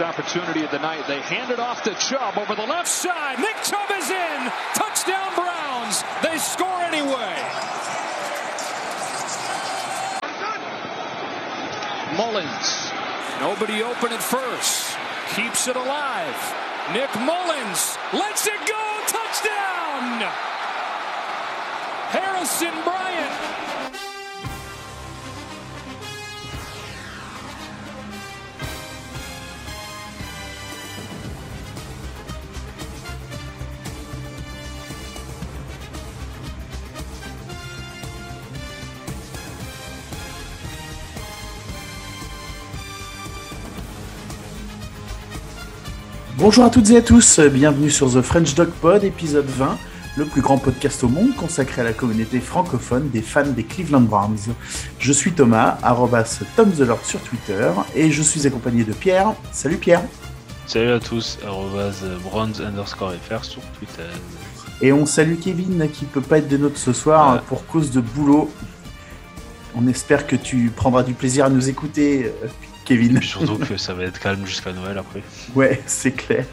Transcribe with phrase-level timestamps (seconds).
[0.00, 1.06] opportunity of the night.
[1.06, 3.38] They hand it off to Chubb over the left side.
[3.38, 4.52] Nick Chubb is in.
[4.74, 6.02] Touchdown Browns.
[6.22, 7.34] They score anyway.
[12.16, 12.92] Mullins.
[13.40, 14.96] Nobody open at first.
[15.34, 16.38] Keeps it alive.
[16.92, 18.84] Nick Mullins lets it go.
[19.06, 20.20] Touchdown.
[22.10, 23.05] Harrison Bryant.
[46.46, 49.76] Bonjour à toutes et à tous, bienvenue sur The French Dog Pod, épisode 20,
[50.16, 54.02] le plus grand podcast au monde consacré à la communauté francophone des fans des Cleveland
[54.02, 54.54] Browns.
[55.00, 59.34] Je suis Thomas, arrobas Tom the Lord sur Twitter, et je suis accompagné de Pierre.
[59.50, 60.02] Salut Pierre
[60.68, 64.06] Salut à tous, arrobas Browns underscore FR sur Twitter.
[64.80, 68.00] Et on salue Kevin qui peut pas être des nôtres ce soir pour cause de
[68.00, 68.48] boulot.
[69.74, 72.46] On espère que tu prendras du plaisir à nous écouter, euh,
[72.86, 73.20] Kevin.
[73.22, 75.22] Surtout que ça va être calme jusqu'à Noël après.
[75.54, 76.46] Ouais, c'est clair.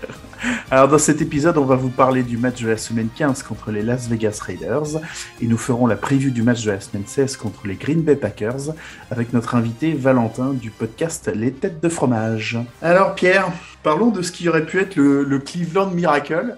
[0.69, 3.71] Alors dans cet épisode, on va vous parler du match de la semaine 15 contre
[3.71, 4.99] les Las Vegas Raiders
[5.41, 8.17] et nous ferons la preview du match de la semaine 16 contre les Green Bay
[8.17, 8.73] Packers
[9.09, 12.57] avec notre invité Valentin du podcast Les Têtes de Fromage.
[12.81, 13.47] Alors Pierre,
[13.83, 16.57] parlons de ce qui aurait pu être le, le Cleveland Miracle,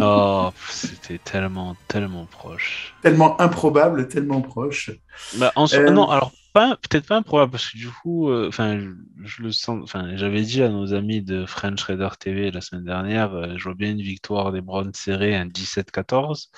[0.00, 2.94] Oh, c'était tellement, tellement proche.
[3.02, 4.90] tellement improbable, tellement proche.
[5.36, 5.90] Bah, en soi- Euh.
[5.90, 8.90] Non, alors pas, peut-être pas improbable parce que du coup, euh, enfin, je,
[9.24, 9.80] je le sens.
[9.84, 13.62] Enfin, j'avais dit à nos amis de French Raider TV la semaine dernière, euh, je
[13.64, 16.50] vois bien une victoire des Browns serrée, un 17-14.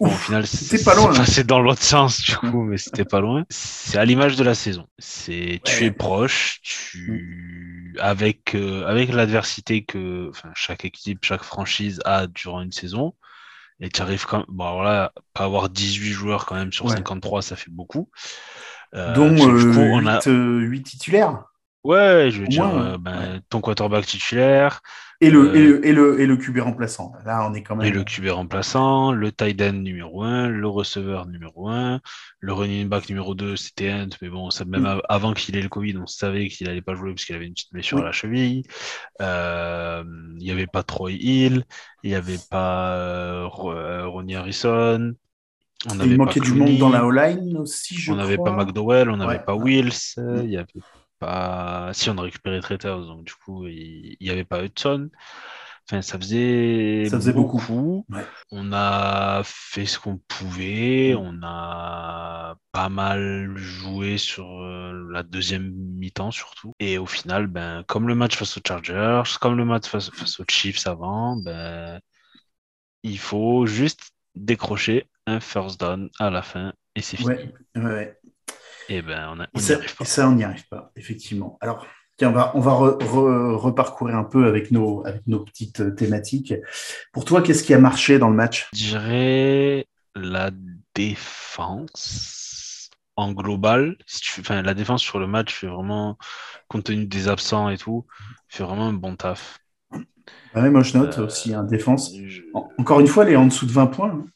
[0.00, 1.24] Bon, au final, c'était pas loin, hein.
[1.26, 3.44] C'est dans l'autre sens, du coup, mais c'était pas loin.
[3.50, 4.86] C'est à l'image de la saison.
[4.98, 12.26] C'est, tu es proche, tu, avec, euh, avec l'adversité que, chaque équipe, chaque franchise a
[12.26, 13.14] durant une saison.
[13.80, 16.96] Et tu arrives quand bon, alors là, pas avoir 18 joueurs quand même sur Ouais.
[16.96, 18.10] 53, ça fait beaucoup.
[18.94, 21.44] Euh, dont parce que du euh, coup, on a, 8, euh, titulaires.
[21.84, 23.40] ouais, je veux dire, moins, ben, ouais.
[23.48, 24.80] ton quarterback titulaire,
[25.22, 27.12] Et le, Euh, et, le, et, le, et le QB remplaçant.
[27.26, 27.86] Là, on est quand même.
[27.86, 32.00] Et le QB remplaçant, le tight end numéro 1, le receveur numéro 1,
[32.40, 34.86] le running back numéro 2, c'était Hunt, mais bon, ça, même Mm.
[34.86, 37.46] av- avant qu'il ait le Covid, on savait qu'il allait pas jouer parce qu'il avait
[37.46, 38.02] une petite blessure Oui.
[38.02, 38.62] à la cheville.
[39.20, 40.04] Euh,
[40.38, 41.64] Il n'y avait pas Troy Hill,
[42.02, 45.12] il n'y avait pas Ro- euh, Ronnie Harrison.
[45.88, 48.52] On il n'avait pas manquait du monde dans la O-line aussi, je on n'avait pas.
[48.52, 49.44] McDowell, on n'avait Ouais.
[49.44, 50.36] pas Wills, Mm.
[50.42, 50.66] il n'y avait
[51.18, 51.90] pas.
[51.94, 55.08] Si, on a récupéré Traitors, donc du coup, il n'y avait pas Hudson.
[55.88, 57.58] Enfin, ça faisait, Ça faisait beaucoup.
[57.58, 58.06] beaucoup.
[58.10, 58.24] Ouais.
[58.52, 61.14] On a fait ce qu'on pouvait.
[61.18, 66.72] On a pas mal joué sur euh, la deuxième mi-temps surtout.
[66.78, 70.38] Et au final, ben, comme le match face aux Chargers, comme le match face, face
[70.40, 71.98] aux Chiefs avant, ben,
[73.02, 77.28] il faut juste décrocher un first down à la fin et c'est fini.
[77.28, 78.20] Ouais, ouais, ouais.
[78.88, 80.04] Et ben, on a, ça, arrive pas.
[80.04, 81.58] ça, on n'y arrive pas, effectivement.
[81.60, 81.86] Alors,
[82.16, 85.80] tiens, on va, on va re- re- reparcourir un peu avec nos, avec nos petites
[85.80, 86.54] euh, thématiques.
[87.12, 88.68] Pour toi, qu'est-ce qui a marché dans le match?
[88.72, 89.86] Je dirais
[90.16, 90.50] la
[90.94, 93.96] défense en global.
[94.06, 96.18] Si tu fais, enfin, la défense sur le match fait vraiment,
[96.68, 98.06] compte tenu des absents et tout,
[98.48, 99.58] fait vraiment un bon taf.
[100.54, 102.12] Ouais, moi, je note Euh, aussi, hein, défense.
[102.26, 102.42] Je-
[102.78, 104.10] encore une fois, elle est en dessous de 20 points.
[104.10, 104.26] hein.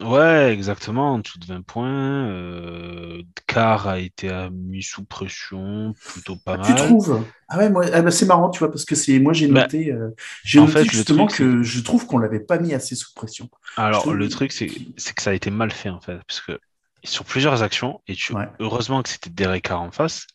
[0.00, 2.26] Ouais, exactement, en dessous de 20 points.
[2.30, 6.86] Euh, Carr a été euh, mis sous pression, plutôt pas Ah, tu mal.
[6.86, 7.24] trouves?
[7.48, 9.62] Ah ouais, moi, ah bah, c'est marrant, tu vois, parce que c'est moi, j'ai Bah,
[9.62, 10.08] noté, euh,
[10.42, 13.12] j'ai en noté fait, justement truc, que je trouve qu'on l'avait pas mis assez sous
[13.14, 13.50] pression.
[13.76, 16.40] Alors, trouve- le truc, c'est c'est que ça a été mal fait, en fait, parce
[16.40, 16.58] que
[17.04, 18.48] sur plusieurs actions, et tu, Ouais.
[18.58, 20.26] heureusement que c'était Derek Carr en face,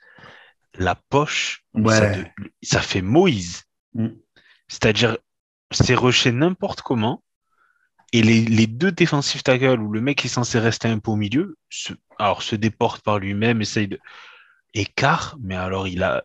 [0.78, 1.96] la poche, Ouais.
[1.96, 2.26] ça, de-
[2.62, 3.64] ça fait Moïse.
[3.96, 4.10] Mm.
[4.68, 5.18] C'est-à-dire,
[5.72, 7.24] c'est rushé n'importe comment,
[8.14, 11.16] et les, les deux défensifs tackles où le mec est censé rester un peu au
[11.16, 14.00] milieu, se, alors se déporte par lui-même, essaye de.
[14.74, 16.24] Et Carr, mais alors il a,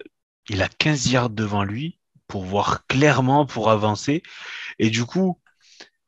[0.49, 1.99] il a 15 yards devant lui
[2.29, 4.23] pour voir clairement, pour avancer,
[4.79, 5.41] et du coup,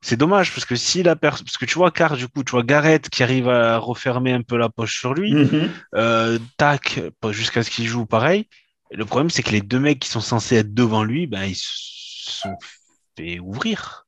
[0.00, 2.52] c'est dommage parce que si la personne, parce que tu vois Carr, du coup, tu
[2.52, 5.70] vois Garrett qui arrive à refermer un peu la poche sur lui, Mhm.
[5.94, 7.00] euh, tac,
[7.30, 8.48] jusqu'à ce qu'il joue pareil.
[8.90, 11.44] Et le problème, c'est que les deux mecs qui sont censés être devant lui, ben,
[11.44, 11.68] ils se
[12.40, 12.56] sont
[13.16, 14.06] fait ouvrir.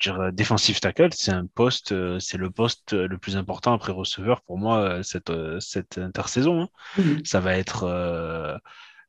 [0.00, 3.36] Je dire, euh, defensive tackle, c'est un poste, euh, c'est le poste euh, le plus
[3.36, 6.62] important après receveur pour moi cette, cette intersaison.
[6.62, 6.68] hein.
[6.96, 7.20] Mhm.
[7.24, 8.60] Ça va être,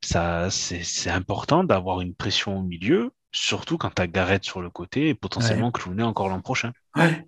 [0.04, 4.70] ça, c'est important d'avoir une pression au milieu, surtout quand tu as Garrett sur le
[4.70, 6.74] côté et potentiellement Clooney encore l'an prochain.
[6.96, 7.26] Ouais.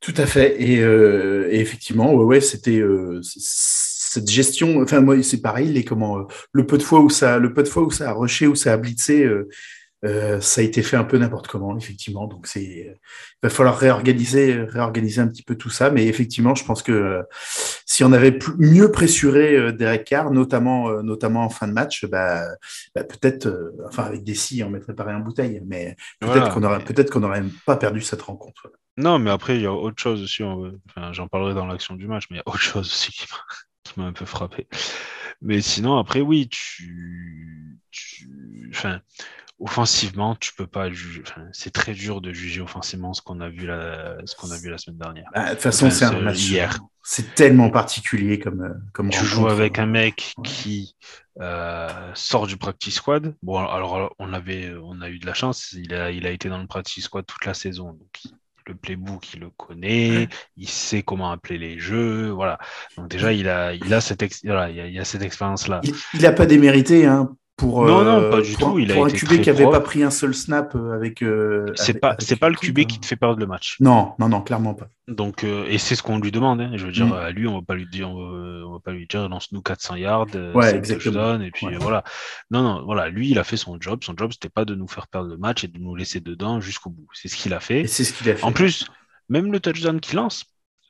[0.00, 0.60] Tout à fait.
[0.62, 4.82] Et, euh, et effectivement, ouais, ouais, c'était, euh, cette gestion.
[4.82, 5.68] Enfin, moi, c'est pareil.
[5.68, 8.12] Les comment le peu de fois où ça, le peu de fois où ça a
[8.12, 9.28] rushé, où ça a blitzé.
[10.04, 12.26] Euh, ça a été fait un peu n'importe comment, effectivement.
[12.26, 12.96] Donc, c'est, il
[13.42, 15.90] va falloir réorganiser, réorganiser un petit peu tout ça.
[15.90, 17.22] Mais effectivement, je pense que euh,
[17.84, 22.44] si on avait mieux pressuré euh, Derek Carr, notamment, notamment en fin de match, bah,
[22.94, 25.62] bah peut-être, enfin, avec des si, on mettrait rien en bouteille.
[25.66, 28.70] Mais peut-être qu'on aurait, peut-être qu'on n'aurait pas perdu cette rencontre.
[28.96, 30.42] Non, mais après, il y a autre chose aussi.
[30.42, 33.26] Enfin, j'en parlerai dans l'action du match, mais il y a autre chose aussi qui
[33.96, 34.66] m'a, un peu frappé.
[35.42, 38.28] Mais sinon, après, oui, tu, tu...
[38.70, 39.00] Enfin,
[39.60, 41.22] offensivement, tu peux pas juger.
[41.52, 44.70] c'est très dur de juger offensivement ce qu'on a vu la, ce qu'on a vu
[44.70, 45.30] la semaine dernière.
[45.34, 46.78] Bah, de toute façon, c'est un match hier.
[47.02, 49.10] C'est tellement particulier comme euh, comme.
[49.10, 50.96] Tu joues avec un mec qui
[51.40, 53.34] euh, sort du practice squad.
[53.42, 55.72] Bon, alors on avait, on a eu de la chance.
[55.72, 58.34] Il a, il a été dans le practice squad toute la saison, donc
[58.70, 62.58] le playbook, il le connaît, il sait comment appeler les jeux, voilà.
[62.96, 65.80] Donc déjà, il a, il a cette, voilà, il a, cette expérience-là.
[66.14, 68.78] Il n'a pas démérité, hein, pour, non, non, pas du tout.
[68.78, 71.22] Il pour un QB qui n'avait pas pris un seul snap euh, avec.
[71.22, 73.76] Euh, c'est pas, c'est pas le QB qui te fait perdre le match.
[73.80, 74.88] Non, non, non, clairement pas.
[75.08, 76.62] Donc, euh, et c'est ce qu'on lui demande.
[76.62, 76.72] Hein.
[76.76, 77.12] Je veux dire, mm.
[77.12, 80.28] à lui, on va pas lui dire, on va, pas lui dire, lance-nous 400 yards,
[80.54, 81.38] ouais, exactement.
[81.38, 82.02] et puis voilà.
[82.50, 84.02] Non, non, voilà, lui, il a fait son job.
[84.04, 86.60] Son job, c'était pas de nous faire perdre le match et de nous laisser dedans
[86.60, 87.08] jusqu'au bout.
[87.12, 87.86] C'est ce qu'il a fait.
[87.86, 88.44] C'est ce qu'il a fait.
[88.44, 88.86] En plus,
[89.28, 90.46] même le touchdown qu'il lance,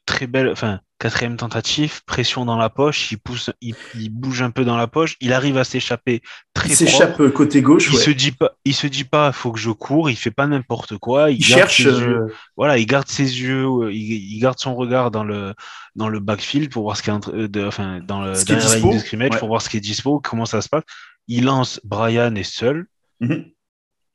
[0.07, 3.75] très belle, enfin, quatrième tentative, pression dans la poche, il pousse, il,
[4.11, 6.21] bouge un peu dans la poche, il arrive à s'échapper
[6.53, 7.89] très Il s'échappe côté gauche.
[7.91, 10.47] Il se dit pas, il se dit pas, faut que je cours, il fait pas
[10.47, 15.11] n'importe quoi, il, cherche, euh, voilà, il garde ses yeux, euh, il, garde son regard
[15.11, 15.55] dans le
[15.97, 19.39] dans le backfield pour voir ce qui est euh, de, enfin dans le derrière scrimmage
[19.39, 20.85] pour voir ce qui est dispo, comment ça se passe.
[21.29, 22.87] Il lance, Brian est seul.
[23.21, 23.47] Mhm.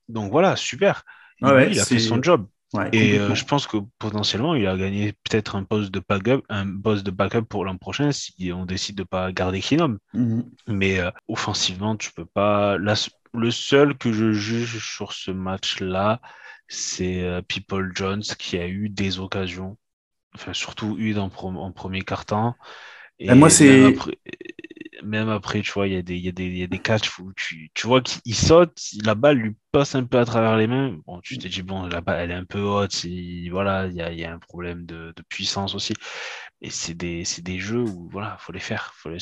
[0.07, 1.03] Donc voilà, super.
[1.41, 2.45] il a fait son job
[2.91, 6.79] et euh, je pense que potentiellement, il a gagné peut-être un poste de backup, un
[6.79, 9.97] poste de backup pour l'an prochain si on décide de pas garder Kinom.
[10.13, 10.45] Mhm.
[10.67, 12.77] Mais euh, offensivement, tu peux pas.
[12.77, 16.21] le seul que je juge sur ce match-là,
[16.67, 19.77] c'est euh, People Jones qui a eu des occasions,
[20.33, 22.55] enfin surtout eu en, en premier quart-temps.
[23.19, 23.95] Et, moi, c'est
[25.03, 27.19] même après, tu vois, il y, a des, y, a des, y a des catchs
[27.19, 30.67] où tu, tu vois qu'il saute, la balle lui passe un peu à travers les
[30.67, 30.97] mains.
[31.05, 33.05] Bon, tu te dis, bon, la balle, elle est un peu haute,
[33.51, 35.93] voilà, il y a, y a, un problème de, puissance aussi.
[36.61, 38.93] Et c'est des, des, jeux où, voilà, faut les faire.
[38.97, 39.17] Faut les,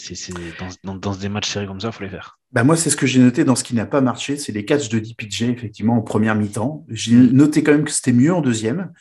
[0.83, 2.39] dans, dans, des matchs serrés comme ça, faut les faire.
[2.51, 4.65] Bah moi, c'est ce que j'ai noté dans ce qui n'a pas marché, c'est les
[4.65, 6.85] catchs de DPJ, effectivement, en première mi-temps.
[6.89, 8.91] J'ai noté quand même que c'était mieux en deuxième.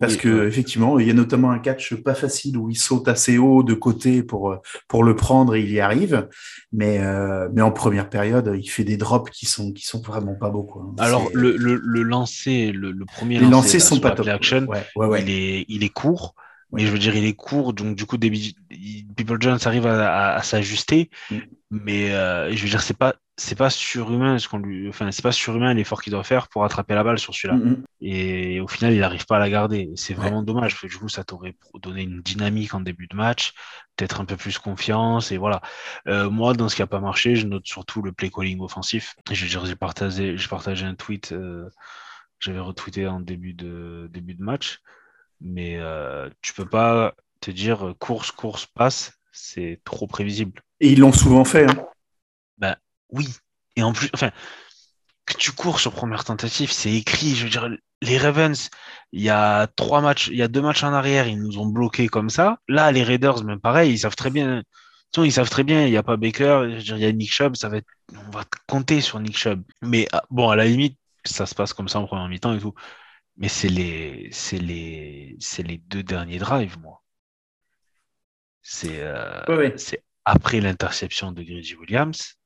[0.00, 3.36] Parce que effectivement, il y a notamment un catch pas facile où il saute assez
[3.36, 4.56] haut de côté pour
[4.88, 6.26] pour le prendre et il y arrive.
[6.72, 10.34] Mais euh, mais en première période, il fait des drops qui sont qui sont vraiment
[10.34, 10.86] pas beaux quoi.
[10.98, 14.26] Alors le, le, le lancer, le, le premier les lancers sont pas top.
[14.28, 14.66] Action,
[15.18, 16.34] il est il est court.
[16.72, 20.42] Mais je veux dire, il est court, donc du coup, People Jones arrive à, à,
[20.44, 21.10] s'ajuster.
[21.28, 21.36] Mm.
[21.72, 25.22] Mais euh, je veux dire, c'est pas c'est pas surhumain ce qu'on lui, enfin c'est
[25.22, 27.56] pas surhumain l'effort qu'il doit faire pour attraper la balle sur celui-là.
[27.56, 27.82] Mm-hmm.
[28.02, 29.90] Et au final, il n'arrive pas à la garder.
[29.96, 33.16] C'est vraiment dommage parce que du coup, ça t'aurait donné une dynamique en début de
[33.16, 33.54] match,
[33.96, 35.62] peut-être un peu plus confiance et voilà.
[36.06, 39.16] Euh, moi, dans ce qui a pas marché, je note surtout le play calling offensif.
[39.30, 41.66] J'ai partagé, j'ai partagé un tweet, euh,
[42.40, 44.80] j'avais retweeté en début de début de match,
[45.40, 50.60] mais euh, tu peux pas te dire course, course, passe, c'est trop prévisible.
[50.80, 51.64] Et ils l'ont souvent fait.
[51.70, 51.86] Hein.
[52.58, 52.76] Ben,
[53.12, 53.28] oui.
[53.76, 54.30] Et en plus, enfin,
[55.26, 57.34] que tu cours sur première tentative, c'est écrit.
[57.34, 57.68] Je veux dire,
[58.02, 58.70] les Ravens,
[59.12, 61.66] il y a trois matchs, il y a deux matchs en arrière, ils nous ont
[61.66, 62.58] bloqués comme ça.
[62.68, 64.62] Là, les Raiders, même pareil, ils savent très bien.
[65.16, 67.12] Ils savent très bien, il n'y a pas Baker, je veux dire, il y a
[67.12, 69.62] Nick Chubb, ça va être, on va compter sur Nick Chubb.
[69.82, 72.60] Mais ah, bon, à la limite, ça se passe comme ça en première mi-temps et
[72.60, 72.74] tout.
[73.36, 77.02] Mais c'est les, c'est les, c'est les deux derniers drives, moi.
[78.62, 82.36] C'est, euh, c'est après l'interception de Grady Williams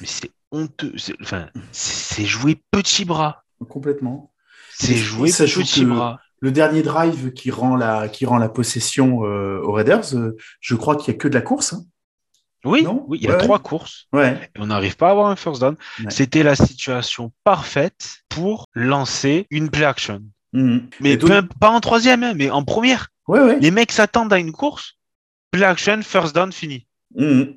[0.00, 0.94] mais c'est honteux.
[1.22, 3.44] Enfin, c'est jouer petit bras.
[3.68, 4.32] Complètement.
[4.76, 6.20] C'est jouer petit bras.
[6.40, 10.74] Le dernier drive qui rend la, qui rend la possession euh, aux Raiders, euh, je
[10.74, 11.72] crois qu'il n'y a que de la course.
[11.72, 11.84] Hein.
[12.64, 14.08] oui, oui, il y a trois courses.
[14.12, 14.50] Ouais.
[14.54, 15.76] Et on n'arrive pas à avoir un first down.
[16.10, 20.22] C'était la situation parfaite pour lancer une play action.
[20.52, 20.88] Mhm.
[21.00, 23.08] Mais pas en troisième, hein, mais en première.
[23.60, 24.98] Les mecs s'attendent à une course.
[25.50, 26.86] Play action, first down, fini.
[27.14, 27.56] Mhm.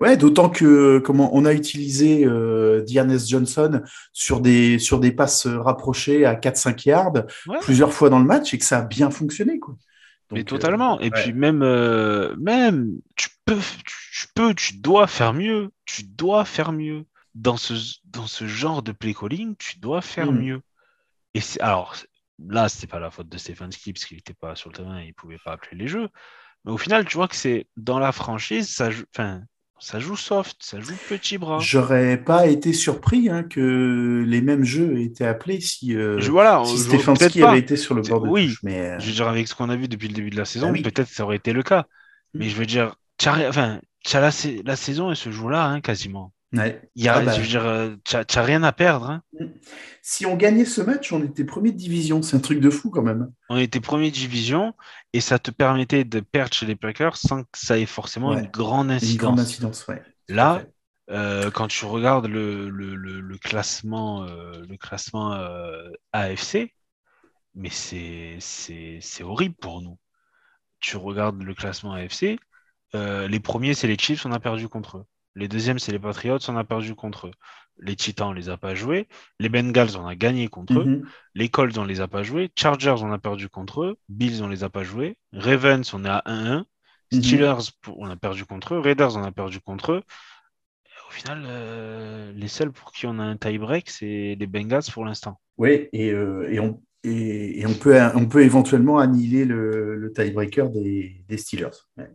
[0.00, 3.82] Ouais, d'autant que comment on a utilisé euh, Johnson
[4.12, 7.26] sur des sur des passes rapprochées à 4-5 yards
[7.62, 9.76] plusieurs fois dans le match et que ça a bien fonctionné quoi.
[10.32, 10.98] Mais totalement.
[11.00, 13.60] et puis même euh, même tu peux
[14.12, 18.82] tu, peux tu dois faire mieux, tu dois faire mieux dans ce dans ce genre
[18.82, 20.38] de play calling, tu dois faire hmm.
[20.38, 20.60] mieux.
[21.34, 21.96] Et alors
[22.44, 25.00] là, c'est pas la faute de Stephen Skip parce qu'il n'était pas sur le terrain,
[25.00, 26.08] il pouvait pas appeler les jeux.
[26.64, 29.42] Mais au final, tu vois que c'est dans la franchise, ça joue, enfin,
[29.80, 31.58] ça joue soft, ça joue petit bras.
[31.60, 36.30] J'aurais pas été surpris hein, que les mêmes jeux aient été appelés si, euh, Je-
[36.30, 38.48] voilà, si Stefanski avait été sur le bord de Oui.
[38.48, 38.62] touche.
[38.62, 40.44] Mais euh, Je veux dire, avec ce qu'on a vu depuis le début de la
[40.44, 40.82] saison, Ah oui.
[40.82, 41.86] peut-être ça aurait été le cas.
[42.34, 42.38] Mm.
[42.40, 45.80] Mais je veux dire, enfin, t'as la, sa- la saison, elle se joue là, hein,
[45.80, 46.32] quasiment.
[46.58, 46.82] Ouais.
[46.94, 47.32] Il y a, Ah bah.
[47.32, 49.10] je veux dire, euh, t'as t'as rien à perdre.
[49.10, 49.22] hein.
[50.02, 52.22] si on gagnait ce match, on était premier de division.
[52.22, 53.32] C'est un truc de fou quand même.
[53.48, 54.74] On était premier de division
[55.12, 58.40] et ça te permettait de perdre chez les Packers sans que ça ait forcément Ouais.
[58.40, 59.18] une grande Une incidence.
[59.18, 60.02] grande incidence, ouais.
[60.28, 60.62] Là,
[61.10, 66.72] euh, quand tu regardes le, le, le, le classement, euh, le classement euh, AFC,
[67.54, 68.38] mais c'est
[69.22, 69.98] horrible pour nous.
[70.80, 72.38] Tu regardes le classement AFC,
[72.94, 75.04] euh, les premiers, c'est les Chiefs, on a perdu contre eux.
[75.36, 77.32] Les deuxièmes, c'est les Patriots, on a perdu contre eux.
[77.80, 79.08] Les Titans, on les a pas joués.
[79.40, 80.84] Les Bengals, on a gagné contre eux.
[80.84, 81.08] Mhm.
[81.34, 82.50] Les Colts, on les a pas joués.
[82.56, 83.96] Chargers, on a perdu contre eux.
[84.08, 85.16] Bills, on les a pas joués.
[85.32, 86.66] Ravens, on est à 1-1.
[87.12, 87.22] Mhm.
[87.22, 87.56] Steelers,
[87.96, 88.78] on a perdu contre eux.
[88.78, 90.02] Raiders, on a perdu contre eux.
[90.86, 94.84] Et au final, euh, les seuls pour qui on a un tie-break, c'est les Bengals
[94.92, 95.40] pour l'instant.
[95.58, 100.12] Oui, et, euh, et, on, et, et on, peut, on peut éventuellement annihiler le, le
[100.12, 101.70] tiebreaker des, des Steelers.
[101.96, 102.10] Ouais.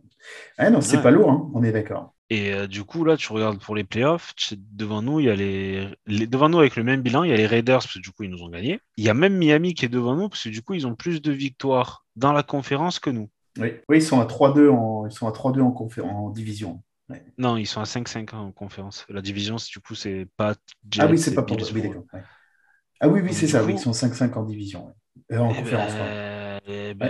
[0.58, 1.02] Ah non, c'est Ouais.
[1.02, 2.14] pas lourd, hein, on est d'accord.
[2.30, 5.34] Et euh, du coup, là, tu regardes pour les playoffs, devant nous, il y a
[5.34, 5.88] les...
[6.06, 8.10] les- devant nous avec le même bilan, il y a les Raiders parce que du
[8.12, 8.80] coup, ils nous ont gagné.
[8.96, 10.94] Il y a même Miami qui est devant nous parce que du coup, ils ont
[10.94, 13.30] plus de victoires dans la conférence que nous.
[13.58, 16.82] Oui, oui ils sont à 3-2 en, ils sont à 3-2 en, confé- en division.
[17.38, 19.06] Non, ils sont à 5-5 en conférence.
[19.08, 20.54] La division, du coup, c'est pas
[20.98, 21.82] ah oui, c'est et pas pour oui,
[22.12, 22.22] ouais.
[23.00, 24.86] Ah oui, oui, c'est ça, coup- oui, ils sont 5-5 en division.
[24.88, 25.36] ouais.
[25.36, 25.94] Euh, en Eh conférence.
[25.94, 27.06] ben, eh ben,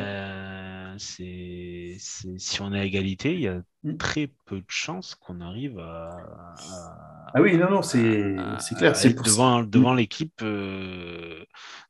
[1.01, 3.97] c'est, si on est à égalité, il y a Mm.
[3.97, 8.37] très peu de chances qu'on arrive à, à- Ah oui, non, non, c'est
[8.77, 8.95] clair.
[8.95, 11.43] C'est devant, devant l'équipe, euh,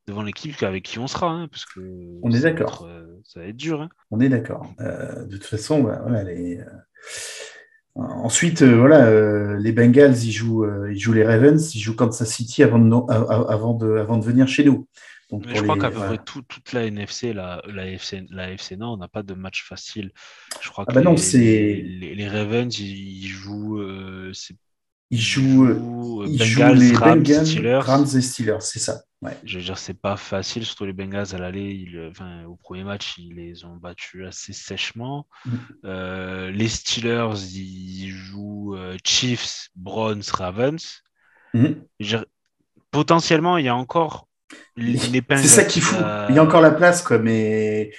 [0.07, 1.81] devant l'équipe avec qui on sera, hein, parce que
[2.23, 2.87] On est d'accord.
[2.89, 3.83] euh, Ça va être dur.
[3.83, 3.89] hein.
[4.13, 4.73] On est d'accord.
[4.81, 6.65] Euh, de toute façon, bah, voilà, les, euh,
[7.97, 12.79] Ensuite, voilà, les Bengals, ils jouent, ils jouent les Ravens, ils jouent Kansas City avant
[12.79, 14.87] de, avant de, avant de venir chez nous.
[15.31, 17.87] Donc, Mais pour je crois les- qu'à peu près tout- toute la NFC, la, la
[17.87, 20.11] FC, la FC Nord, on n'a pas de match facile.
[20.61, 21.39] Je crois Ah que bah non, les, c'est-
[21.83, 24.57] les, les Ravens, ils, jouent, euh, c'est-
[25.13, 27.79] Ils jouent, euh, jouent, euh, ils jouent Bengals, les Rams, Bengals, Steelers.
[27.81, 29.03] Rams et Steelers, c'est ça.
[29.23, 29.37] Ouais.
[29.45, 31.73] Je veux dire, c'est pas facile, surtout les Bengals à l'aller.
[31.75, 35.29] ils- Enfin, au premier match, ils les ont battus assez sèchement.
[35.45, 35.59] Mhm.
[35.85, 41.03] Euh, les Steelers, ils jouent Chiefs, Browns, Ravens.
[41.55, 41.85] Mhm.
[42.01, 42.25] Je veux dire,
[42.91, 44.27] potentiellement, il y a encore.
[44.77, 45.99] C'est ça qui fout.
[46.01, 47.91] euh, Il y a encore la place, quoi, mais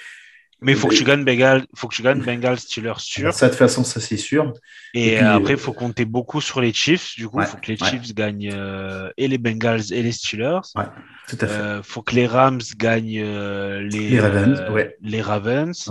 [0.61, 3.33] Mais il faut que tu gagnes Bengals, faut que tu gagnes Bengals, Steelers sûr.
[3.33, 4.53] ça, de toute façon, ça, c'est sûr.
[4.93, 7.15] Et, Et puis, euh, après, euh, il faut compter beaucoup sur les Chiefs.
[7.17, 7.89] Du coup, il Ouais, faut que les ouais.
[7.89, 10.59] Chiefs gagnent euh, et les Bengals et les Steelers.
[10.75, 10.85] Ouais,
[11.27, 11.53] tout à fait.
[11.53, 15.89] Euh, faut que les Rams gagnent euh, les, Les Ravens, euh, les Ravens.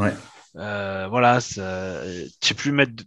[0.57, 2.02] Euh, voilà, ça-
[2.40, 3.04] tu sais plus mettre,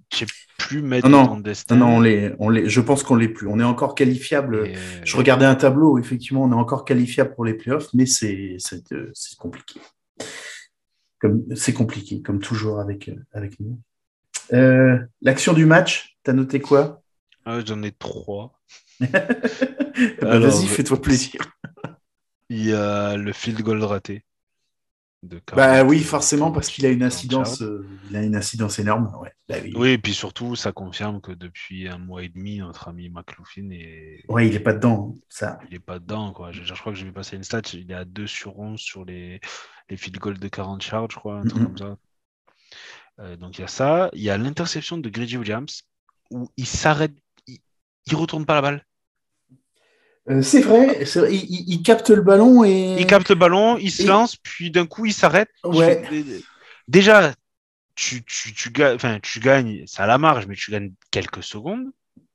[0.58, 1.28] plus mettre Non, non.
[1.28, 1.76] ton destin.
[1.76, 3.48] Non, non, on les, on les, je pense qu'on l'est plus.
[3.48, 4.68] On est encore qualifiable.
[4.68, 8.06] Et, euh, Je regardais un tableau, effectivement, on est encore qualifiable pour les playoffs, mais
[8.06, 9.80] c'est c'est, euh, c'est compliqué.
[11.20, 13.80] Comme C'est compliqué, comme toujours avec, euh, avec nous.
[14.54, 17.02] Euh, L'action du match, t'as noté quoi?
[17.46, 18.60] Ah, J'en ai trois.
[20.22, 21.42] Alors, Vas-y, bah, fais-toi plaisir.
[22.50, 24.24] Il y a le field goal raté.
[25.24, 28.36] De Bah 40, oui, forcément, parce qu'il a une 40 incidence, euh, il a une
[28.36, 29.10] incidence énorme.
[29.22, 29.32] Ouais.
[29.48, 29.74] Bah oui.
[29.76, 33.70] Oui, et puis surtout, ça confirme que depuis un mois et demi, notre ami McLaughlin
[33.72, 35.60] est, Ouais, il est pas dedans, ça.
[35.70, 36.34] il est pas dedans.
[36.34, 36.52] Quoi.
[36.52, 37.62] Je, je crois que je vais passer une stat.
[37.74, 39.40] Il est à 2 sur 11 sur les,
[39.90, 41.98] les field goals de 40 yards, je crois, un truc comme ça.
[43.20, 44.10] Euh, donc il y a ça.
[44.14, 45.84] Il y a l'interception de Grady Williams
[46.32, 47.14] où il s'arrête,
[47.48, 47.60] il,
[48.08, 48.86] il retourne pas la balle.
[50.30, 52.96] Euh, c'est vrai, il, capte le ballon et.
[52.98, 55.50] Il capte le ballon, il se Et- lance, puis d'un coup il s'arrête.
[55.66, 56.02] Ouais.
[56.88, 57.34] Déjà,
[57.96, 61.44] tu, tu, tu, gagnes, enfin, tu gagnes, c'est à la marge, mais tu gagnes quelques
[61.44, 61.88] secondes.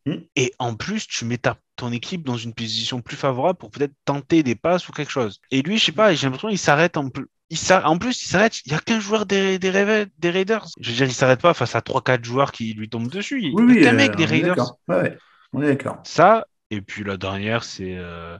[0.06, 0.22] Mhm.
[0.36, 3.92] Et en plus, tu mets ta, ton équipe dans une position plus favorable pour peut-être
[4.04, 5.40] tenter des passes ou quelque chose.
[5.50, 7.26] Et lui, je sais pas, j'ai l'impression qu'il s'arrête en plus.
[7.50, 8.60] Il s'arrête- en plus, il s'arrête.
[8.66, 10.66] Il y a qu'un joueur des, des, Rave- des Raiders.
[10.78, 13.40] Je veux dire, il s'arrête pas face à 3-4 joueurs qui lui tombent dessus.
[13.42, 14.74] Il n'y oui, a qu'un euh, mec des Raiders.
[14.88, 15.16] ouais,
[15.54, 15.98] on est d'accord.
[16.04, 18.38] Ça, et puis la dernière, c'est euh,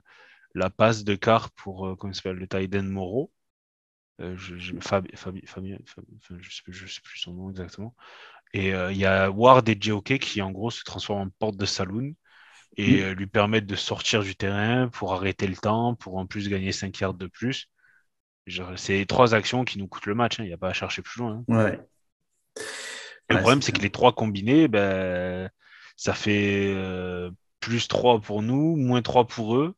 [0.54, 3.32] la passe de Carr pour, euh, comment il s'appelle, le Tyden Moreau.
[4.20, 7.94] Euh, je, je sais, plus- je sais plus son nom exactement.
[8.54, 10.18] Et il y a Ward et J.O.K.
[10.18, 12.14] qui, en gros, se transforment en porte de saloon
[12.76, 16.72] et lui permettent de sortir du terrain pour arrêter le temps, pour en plus gagner
[16.72, 17.68] 5 yards de plus.
[18.76, 20.40] C'est trois actions qui nous coûtent le match.
[20.40, 20.42] hein.
[20.44, 21.34] Il n'y a pas à chercher plus loin.
[21.34, 21.46] hein.
[21.48, 21.88] Ouais.
[23.28, 25.50] Le Ouais, problème, c'est que les trois combinés, ben,
[25.96, 26.74] ça fait
[27.60, 29.74] plus 3 pour nous, moins 3 pour eux.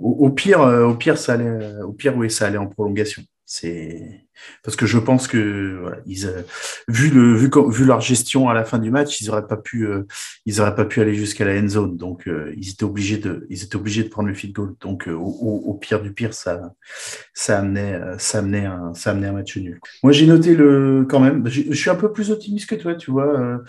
[0.00, 3.22] Au, pire, euh, au pire, ça allait, au pire, allait en prolongation.
[3.50, 4.26] C'est,
[4.62, 6.42] Parce que je pense que ils, euh,
[6.86, 9.86] vu le vu, vu leur gestion à la fin du match, ils auraient pas pu
[9.86, 10.02] euh,
[10.44, 11.96] ils auraient pas pu aller jusqu'à la end zone.
[11.96, 14.74] Donc euh, ils étaient obligés de ils étaient obligés de prendre le field goal.
[14.82, 16.74] Donc au, au, pire du pire, ça
[17.32, 19.80] ça amenait ça amenait un ça amenait un match nul.
[20.02, 21.48] Moi j'ai noté le quand même.
[21.48, 23.62] Je suis un peu plus optimiste que toi, tu vois.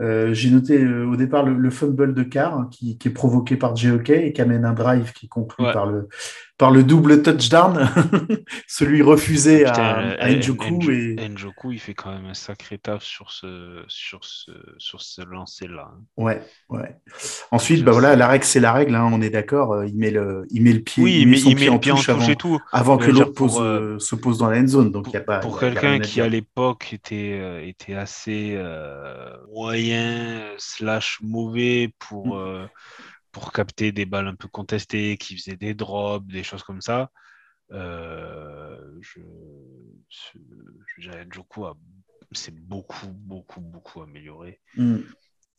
[0.00, 3.56] Euh, j'ai noté euh, au départ le, le, fumble de Carr qui, qui, est provoqué
[3.56, 6.08] par JOK et qui amène un drive qui conclut par, le,
[6.58, 7.88] par le double touchdown,
[8.66, 10.90] celui refusé à, à Njoku.
[10.90, 11.28] et...
[11.28, 15.92] Njoku, il fait quand même un sacré taf sur ce, sur ce, sur ce lancer-là.
[15.94, 16.00] Hein.
[16.16, 16.96] Ouais, ouais.
[17.52, 19.72] Ensuite, bah voilà, la règle, c'est la règle, hein, on est d'accord.
[19.72, 21.78] Euh, il, met le, il met le pied, oui, il met, son il pied, en
[21.78, 22.58] touche, avant, tout.
[22.72, 24.90] avant que l'autre euh, se pose dans la end zone.
[24.90, 30.42] Donc, pour, y a pas, pour quelqu'un qui, à l'époque, était, était assez euh, moyen,
[30.58, 32.36] slash mauvais pour.
[32.36, 32.68] Mm
[33.32, 37.10] pour capter des balles un peu contestées, qui faisaient des drops, des choses comme ça.
[37.70, 39.20] Euh, je,
[40.98, 41.66] dirais Joku
[42.32, 44.98] c'est beaucoup, beaucoup, beaucoup amélioré mm.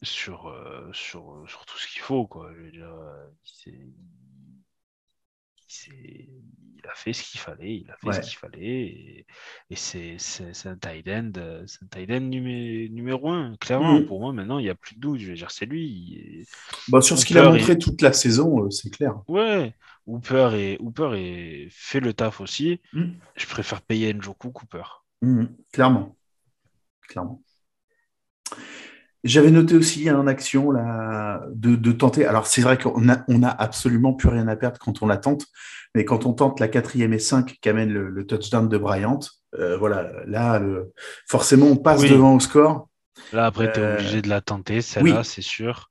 [0.01, 2.27] sur, euh, sur, sur, tout ce qu'il faut.
[2.27, 2.51] Quoi.
[2.55, 3.27] Je veux dire, euh,
[3.65, 3.93] il,
[5.87, 9.25] il, a fait ce qu'il fallait, il a fait ce qu'il fallait, et,
[9.69, 10.17] et c'est
[10.65, 13.99] un tight end, un tight end numéro un, clairement.
[13.99, 14.05] Mm.
[14.05, 15.19] Pour moi, maintenant, il n'y a plus de doute.
[15.19, 16.47] Je veux dire, c'est lui.
[16.87, 19.21] Bah, sur ce qu'il a montré toute la saison, euh, c'est clair.
[19.27, 19.73] Ouais,
[20.07, 22.81] Hooper et Hooper et fait le taf aussi.
[22.93, 23.11] Mm.
[23.35, 24.83] Je préfère payer Njoku Cooper.
[25.21, 26.15] Mm, clairement,
[27.07, 27.43] clairement.
[29.23, 32.25] J'avais noté aussi en action là, de, de tenter.
[32.25, 35.17] Alors, c'est vrai qu'on a, on a absolument plus rien à perdre quand on la
[35.17, 35.45] tente,
[35.93, 39.19] mais quand on tente la quatrième et cinq qu'amène le, le touchdown de Bryant,
[39.57, 40.93] euh, voilà, là, le,
[41.27, 42.87] forcément, on passe devant au score.
[43.33, 45.89] Là, après, tu es obligé de la tenter, celle-là, c'est sûr.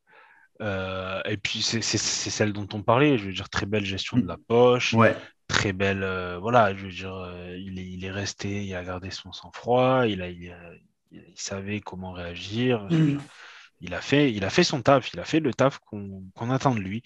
[0.62, 3.18] Euh, et puis, c'est celle dont on parlait.
[3.18, 4.94] Je veux dire, très belle gestion de la poche.
[4.94, 5.14] Ouais.
[5.48, 6.02] Très belle.
[6.02, 10.06] Euh, voilà, je veux dire, il, est, il est resté, il a gardé son sang-froid,
[10.06, 10.56] il a, il, a,
[11.10, 12.86] il, savait comment réagir.
[12.90, 13.18] Mm.
[13.80, 16.74] Il a, fait, il a fait son taf, il a fait le taf qu'on attend
[16.74, 17.02] de lui.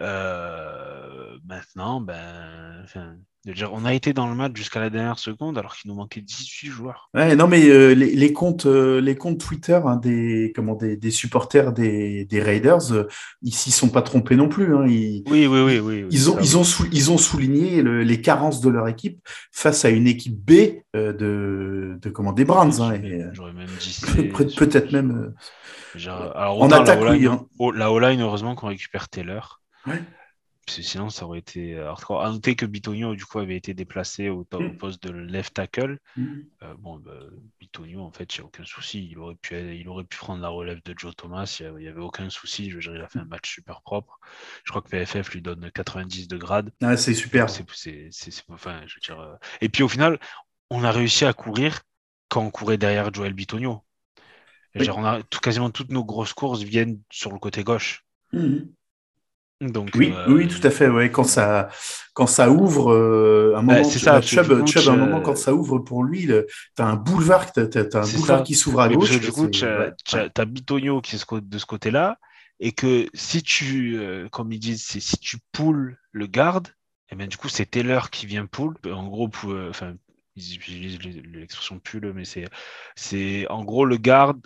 [0.00, 2.84] Euh, maintenant, ben,
[3.72, 6.68] on a été dans le match jusqu'à la dernière seconde alors qu'il nous manquait 18
[6.68, 7.08] joueurs.
[7.14, 10.96] Ouais, non, mais euh, les, les, comptes, euh, les comptes Twitter hein, des, comment, des,
[10.96, 13.08] des, supporters des, des Raiders, euh,
[13.42, 14.76] ils s'y sont pas trompés non plus.
[14.76, 18.02] Hein, ils, oui, oui, oui, oui, Ils ont, ils ont, sou, ils ont souligné le,
[18.02, 19.20] les carences de leur équipe
[19.52, 22.80] face à une équipe B de, de comment, des Browns.
[22.80, 23.00] Hein,
[23.32, 24.00] J'aurais même dit
[24.56, 25.32] peut-être même.
[25.94, 27.26] Genre, alors, en attaque, la oui.
[27.74, 29.62] La O-line, heureusement qu'on récupère Taylor.
[29.86, 30.02] Ouais
[30.68, 32.22] sinon, ça aurait été hardcore.
[32.22, 34.76] À noter que Bitonio, du coup, avait été déplacé au, mm.
[34.76, 35.98] poste de left tackle.
[36.16, 36.26] Mm.
[36.62, 37.12] Euh, bon, bah,
[37.58, 39.08] Bitonio, en fait, il n'y a aucun souci.
[39.10, 41.60] Il aurait, pu, il aurait pu prendre la relève de Joe Thomas.
[41.60, 42.70] Il n'y avait aucun souci.
[42.70, 44.20] Je veux dire, il a fait un match super propre.
[44.64, 46.70] Je crois que PFF lui donne 90 de grade.
[46.82, 47.46] Ah, c'est super.
[48.48, 50.18] enfin, je veux dire, euh, Et puis, au final,
[50.70, 51.80] on a réussi à courir
[52.28, 53.82] quand on courait derrière Joel Bitonio.
[54.76, 58.04] on a, tout, quasiment toutes nos grosses courses viennent sur le côté gauche.
[58.32, 58.58] Mm.
[59.60, 60.88] Donc, oui, euh, oui, tout à fait.
[60.88, 61.10] Ouais.
[61.10, 61.68] Quand ça,
[62.14, 64.22] quand ça ouvre, euh, un moment, c'est ça.
[64.22, 68.08] Chubb, un moment quand ça ouvre pour lui, tu as un boulevard, t'as, as un
[68.08, 69.20] boulevard qui s'ouvre à gauche.
[69.20, 72.18] du coup, tu as, Bitonio qui est de ce côté-là,
[72.58, 77.16] et que si tu, euh, comme ils disent, si tu poules le garde, et eh
[77.16, 78.74] bien du coup c'est Taylor qui vient pull.
[78.86, 79.28] En gros,
[79.68, 79.94] enfin,
[80.36, 82.22] ils utilisent l'expression pull, mais
[82.94, 84.40] c'est en gros le garde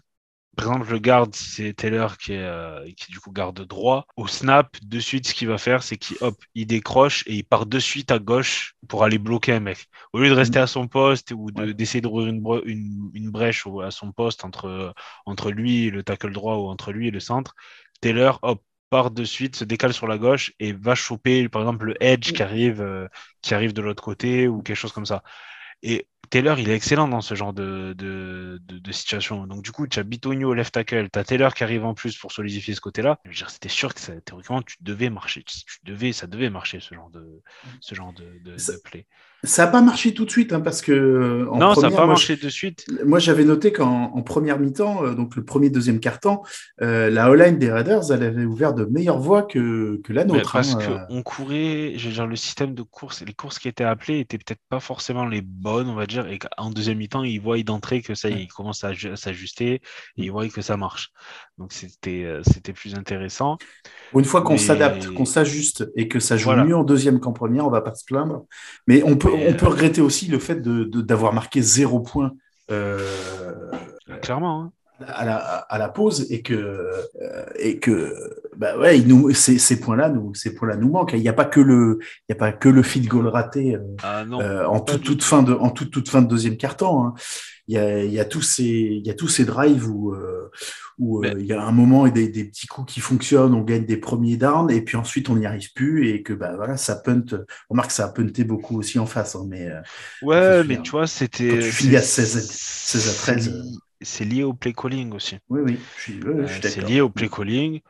[0.56, 4.06] par exemple, le garde, c'est Taylor qui est, euh, qui du coup garde droit.
[4.16, 7.44] Au snap, de suite, ce qu'il va faire, c'est qu'il hop, il décroche et il
[7.44, 9.86] part de suite à gauche pour aller bloquer un mec.
[10.12, 12.28] Au lieu de rester à son poste ou d'essayer de, d'ouvrir
[12.64, 14.94] une, une, brèche à son poste entre,
[15.26, 17.54] entre lui et le tackle droit ou entre lui et le centre,
[18.00, 21.86] Taylor, hop, part de suite, se décale sur la gauche et va choper, par exemple,
[21.86, 23.08] le edge qui arrive, euh,
[23.42, 25.22] qui arrive de l'autre côté ou quelque chose comme ça.
[25.82, 29.46] Et Taylor, il est excellent dans ce genre de, de, de, situation.
[29.46, 32.18] Donc, du coup, tu as Bitonio left tackle, tu as Taylor qui arrive en plus
[32.18, 33.20] pour solidifier ce côté-là.
[33.46, 35.44] C'était sûr que ça, théoriquement, tu devais marcher.
[35.44, 37.40] Tu devais, ça devait marcher, ce genre de,
[37.80, 39.06] ce genre de, de play.
[39.44, 40.92] Ça n'a pas marché tout de suite, hein, parce que.
[40.92, 42.86] Euh, en non, ça n'a pas marché tout de suite.
[43.04, 46.42] Moi, j'avais noté qu'en première mi-temps, euh, donc le premier, deuxième quart-temps,
[46.80, 50.50] euh, la O-line des Raiders, elle avait ouvert de meilleures voies que, que la nôtre.
[50.50, 53.84] parce hein, qu'on courait, je veux dire, le système de course, les courses qui étaient
[53.84, 57.40] appelées étaient peut-être pas forcément les bonnes, on va dire, et qu'en deuxième mi-temps, ils
[57.40, 59.80] voient d'entrée que ça, ils commencent à s'ajuster et
[60.16, 61.10] ils voient que ça marche.
[61.58, 63.58] Donc, c'était c'était plus intéressant.
[64.14, 67.66] Une fois qu'on s'adapte, qu'on s'ajuste et que ça joue mieux en deuxième qu'en première,
[67.66, 68.44] on va pas se plaindre.
[68.86, 72.32] Mais on peut, on peut regretter aussi le fait d'avoir de, marqué zéro point.
[72.70, 72.98] Euh,
[74.22, 74.62] Clairement.
[74.62, 74.72] Hein.
[75.06, 78.14] À la, à la pause et que euh, et que
[78.56, 81.32] bah ouais il nous ces, ces points-là nous ces points-là nous manquent il n'y a
[81.32, 84.40] pas que le il y a pas que le feed goal raté euh, Ah non,
[84.40, 85.24] euh, en pas toute, tout.
[85.24, 87.14] fin de en toute toute fin de deuxième quart-temps hein.
[87.66, 90.12] il y a il y a tous ces il y a tous ces drives où
[90.12, 90.48] euh,
[91.00, 93.52] où euh, Mais- il y a un moment et des, des petits coups qui fonctionnent
[93.54, 96.54] on gagne des premiers downs et puis ensuite on n'y arrive plus et que bah
[96.54, 99.68] voilà ça punt on remarque que ça a punté beaucoup aussi en face hein, mais
[99.68, 99.80] euh,
[100.22, 101.48] Ouais, mais tu vois, c'était.
[101.48, 104.72] quand tu finis à c'est- 16 16 à c'est 13, li- C'est lié au play
[104.72, 105.38] calling aussi.
[105.48, 107.80] oui oui je suis, Euh, je suis c'est lié au play calling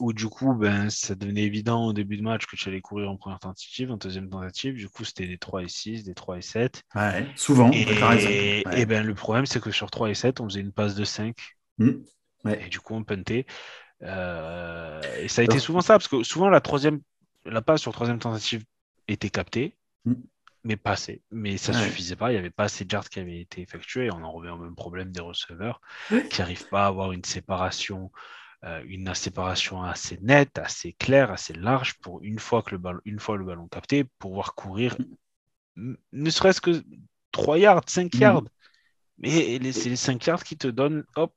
[0.00, 3.10] où du coup, ben, ça devenait évident au début de match que tu allais courir
[3.10, 4.74] en première tentative, en deuxième tentative.
[4.76, 6.82] Du coup, c'était des 3 et 6, des 3 et 7.
[6.94, 8.82] ouais, souvent Et, Ouais.
[8.82, 11.04] et ben, le problème, c'est que sur 3 et 7, on faisait une passe de
[11.04, 11.36] 5
[11.78, 12.04] Hmm.
[12.44, 12.60] Ouais.
[12.60, 13.46] et du coup, on puntait.
[14.02, 17.00] Euh, et ça a été souvent ça, parce que souvent, la troisième,
[17.46, 18.64] la passe sur troisième tentative
[19.08, 20.24] était captée, Hmm.
[20.64, 21.22] Mais pas assez.
[21.30, 21.78] Mais ça Ouais.
[21.78, 22.30] suffisait pas.
[22.30, 24.10] Il n'y avait pas assez de yards qui avaient été effectués.
[24.12, 26.26] On en revient au même problème des receveurs Ouais.
[26.28, 28.10] qui n'arrivent pas à avoir une séparation,
[28.64, 33.00] euh, une séparation assez nette, assez claire, assez large pour une fois que le ballon,
[33.04, 34.96] une fois le ballon capté, pouvoir courir,
[35.76, 36.82] n- ne serait-ce que
[37.32, 38.20] 3 yards, 5 Mhm.
[38.20, 38.44] yards.
[39.18, 41.34] Mais c'est les 5 yards qui te donnent, hop,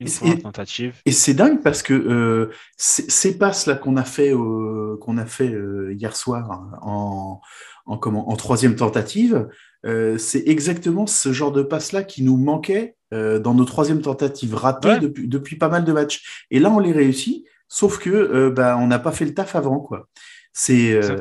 [0.00, 0.94] une Et- tentative.
[1.06, 5.52] C'est dingue parce que euh, ces passes là qu'on a fait euh, qu'on a fait
[5.52, 7.40] euh, hier soir hein, en
[7.86, 9.48] en comment en troisième tentative,
[9.86, 14.00] euh, c'est exactement ce genre de passe là qui nous manquait euh, dans nos troisième
[14.00, 15.00] tentatives ratées Ouais.
[15.00, 16.44] depuis depuis pas mal de matchs.
[16.50, 19.54] Et là on les réussit, sauf que euh, bah on n'a pas fait le taf
[19.56, 20.08] avant quoi.
[20.52, 21.16] C'est euh,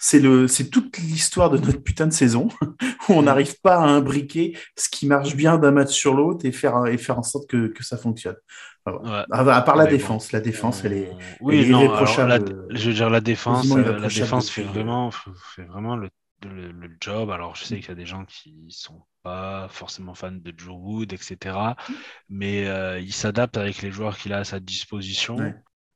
[0.00, 2.48] c'est le c'est toute l'histoire de notre putain de saison
[3.08, 3.24] où on Mm.
[3.26, 6.98] n'arrive pas à imbriquer ce qui marche bien d'un match sur l'autre et faire et
[6.98, 8.36] faire en sorte que, que ça fonctionne.
[8.84, 9.26] Enfin, voilà.
[9.44, 9.52] Ouais.
[9.52, 9.96] À, part la Mais bon.
[9.96, 12.66] défense, la défense elle est On- Oui, elle est non, alors, irréprochable.
[12.70, 16.08] la- je veux dire, la défense, euh, la défense fait depuis, vraiment, fait vraiment le,
[16.44, 17.30] le, le job.
[17.30, 20.74] Alors, je sais qu'il y a des gens qui sont pas forcément fans de Joe
[20.76, 21.56] Wood, etc.
[22.28, 25.36] Mais euh, il s'adapte avec les joueurs qu'il a à sa disposition.
[25.36, 25.54] Ouais.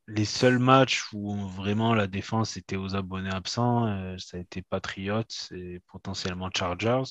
[0.09, 4.61] Les seuls matchs où vraiment la défense était aux abonnés absents, euh, ça a été
[4.62, 7.05] Patriots et potentiellement Chargers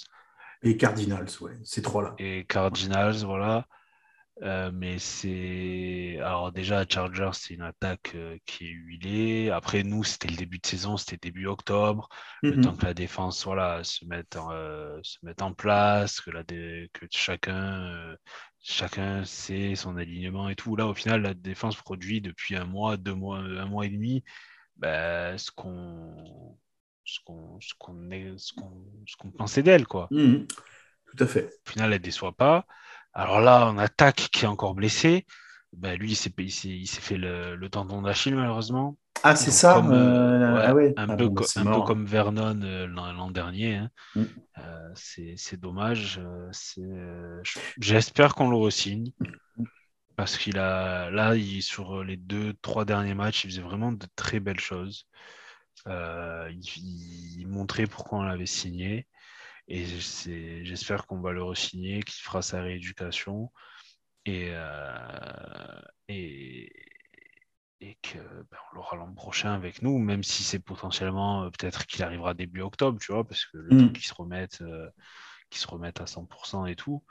[0.64, 2.18] et Cardinals, ouais, ces trois là.
[2.18, 3.68] et Cardinals, voilà.
[4.44, 6.18] Euh, mais c'est.
[6.22, 9.52] Alors, déjà, Chargers, c'est une attaque euh, qui est huilée.
[9.52, 12.10] Après, nous, c'était le début de saison, c'était début octobre.
[12.50, 12.60] Le Mhm.
[12.60, 14.52] temps que la défense voilà, se, mette en,
[15.04, 18.16] se mette en place, que, la dé- que chacun,
[18.68, 20.76] chacun sait son alignement et tout.
[20.76, 24.24] Là, au final, la défense produit depuis un mois, deux mois, un mois et demi
[24.82, 26.58] ce qu'on
[27.06, 30.48] ce qu'on ce qu'on est- ce qu'on- ce qu'on pensait d'elle, quoi Mhm.
[30.48, 31.50] Tout à fait.
[31.68, 32.66] au final, elle ne déçoit pas.
[33.14, 35.26] Alors là, on attaque qui est encore blessé.
[35.74, 38.98] Ben, lui, il s'est fait le, le tendon d'Achille, malheureusement.
[39.26, 40.96] Ah, c'est ça comme, euh, euh, ouais, Ah ouais.
[40.98, 43.76] Un, Ah peu, bon, un peu comme Vernon euh, l'an dernier.
[43.78, 43.92] hein.
[44.16, 44.46] Mm.
[44.60, 46.20] Euh, c'est c'est dommage.
[46.20, 46.52] euh,
[47.80, 49.12] J'espère qu'on le re-signe.
[50.16, 54.08] Parce qu'il a là, il, sur les deux, trois derniers matchs, il faisait vraiment de
[54.16, 55.08] très belles choses.
[55.88, 59.08] Euh, il, il montrait pourquoi on l'avait signé.
[59.70, 63.52] Et c'est- j'espère qu'on va le re-signer, qu'il fera sa rééducation.
[64.26, 66.70] Et, euh, et,
[67.82, 71.86] et que ben, on l'aura l'an prochain avec nous, même si c'est potentiellement euh, peut-être
[71.86, 73.78] qu'il arrivera début octobre, tu vois, parce que le Mm.
[73.78, 74.90] temps qu'il se remette, euh,
[75.52, 77.04] se remette à 100% et tout.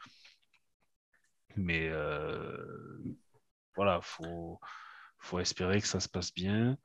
[1.57, 2.57] Mais euh,
[3.77, 4.61] voilà, faut
[5.19, 6.77] faut espérer que ça se passe bien.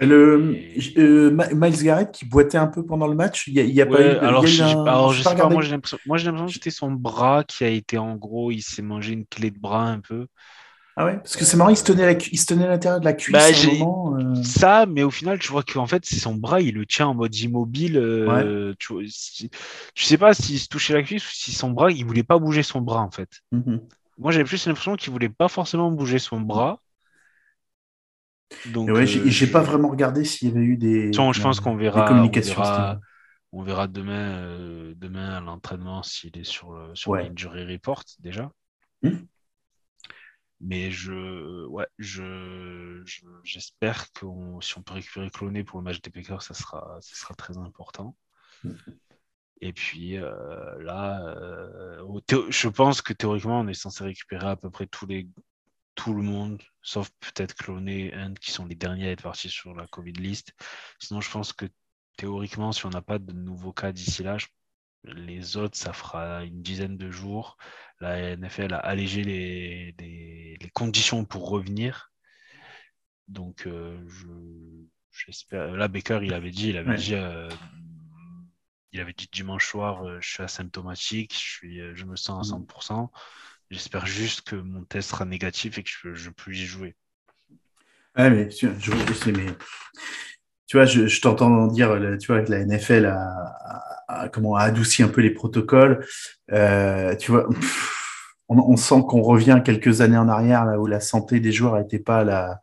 [0.00, 3.86] Le, Et- euh, Miles Garrett qui boitait un peu pendant le match, il y a,
[3.86, 4.16] pas eu.
[4.16, 5.50] de- alors, je, un- alors, je sais pas, regardé.
[5.50, 8.50] moi j'ai l'impression moi, j'ai l'impression que c'était son bras qui a été en gros,
[8.50, 10.26] il s'est mangé une clé de bras un peu.
[10.96, 12.68] Ah ouais, parce que c'est marrant, il se tenait, la cu- il se tenait à
[12.68, 14.16] l'intérieur de la cuisse Bah, à un j'ai- moment.
[14.16, 17.06] euh, Ça, mais au final, tu vois qu'en fait, c'est son bras, il le tient
[17.08, 17.96] en mode immobile.
[17.96, 19.50] euh, tu vois, si-
[19.94, 22.38] je sais pas s'il se touchait la cuisse ou si son bras, il voulait pas
[22.38, 23.30] bouger son bras en fait.
[23.52, 23.88] mhm.
[24.18, 26.82] Moi, j'avais plus l'impression qu'il voulait pas forcément bouger son bras.
[28.64, 31.60] Donc, ouais, j'ai euh, pas vraiment regardé s'il y avait eu des, Bon, je pense
[31.60, 32.62] qu'on verra, des communications.
[32.62, 33.00] on verra,
[33.52, 37.32] on verra demain, euh, demain à l'entraînement s'il est sur le sur Ouais.
[37.34, 38.50] report déjà.
[40.66, 44.26] Mais je, ouais, je, je- j'espère que
[44.62, 47.58] si on peut récupérer Cloné pour le match des Packers, ça sera, ça sera très
[47.58, 48.16] important.
[49.60, 54.70] Et puis euh, là, euh, je pense que théoriquement, on est censé récupérer à peu
[54.70, 55.28] près tous les,
[55.94, 59.48] tout le monde, sauf peut-être Cloné et Hunt qui sont les derniers à être partis
[59.48, 60.52] sur la Covid list.
[60.98, 61.66] Sinon, je pense que
[62.16, 64.46] théoriquement, si on n'a pas de nouveaux cas d'ici là, je-
[65.04, 67.56] les autres, ça fera une dizaine de jours.
[68.00, 72.12] La NFL a allégé les, les- les conditions pour revenir.
[73.28, 75.72] Donc, euh, je- j'espère.
[75.76, 76.96] Là, Baker, il avait dit, il avait Ouais.
[76.96, 77.48] dit, euh,
[78.92, 82.44] il avait dit dimanche soir, euh, je suis asymptomatique, je suis, je me sens à
[82.44, 82.50] Mhm.
[82.50, 83.12] 100%.
[83.70, 86.96] J'espère juste que mon test sera négatif et que je, je peux y jouer.
[88.16, 89.46] Ouais, mais je, sais, mais,
[90.66, 93.54] tu vois, je, je t'entends dire, tu vois, que la NFL a,
[94.08, 96.04] a, comment, a adouci un peu les protocoles.
[96.52, 97.48] Euh, tu vois,
[98.48, 101.76] on, on, sent qu'on revient quelques années en arrière, là où la santé des joueurs
[101.78, 102.60] n'était pas, la,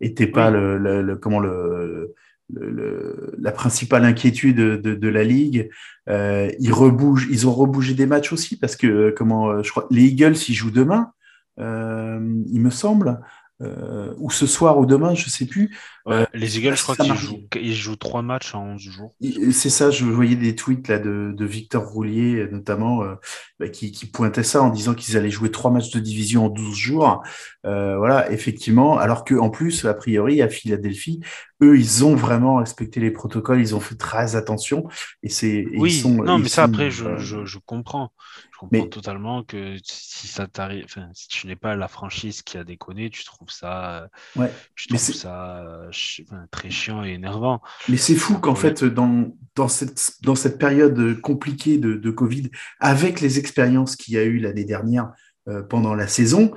[0.00, 0.54] était pas oui.
[0.54, 2.14] le, le, le, comment, le,
[2.52, 5.70] le, la principale inquiétude de, de, de la ligue.
[6.08, 10.04] Euh, ils rebougent, ils ont rebougé des matchs aussi parce que comment, je crois, les
[10.04, 11.12] Eagles ils jouent demain,
[11.58, 13.20] euh, il me semble.
[13.62, 15.76] Euh, ou ce soir ou demain, je sais plus.
[16.04, 19.14] Ouais, les Eagles, je crois qu'ils jouent, ils jouent trois matchs en 11 jours.
[19.52, 23.14] C'est ça, je voyais des tweets là de, de Victor Roulier notamment euh,
[23.60, 26.48] bah, qui, qui, pointait ça en disant qu'ils allaient jouer trois matchs de division en
[26.48, 27.22] 12 jours.
[27.64, 31.20] Euh, voilà, effectivement, alors que en plus, a priori, à Philadelphie,
[31.62, 34.88] eux, ils ont vraiment respecté les protocoles, ils ont fait très attention
[35.22, 38.10] et c'est oui, ils sont, non, ils mais ça après, je, euh, je, je comprends.
[38.52, 42.58] Je comprends Mais- totalement que si ça t'arrive, si tu n'es pas la franchise qui
[42.58, 44.50] a déconné, tu trouves ça, Ouais.
[44.74, 45.88] tu trouves ça euh,
[46.50, 47.60] très chiant et énervant.
[47.88, 48.56] Mais c'est fou qu'en Ouais.
[48.60, 52.50] fait, dans, dans, cette, dans cette période compliquée de, de Covid,
[52.80, 55.12] avec les expériences qu'il y a eu l'année dernière
[55.48, 56.52] euh, pendant la saison,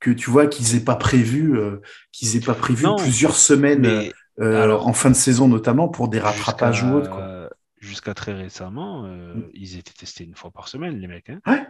[0.00, 1.80] que tu vois qu'ils aient pas prévu, euh,
[2.12, 5.88] qu'ils aient pas prévu Non, plusieurs semaines Mais euh, alors, en fin de saison notamment
[5.88, 7.10] pour des rattrapages ou autres.
[7.10, 7.50] Quoi.
[7.80, 9.44] jusqu'à très récemment, Mm.
[9.54, 11.30] ils étaient testés une fois par semaine, les mecs.
[11.30, 11.40] hein.
[11.46, 11.66] Ouais.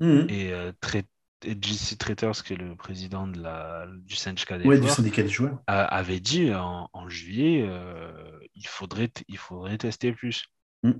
[0.00, 0.26] Mhm.
[0.30, 1.02] Et, euh, et
[1.44, 5.22] JC Traitors, qui est le président de la, du syndicat des Ouais, du joueurs, syndicat
[5.22, 5.58] des joueurs.
[5.66, 8.12] a- avait dit en, en juillet, euh,
[8.54, 10.46] il, faudrait, il faudrait tester plus.
[10.82, 10.92] Mm.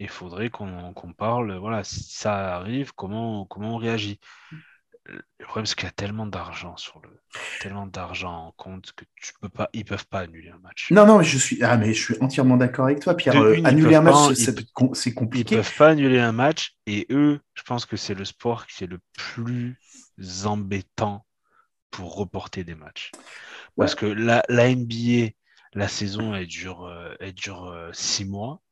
[0.00, 4.20] Il faudrait qu'on qu'on parle, voilà, si ça arrive, comment, comment on réagit.
[5.08, 7.20] Le problème, c'est qu'il y a tellement d'argent sur le,
[7.58, 10.90] tellement d'argent en compte que tu peux pas, ils peuvent pas annuler un match.
[10.90, 13.36] Non, non, mais je suis, ah, mais je suis entièrement d'accord avec toi, Pierre.
[13.38, 14.34] Euh, une, annuler un match, c'est-
[14.94, 15.56] c'est Ils compliqué.
[15.56, 18.86] peuvent pas annuler un match et eux, je pense que c'est le sport qui est
[18.86, 19.76] le plus
[20.44, 21.26] embêtant
[21.90, 23.16] pour reporter des matchs.
[23.78, 25.34] Parce que la, la NBA,
[25.74, 28.62] la saison, elle dure, euh, elle dure euh, six mois.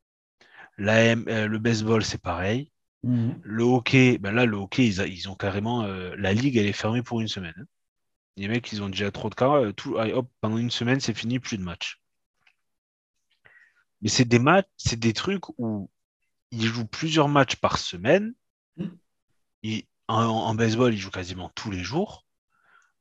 [0.78, 2.72] La M- le baseball, c'est pareil.
[3.04, 3.40] Mhm.
[3.42, 5.82] Le hockey, ben là, le hockey, ils, a- ils ont carrément.
[5.84, 7.54] euh, la ligue, elle est fermée pour une semaine.
[7.58, 7.64] hein.
[8.36, 9.50] Les mecs, ils ont déjà trop de cas.
[9.56, 12.00] euh, Tout, allez, hop, pendant une semaine, c'est fini, plus de matchs.
[14.00, 15.90] Mais c'est des matchs, c'est des trucs où
[16.52, 18.34] ils jouent plusieurs matchs par semaine.
[18.76, 18.88] Mm.
[20.08, 22.25] En, en baseball, ils jouent quasiment tous les jours.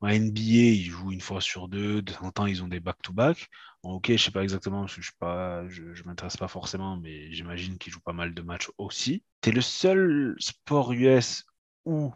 [0.00, 2.02] En NBA, ils jouent une fois sur deux.
[2.02, 3.48] De temps en temps, ils ont des back-to-back.
[3.82, 7.92] Hockey, je sais pas exactement, parce que je je m'intéresse pas forcément, mais j'imagine qu'ils
[7.92, 9.24] jouent pas mal de matchs aussi.
[9.40, 11.44] T'es le seul sport US
[11.84, 12.12] où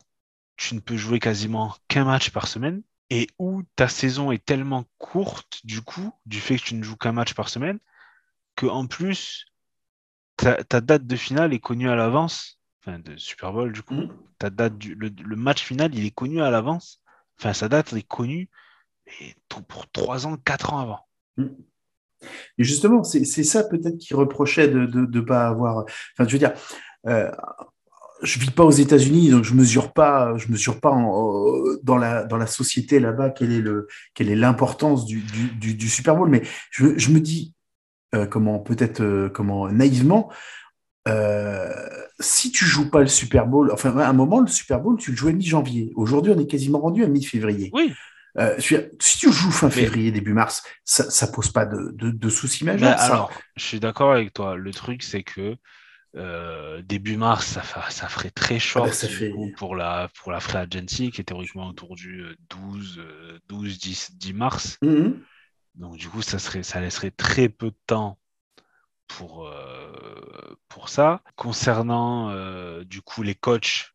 [0.57, 4.85] tu ne peux jouer quasiment qu'un match par semaine et où ta saison est tellement
[4.99, 7.79] courte, du coup, du fait que tu ne joues qu'un match par semaine,
[8.57, 9.47] que en plus,
[10.37, 13.95] ta, ta date de finale est connue à l'avance, enfin de Super Bowl, du coup.
[13.95, 14.17] Mhm.
[14.39, 17.01] Ta date du, le, le match final, il est connu à l'avance.
[17.41, 18.49] Enfin, sa date est connue
[19.23, 21.01] et pour 3 ans, 4 ans avant.
[22.59, 25.79] Et justement, c'est c'est ça peut-être qui reprochait de ne de, de pas avoir.
[25.79, 26.53] Enfin, je veux dire,
[27.07, 27.31] euh,
[28.23, 31.97] je vis pas aux États-Unis, donc je mesure pas, je mesure pas en- euh, dans
[31.97, 35.89] la dans la société là-bas quelle est le quelle est l'importance du, du, du, du
[35.89, 36.29] Super Bowl.
[36.29, 37.55] Mais je, je me dis
[38.15, 40.31] euh, comment peut-être euh, comment naïvement.
[41.09, 41.73] euh,
[42.21, 45.11] si tu joues pas le Super Bowl, enfin à un moment le Super Bowl tu
[45.13, 45.93] le jouais mi-janvier.
[45.97, 47.71] Aujourd'hui on est quasiment rendu à mi-février.
[47.73, 47.93] Oui,
[48.39, 52.29] Euh, si tu joues fin février, début mars, ça, ça pose pas de, de, de
[52.29, 52.99] soucis majeurs.
[53.01, 54.55] alors, je suis d'accord avec toi.
[54.55, 55.57] Le truc, c'est que
[56.17, 59.75] euh, début mars, ça, fa- ça ferait très short bah, ça du fait- coup, pour,
[59.77, 64.13] la, pour la free agency, qui est théoriquement autour du euh, 12, euh, 12 10,
[64.17, 64.79] 10 mars.
[64.83, 65.21] Mhm.
[65.77, 68.19] Donc, du coup, ça, serait, ça laisserait très peu de temps
[69.17, 71.23] pour, euh, pour ça.
[71.37, 73.93] Concernant, euh, du coup, les coachs,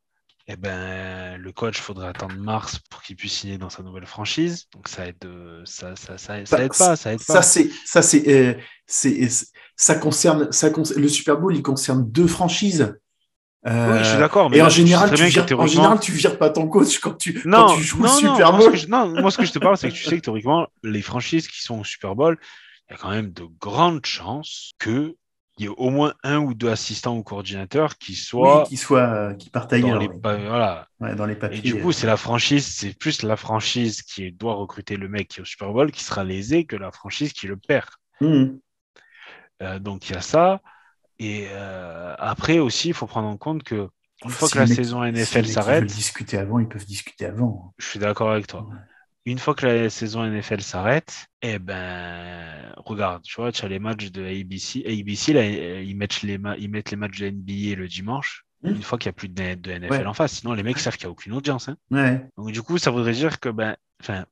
[0.48, 4.68] eh ben, le coach, faudrait attendre mars pour qu'il puisse signer dans sa nouvelle franchise.
[4.74, 7.42] Donc, ça aide, euh, ça, ça, ça, ça Bah, aide pas, ça aide Ça, pas.
[7.42, 8.54] c'est, ça, c'est, euh,
[8.88, 12.96] c'est, c'est- ça concerne, ça concerne, le Super Bowl, il concerne deux franchises.
[13.68, 14.50] Euh, Oui, je suis d'accord.
[14.50, 17.14] mais Et là, en général, tu vires, en général, tu vires pas ton coach quand
[17.18, 18.72] tu, non, quand tu joues non, le non, Super moi, ce Bowl.
[18.72, 20.68] que je, non, moi, ce que je te parle, c'est que tu sais que théoriquement,
[20.84, 22.40] les franchises qui sont au Super Bowl,
[22.90, 25.16] il y a quand même de grandes chances qu'il
[25.60, 29.02] y ait au moins un ou deux assistants ou coordinateurs qui Oui, soient qui soit,
[29.14, 30.22] euh, qui partent dans, les, oui.
[30.24, 30.88] voilà.
[31.00, 31.62] Ouais, dans les Et papiers.
[31.62, 35.40] du coup, c'est la franchise, c'est plus la franchise qui doit recruter le mec qui
[35.40, 37.90] est au Super Bowl qui sera lésé que la franchise qui le perd.
[38.22, 38.60] Mhm.
[39.62, 40.62] Euh, donc il y a ça.
[41.20, 43.90] Et euh, après aussi, il faut prendre en compte que
[44.26, 47.26] une fois Si que la saison si NFL qui s'arrête, discuter avant, ils peuvent discuter
[47.26, 47.74] avant.
[47.78, 48.68] je suis d'accord avec toi.
[48.70, 48.78] Ouais.
[49.26, 53.80] Une fois que la saison NFL s'arrête, eh ben, regarde, tu vois, tu as les
[53.80, 54.84] matchs de ABC.
[54.86, 58.44] ABC, là, ils mettent les, ma- ils mettent les matchs de NBA le dimanche.
[58.64, 60.06] une fois qu'il n'y a plus de, de NFL Ouais.
[60.06, 60.34] en face.
[60.40, 61.70] Sinon, les mecs savent qu'il n'y a aucune audience.
[61.70, 61.78] hein.
[61.92, 62.26] Ouais.
[62.38, 64.26] Donc, du coup, ça voudrait dire que, ben, enfin,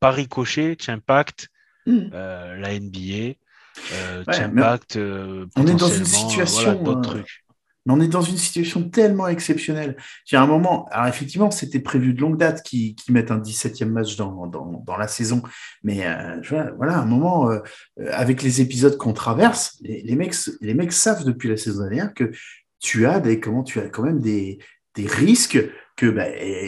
[0.00, 1.48] par ricochet, tu impactes
[1.86, 2.10] Mm.
[2.14, 3.36] euh, la NBA,
[3.92, 6.98] euh, Ouais, tu mais impactes euh, on est dans une potentiellement, euh, situation, voilà, d'autres
[6.98, 7.44] euh, trucs.
[7.86, 9.96] Mais on est dans une situation tellement exceptionnelle.
[10.30, 13.38] Il y a un moment, alors effectivement, c'était prévu de longue date qu'ils mettent un
[13.38, 15.42] 17e match dans, dans, la saison.
[15.84, 16.40] Mais euh,
[16.76, 17.60] voilà, à un moment, euh,
[18.00, 22.12] euh, avec les épisodes qu'on traverse, les, mecs, les mecs savent depuis la saison dernière
[22.12, 22.32] que
[22.80, 24.58] tu as des, comment, tu as quand même des,
[24.94, 25.64] des risques
[25.96, 26.26] que bah,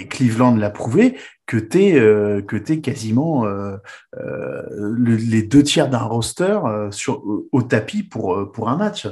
[0.09, 6.59] Cleveland l'a prouvé, que tu es, quasiment le- les deux tiers d'un roster
[6.91, 9.07] sur, au tapis pour, pour un match.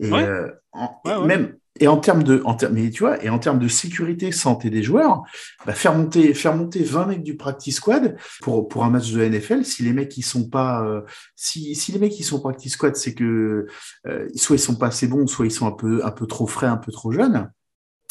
[0.00, 0.24] Et, Ouais.
[0.24, 1.26] euh, en, Ouais, et ouais.
[1.26, 4.70] même et en termes de en mais tu vois et en termes de sécurité santé
[4.70, 5.22] des joueurs
[5.66, 9.20] bah, faire monter faire monter 20 mecs du practice squad pour pour un match de
[9.22, 11.02] NFL si les mecs ils sont pas euh,
[11.36, 13.66] si si les mecs ils sont practice squad c'est que
[14.06, 16.46] euh, soit ils sont pas assez bons soit ils sont un peu un peu trop
[16.46, 17.50] frais un peu trop jeunes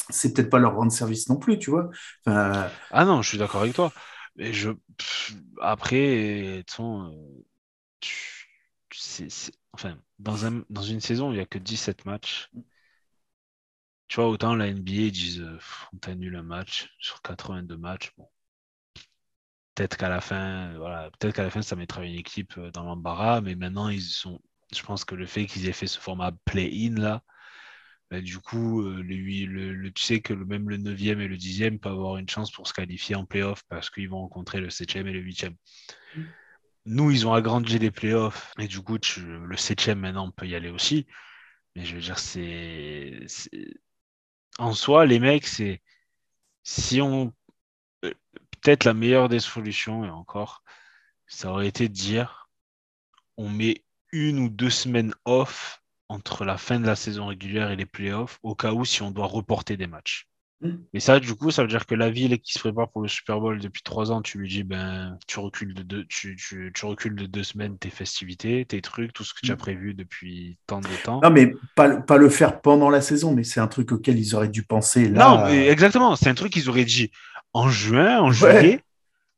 [0.09, 1.89] c'est peut-être pas leur rendre service non plus tu vois
[2.25, 3.93] Enfin, Ah non, je suis d'accord avec toi.
[4.35, 4.71] Mais je...
[4.97, 6.63] pff, Après,
[7.99, 8.47] tu-
[9.29, 10.63] c'est- enfin, dans, un...
[10.69, 12.49] dans une saison, il n'y a que 17 matchs.
[14.09, 15.57] Tu vois, autant la NBA, ils disent euh,
[15.93, 18.11] on t'annule un match sur 82 matchs.
[19.75, 22.83] Peut-être qu'à la fin, voilà, peut-être qu'à la fin, ça mettra une équipe euh, dans
[22.83, 24.39] l'embarras, mais maintenant, ils sont.
[24.75, 27.23] Je pense que le fait qu'ils aient fait ce format play-in là,
[28.11, 31.79] bah, du coup, euh, le, le- tu sais que même le 9e et le 10e
[31.79, 35.07] peuvent avoir une chance pour se qualifier en playoff parce qu'ils vont rencontrer le 7e
[35.07, 35.55] et le 8e.
[36.15, 36.33] Mm.
[36.85, 40.55] Nous, ils ont agrandi les playoffs et du coup, le 7e maintenant on peut y
[40.55, 41.07] aller aussi.
[41.75, 43.21] Mais je veux dire, c'est.
[43.27, 43.51] c'est-
[44.59, 45.81] En soi, les mecs, c'est.
[46.63, 47.33] Si on.
[48.05, 48.13] euh,
[48.61, 50.63] Peut-être la meilleure des solutions, et encore,
[51.27, 52.49] ça aurait été de dire
[53.37, 57.77] on met une ou deux semaines off entre la fin de la saison régulière et
[57.77, 60.28] les playoffs, au cas où si on doit reporter des matchs.
[60.61, 60.71] Mm.
[60.93, 63.07] Mais ça, du coup, ça veut dire que la ville qui se prépare pour le
[63.07, 66.71] Super Bowl depuis trois ans, tu lui dis, ben, tu recules de deux, tu, tu,
[66.75, 69.59] tu recules de deux semaines tes festivités, tes trucs, tout ce que tu as Mm.
[69.59, 71.21] prévu depuis tant de temps.
[71.23, 74.19] non mais pas le- pas le faire pendant la saison mais c'est un truc auquel
[74.19, 76.15] ils auraient dû penser là Non, mais exactement.
[76.15, 77.09] C'est un truc qu'ils auraient dit
[77.53, 78.33] en juin, en Ouais.
[78.33, 78.83] juillet.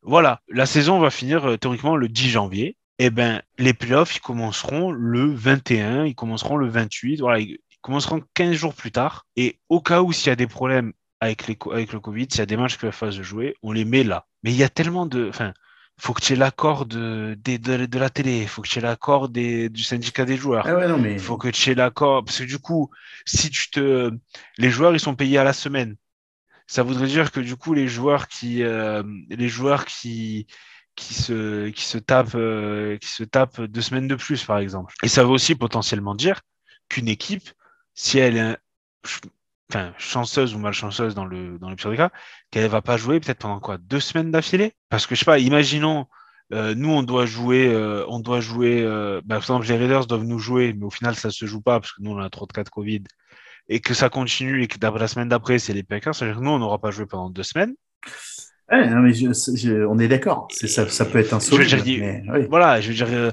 [0.04, 2.78] Voilà, la saison va finir euh, théoriquement le 10 janvier.
[2.98, 7.20] Et ben, les playoffs, ils commenceront le 21, ils commenceront le 28.
[7.20, 9.26] Voilà, ils ils commenceront 15 jours plus tard.
[9.36, 12.28] Et au cas où s'il y a des problèmes avec, les, co- avec le Covid,
[12.30, 14.28] s'il y a des matchs qui peuvent pas se jouer, on les met là.
[14.44, 15.30] Mais il y a tellement de.
[15.30, 15.54] Enfin,
[16.00, 19.30] faut que tu aies l'accord de, de, de la télé, faut que tu aies l'accord
[19.30, 20.68] des- du syndicat des joueurs.
[20.68, 22.26] ah ouais non mais Il faut que tu aies l'accord.
[22.26, 22.92] Parce que du coup,
[23.26, 24.12] si tu te.
[24.58, 25.96] Les joueurs, ils sont payés à la semaine.
[26.68, 28.64] Ça voudrait dire que du coup, les joueurs qui.
[28.64, 30.48] euh, les joueurs qui.
[30.96, 34.94] Qui se, qui, se tapent, euh, qui se tapent deux semaines de plus, par exemple.
[35.04, 36.42] Et ça veut aussi potentiellement dire
[36.90, 37.50] qu'une équipe,
[37.96, 38.58] si elle est
[39.06, 39.22] ch-
[39.72, 42.12] enfin, chanceuse ou malchanceuse dans le, dans le pire des cas,
[42.52, 44.74] qu'elle va pas jouer peut-être pendant quoi Deux semaines d'affilée?
[44.90, 46.06] Parce que je sais pas, imaginons,
[46.54, 50.06] euh, nous on doit jouer, euh, on doit jouer, euh, bah, par exemple les Raiders
[50.08, 52.30] doivent nous jouer, mais au final ça se joue pas parce que nous on a
[52.30, 53.04] trop de cas de Covid
[53.70, 56.52] et que ça continue et que la semaine d'après c'est les Packers, c'est-à-dire que nous
[56.52, 57.74] on n'aura pas joué pendant deux semaines.
[58.70, 60.48] Ouais, non, mais je- je- on est d'accord.
[60.52, 61.40] Ça, ça peut être un
[62.00, 62.48] mais oui.
[62.50, 63.32] Voilà, je veux dire, euh,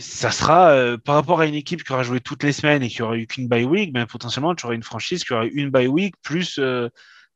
[0.00, 2.88] ça sera euh, par rapport à une équipe qui aura joué toutes les semaines et
[2.88, 5.50] qui aura eu qu'une bye week, ben, potentiellement tu auras une franchise qui aura eu
[5.54, 6.88] une bye week plus, euh,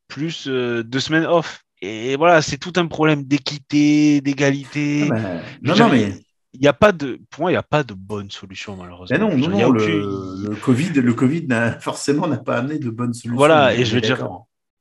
[0.08, 1.62] plus euh, deux semaines off.
[1.82, 5.08] Et voilà, c'est tout un problème d'équité, d'égalité.
[5.12, 6.22] Ah non, non, mais
[6.54, 9.18] Il y a pas de, pour moi, il n'y a pas de bonne solution malheureusement.
[9.18, 12.88] non, non, non, aucune- le, le Covid, le Covid n'a forcément n'a pas amené de
[12.88, 13.36] bonnes solutions.
[13.36, 14.26] Voilà, et je veux dire.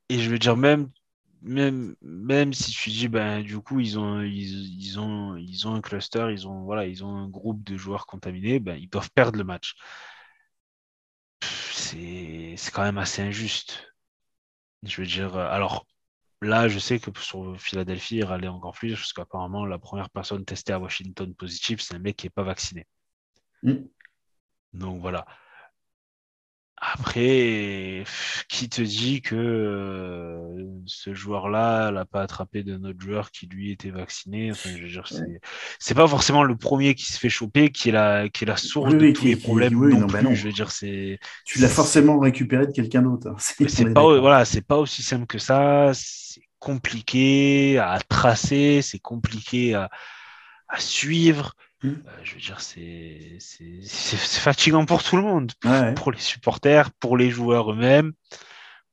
[0.10, 0.88] Et je veux dire, même,
[1.46, 5.76] même, même si tu dis, ben, du coup, ils ont, ils, ils ont, ils ont
[5.76, 9.12] un cluster, ils ont, voilà, ils ont un groupe de joueurs contaminés, ben, ils doivent
[9.12, 9.76] perdre le match.
[11.42, 13.94] C'est quand même assez injuste.
[14.84, 15.86] Je veux dire, euh, alors
[16.42, 20.46] là, je sais que sur Philadelphie, il râlait encore plus, parce qu'apparemment, la première personne
[20.46, 22.88] testée à Washington positive, c'est un mec qui n'est pas vacciné.
[23.62, 23.86] Mm.
[24.74, 25.26] Donc voilà.
[26.78, 28.04] Après,
[28.50, 33.72] qui te dit que euh, ce joueur-là l'a pas attrapé d'un autre joueur qui lui
[33.72, 34.52] était vacciné?
[34.52, 35.08] Enfin, je veux dire,
[35.80, 38.58] c'est pas forcément le premier qui se fait choper qui est la qui est la
[38.58, 40.28] source Oui, de oui, tous qui- les qui- problèmes oui, non, non, bah plus.
[40.28, 40.36] non.
[40.36, 43.28] Je veux dire, c'est Tu l'as forcément récupéré de quelqu'un d'autre.
[43.30, 43.36] hein.
[43.68, 45.92] c'est est pas voilà, c'est pas aussi simple que ça.
[45.94, 49.90] C'est compliqué à tracer, c'est compliqué à,
[50.68, 51.54] à suivre.
[51.86, 52.04] Mm.
[52.08, 52.62] Euh, je veux dire,
[53.82, 55.94] c'est fatigant pour tout le monde Ouais, ouais.
[55.94, 58.14] pour les supporters, pour les joueurs eux-mêmes,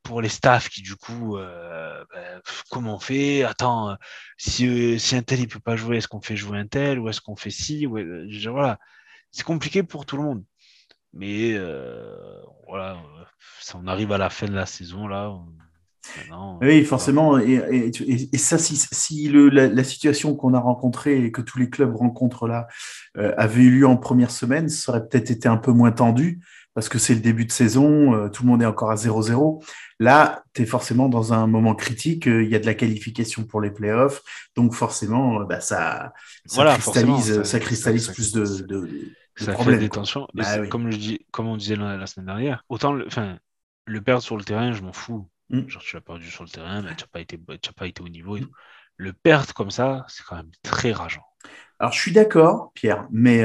[0.03, 2.41] pour les staffs qui du coup, euh, ben,
[2.71, 3.45] comment on fait?
[3.45, 3.95] Attends, euh,
[4.37, 6.99] si, euh, si un tel il peut pas jouer, est-ce qu'on fait jouer un tel
[6.99, 8.79] ou est-ce qu'on fait ci ou, euh, je veux dire, Voilà,
[9.31, 10.45] c'est compliqué pour tout le monde.
[11.15, 11.59] Mais
[12.67, 12.99] voilà,
[13.75, 15.33] on arrive à la fin de la saison là.
[16.61, 17.39] Oui, forcément.
[17.39, 17.91] Et,
[18.33, 21.95] et, ça, si, si le, la, situation qu'on a rencontrée et que tous les clubs
[21.95, 22.67] rencontrent là
[23.15, 26.41] avait eu lieu en première semaine, ça aurait peut-être été un peu moins tendu
[26.75, 29.63] parce que c'est le début de saison, euh, tout le monde est encore à 0-0.
[30.01, 33.45] Là, tu es forcément dans un moment critique, euh, il y a de la qualification
[33.45, 34.23] pour les playoffs,
[34.57, 36.13] donc forcément, euh, bah, ça,
[36.47, 39.79] ça cristallise, ça, cristallise plus de, de, ça problèmes.
[39.79, 40.27] Fait des tensions.
[40.35, 43.07] Bah comme, je dis, comme on disait la, semaine dernière, autant le,
[43.87, 45.29] le perdre sur le terrain, je m'en fous.
[45.53, 45.69] Hmm.
[45.69, 47.39] Genre, tu l'as perdu sur le terrain, mais tu n'as pas, été,
[47.77, 48.37] pas été au niveau.
[48.37, 48.45] Et
[48.97, 51.25] Le perdre comme ça, c'est quand même très rageant.
[51.79, 53.45] Alors, je suis d'accord, Pierre, mais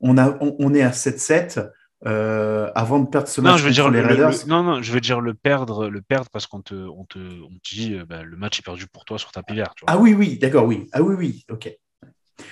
[0.00, 1.70] on, a, on est à 7-7
[2.04, 4.46] euh, avant de perdre ce match non, je veux dire les Raiders.
[4.48, 7.58] non, non, je veux dire le perdre, le perdre parce qu'on te, on te, on
[7.62, 9.72] te dit euh, bah, le match est perdu pour toi sur ta vert.
[9.86, 10.88] Ah oui, oui, d'accord, oui.
[10.92, 11.72] Ah oui, oui, ok.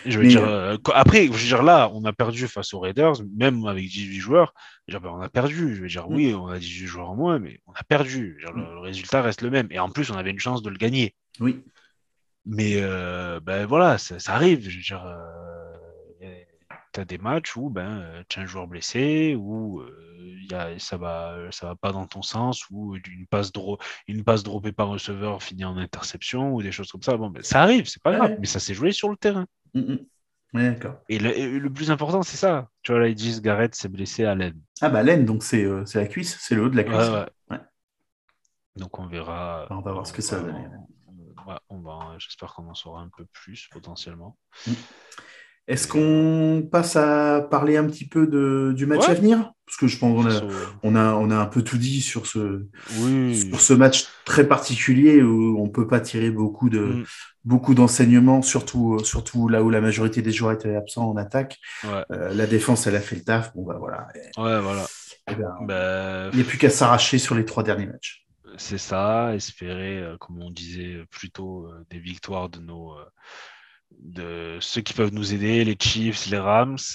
[0.07, 3.15] Je veux dire, euh, après, je veux dire, là, on a perdu face aux Raiders,
[3.37, 4.55] même avec 18 joueurs.
[4.89, 5.75] Dire, bah, on a perdu.
[5.75, 6.37] Je veux dire, oui, mm.
[6.37, 8.37] on a 18 joueurs en moins, mais on a perdu.
[8.41, 8.75] Dire, le, mm.
[8.75, 9.69] le, résultat reste le même.
[9.71, 11.15] Et en plus, on avait une chance de le gagner.
[11.41, 11.63] Oui.
[12.47, 14.69] Mais ben voilà, ça, ça, arrive.
[14.69, 15.05] Je veux dire,
[16.93, 20.10] tu as des matchs où ben, euh, tu as un joueur blessé, ou euh,
[20.51, 24.25] y a, ça va, ça va pas dans ton sens, ou une passe, dro une
[24.25, 27.17] passe droppée par receveur finit en interception, ou des choses comme ça.
[27.17, 29.47] Bon, ben, ça arrive, c'est pas grave, mais ça s'est joué sur le terrain.
[29.75, 29.99] Mm, mm.
[30.55, 30.97] d'accord.
[31.09, 32.69] Et le, plus important, c'est ça.
[32.83, 34.61] Tu vois, là, ils disent Garrett s'est blessé à l'aine.
[34.81, 37.59] Ah, bah, l'aine, donc c'est euh, la cuisse, c'est le haut de la cuisse.
[38.77, 39.67] Donc, on verra.
[39.71, 40.67] On va voir ce que ça va donner.
[42.19, 44.37] J'espère qu'on en saura un peu plus potentiellement.
[44.67, 44.73] Mm.
[45.69, 49.53] Est-ce qu'on passe à parler un petit peu de, du match à venir?
[49.67, 50.41] Parce que je pense qu'on a,
[50.83, 55.23] on a, on a un peu tout dit sur ce, sur ce match très particulier
[55.23, 57.05] où on ne peut pas tirer beaucoup de mm.
[57.45, 61.59] beaucoup d'enseignements, surtout, surtout là où la majorité des joueurs étaient absents en attaque.
[61.85, 63.55] Euh, la défense, elle a fait le taf.
[63.55, 64.09] Bon, bah voilà.
[64.39, 64.85] Ouais, voilà.
[65.31, 68.27] Eh ben, bah, il n'y a plus qu'à s'arracher sur les trois derniers matchs.
[68.57, 72.97] C'est ça, espérer, euh, comme on disait plus tôt, euh, des victoires de nos
[73.99, 76.77] de ceux qui peuvent nous aider, les Chiefs, les Rams.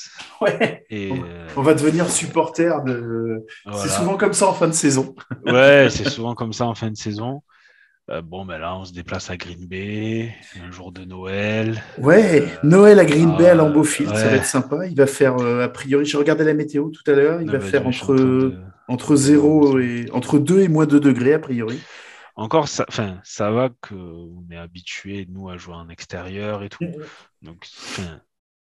[0.42, 0.86] Ouais.
[0.90, 1.12] Et,
[1.56, 3.46] on, va devenir supporter de.
[3.74, 5.16] C'est souvent comme ça en fin de saison.
[5.46, 7.42] ouais, c'est souvent comme ça en fin de saison.
[8.12, 11.82] Euh, bon, ben là, on se déplace à Green Bay, un jour de Noël.
[11.98, 14.86] Ouais, euh, Noël à Green Bay, à Lambeaufield, ça va être sympa.
[14.86, 17.62] Il va faire, euh, a priori, j'ai regardé la météo tout à l'heure, il va
[17.62, 18.54] faire entre,
[18.90, 21.80] entre 0 et entre 2 et moins 2 degrés, a priori
[22.36, 26.84] encore, ça, enfin, ça va qu'on est habitué, nous, à jouer en extérieur et tout.
[26.84, 27.44] Mm, mm.
[27.44, 27.68] Donc,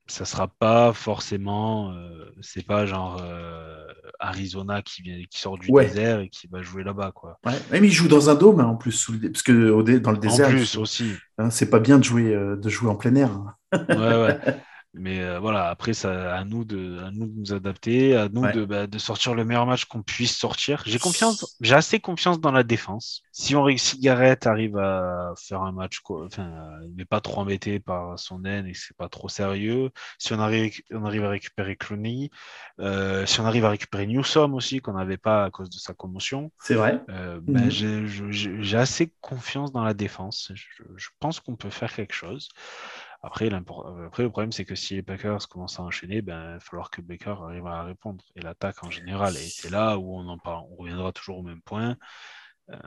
[0.07, 3.85] ça sera pas forcément, euh, c'est pas genre euh,
[4.19, 7.39] Arizona qui, vient, qui sort du désert et qui va jouer là-bas, quoi.
[7.45, 7.53] Ouais.
[7.71, 10.51] mais il joue dans un dôme, hein, en plus, parce que dans le désert, en
[10.51, 11.13] plus, aussi.
[11.37, 13.31] Hein, c'est pas bien de jouer, euh, de jouer en plein air.
[13.31, 13.55] Hein.
[13.89, 14.39] ouais, ouais.
[14.97, 18.49] Mais euh, voilà, après, ça, à, nous de, à nous de nous adapter, à nous
[18.51, 20.83] de, bah, de, sortir le meilleur match qu'on puisse sortir.
[20.85, 23.21] J'ai confiance, j'ai assez confiance dans la défense.
[23.31, 26.49] Si on réussit, Garrett arrive à faire un match, enfin,
[26.83, 29.89] il n'est pas trop embêté par son haine et c'est pas trop sérieux.
[30.17, 32.29] Si on arrive, on arrive à récupérer Clooney,
[32.79, 35.93] euh, si on arrive à récupérer Newsom aussi, qu'on n'avait pas à cause de sa
[35.93, 36.51] commotion.
[36.59, 37.01] C'est vrai.
[37.09, 38.31] Euh, ben, mhm.
[38.31, 40.51] j'ai assez confiance dans la défense.
[40.53, 42.49] Je, je pense qu'on peut faire quelque chose.
[43.21, 46.59] Après, Après, le problème, c'est que si les Packers commencent à enchaîner, ben, il va
[46.59, 48.23] falloir que Baker arrive à répondre.
[48.35, 49.35] Et l'attaque en général.
[49.35, 50.65] Et c'est là où on en parle.
[50.71, 51.97] On reviendra toujours au même point.
[52.71, 52.77] Euh,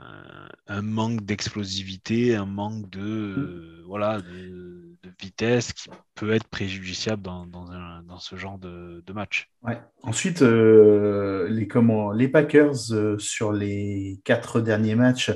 [0.67, 7.45] un manque d'explosivité, un manque de, euh, voilà, de, vitesse qui peut être préjudiciable dans,
[7.45, 9.49] dans, ce genre de, match.
[9.63, 9.81] Ouais.
[10.03, 12.75] Ensuite, euh, les, comment, les Packers,
[13.17, 15.31] sur les quatre derniers matchs,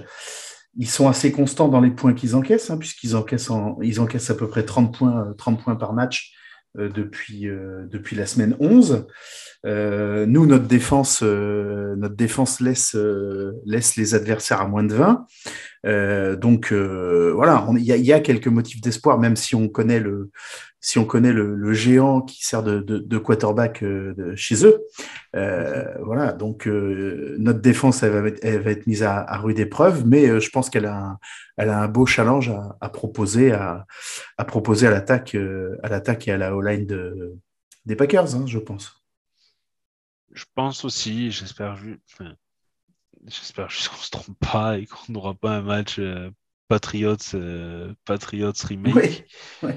[0.75, 3.49] ils sont assez constants dans les points qu'ils encaissent, hein, puisqu'ils encaissent,
[3.81, 6.33] ils encaissent à peu près 30 points, 30 points par match
[6.77, 9.05] euh, depuis, euh, depuis la semaine 11.
[9.65, 12.97] Euh, nous, notre défense, notre défense laisse,
[13.65, 16.37] laisse les adversaires à moins de 20.
[16.37, 20.31] donc voilà, il y, y, a quelques motifs d'espoir, même si on connaît le,
[20.83, 24.83] si on connaît le, géant qui sert de, quarterback euh, chez eux.
[25.33, 30.49] Euh, voilà, donc euh, notre défense, elle va, être, mise à, rude épreuve, mais je
[30.49, 31.17] pense qu'elle a, un,
[31.55, 32.51] elle a un beau challenge
[32.81, 33.85] à, proposer à,
[34.45, 35.35] proposer à l'attaque
[35.83, 37.33] à l'attaque et à la O-line de,
[37.85, 39.02] des Packers, hein, je pense.
[40.33, 41.77] Je pense aussi, j'espère
[43.25, 45.99] j'espère juste qu'on se trompe pas et qu'on n'aura pas un match
[46.67, 47.17] Patriots,
[48.05, 49.25] Patriots remake.
[49.61, 49.69] Oui,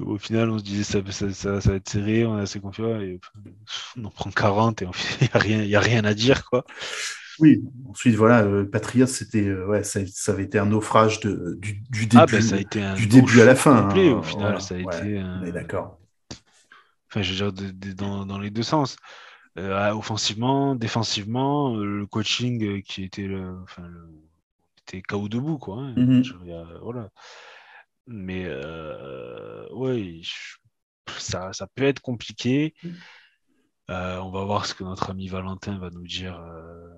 [0.00, 3.00] au final, on se disait ça, ça, ça, va être serré, on est assez confiant
[3.00, 3.20] et
[3.96, 5.20] on en prend 40 et il
[5.66, 6.44] n'y a, a, rien à dire.
[6.48, 6.64] quoi.
[7.38, 11.82] Oui, ensuite, voilà, euh, Patriots, c'était, euh, ouais, ça, avait été un naufrage de, du,
[11.90, 13.82] du, ah, début, ben, ça a été un du début à la fin.
[13.82, 15.22] Complet, hein, au final, ça a été.
[15.52, 15.98] d'accord.
[17.12, 18.96] Enfin, je veux dire, dans, dans, les deux sens.
[19.58, 24.08] Euh, offensivement, défensivement, le coaching qui était le, enfin, le,
[24.80, 25.76] était KO debout, quoi.
[25.78, 25.94] Hein.
[25.96, 26.24] Mhm.
[26.24, 27.10] Je- voilà.
[28.06, 28.48] Mais
[29.72, 30.22] ouais,
[31.18, 32.74] ça, ça peut être compliqué.
[33.90, 36.88] Euh, on va voir ce que notre ami Valentin va nous dire, euh,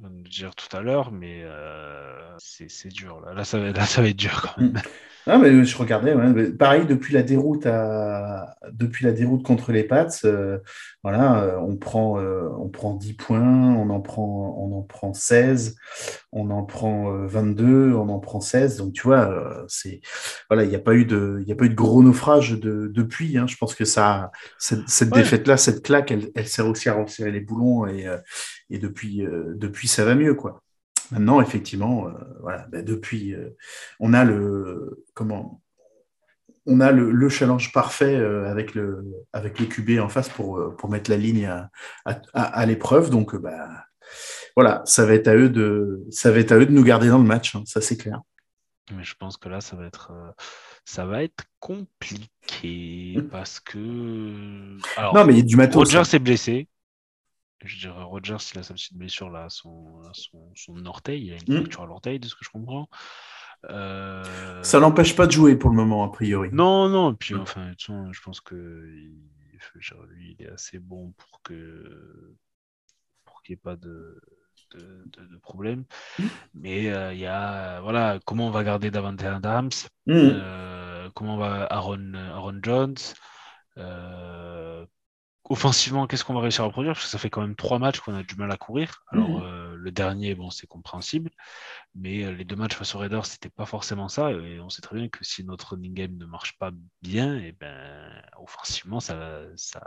[0.00, 3.20] va dire tout à l'heure, mais euh, c'est dur.
[3.24, 3.34] Là.
[3.34, 4.80] Là, ça va, là, ça va être dur quand même.
[5.26, 8.56] Ah, mais je regardais, ouais, pareil, depuis la déroute à...
[8.72, 10.58] depuis la déroute contre les Pats, euh,
[11.02, 15.14] voilà, euh, on prend, euh, on prend 10 points, on en prend, on en prend
[15.14, 15.76] 16,
[16.32, 18.76] on en prend euh, 22, on en prend 16.
[18.76, 20.02] Donc, tu vois, c'est,
[20.50, 22.90] voilà, il n'y a pas eu de, y a pas eu de gros naufrage de,
[22.94, 23.38] depuis.
[23.38, 23.46] Hein.
[23.46, 25.22] Je pense que ça, cette, cette Ouais.
[25.22, 28.06] défaite-là, cette claque, elle, elle sert aussi à resserrer les boulons et,
[28.68, 30.62] et depuis, depuis, ça va mieux, quoi.
[31.10, 33.50] Maintenant, effectivement, euh, voilà, ben, depuis, euh,
[34.00, 35.62] on a le comment,
[36.66, 40.74] on a le, le challenge parfait euh, avec le avec le QB en face pour
[40.76, 41.70] pour mettre la ligne à,
[42.32, 43.10] à, l'épreuve.
[43.10, 43.84] Donc, bah,
[44.56, 47.08] voilà, ça va être à eux de ça va être à eux de nous garder
[47.08, 48.20] dans le match, hein, ça c'est clair.
[48.94, 50.12] Mais je pense que là, ça va être,
[50.84, 52.28] ça va être compliqué
[52.62, 53.28] Mm.
[53.28, 54.78] parce que.
[54.96, 55.76] Alors, Non, mais il y a du matos.
[55.76, 56.16] Rogers hein.
[56.16, 56.68] est blessé.
[57.62, 61.26] Je dirais Rogers, il a sa petite blessure là à son, son, son orteil.
[61.26, 61.56] Il a une Mm.
[61.60, 62.88] fracture à l'orteil, de ce que je comprends.
[63.70, 66.50] Euh, Ça l'empêche pas de jouer pour le moment, a priori.
[66.52, 67.40] Non, non, et puis Mm.
[67.40, 68.54] enfin, je pense que
[69.80, 72.34] dire, lui, il est assez bon pour que
[73.24, 74.20] pour qu'il n'y ait pas de,
[74.74, 75.84] de, de- de problème.
[76.18, 76.24] Mm.
[76.54, 79.70] Mais euh, il y a voilà, comment on va garder Davante Adams,
[80.06, 80.12] Mm.
[80.12, 82.94] euh, comment on va Aaron, Aaron Jones.
[83.78, 84.84] euh,
[85.50, 86.94] offensivement, qu'est-ce qu'on va réussir à produire?
[86.94, 89.04] Parce que ça fait quand même trois matchs qu'on a du mal à courir.
[89.08, 89.42] Alors, Mhm.
[89.42, 91.30] euh, le dernier, bon, c'est compréhensible.
[91.96, 94.32] Mais euh, les deux matchs face aux Raiders, c'était pas forcément ça.
[94.32, 96.72] Et on sait très bien que si notre running game ne marche pas
[97.02, 97.76] bien, et ben,
[98.42, 99.80] offensivement, ça, ça,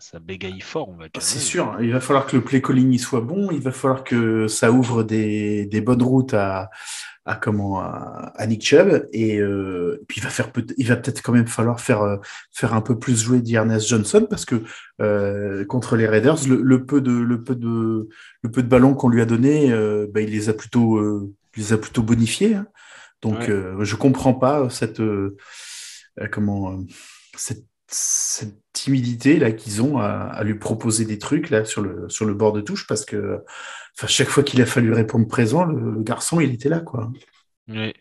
[0.00, 1.22] ça, bégaye fort, on va dire.
[1.22, 1.78] C'est sûr, hein.
[1.80, 4.72] il va falloir que le play calling y soit bon, il va falloir que ça
[4.72, 6.70] ouvre des, des bonnes routes à,
[7.26, 11.32] à comment à, Nick Chubb et euh, puis il va faire il va peut-être quand
[11.32, 12.16] même falloir faire euh,
[12.52, 14.62] faire un peu plus jouer d'Ernest Johnson parce que
[15.64, 18.08] contre les Raiders le, peu de le peu de
[18.42, 19.70] le peu de ballons qu'on lui a donné
[20.08, 22.66] bah, il les a plutôt euh, les a plutôt bonifiés hein.
[23.22, 23.50] donc Ouais.
[23.50, 25.36] euh, je comprends pas cette euh,
[26.20, 26.78] euh, comment
[27.36, 32.08] cette cette timidité là qu'ils ont à, à lui proposer des trucs là sur le
[32.08, 33.40] sur le bord de touche parce que
[34.06, 37.12] chaque fois qu'il a fallu répondre présent le, le garçon il était là quoi
[37.68, 37.94] Ouais.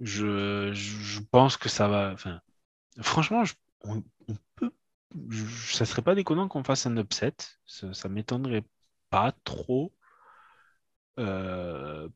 [0.00, 2.12] Je, je, je pense que ça va.
[2.12, 2.40] Enfin,
[3.00, 4.72] franchement, je- on, on peut.
[5.30, 7.34] je- ça serait pas déconnant qu'on fasse un upset.
[7.66, 8.64] Ça, ça m'étonnerait
[9.10, 9.94] pas trop.
[11.18, 12.08] Euh,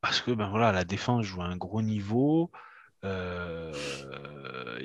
[0.00, 2.50] parce que ben voilà, la défense joue à un gros niveau.
[3.04, 3.72] Euh,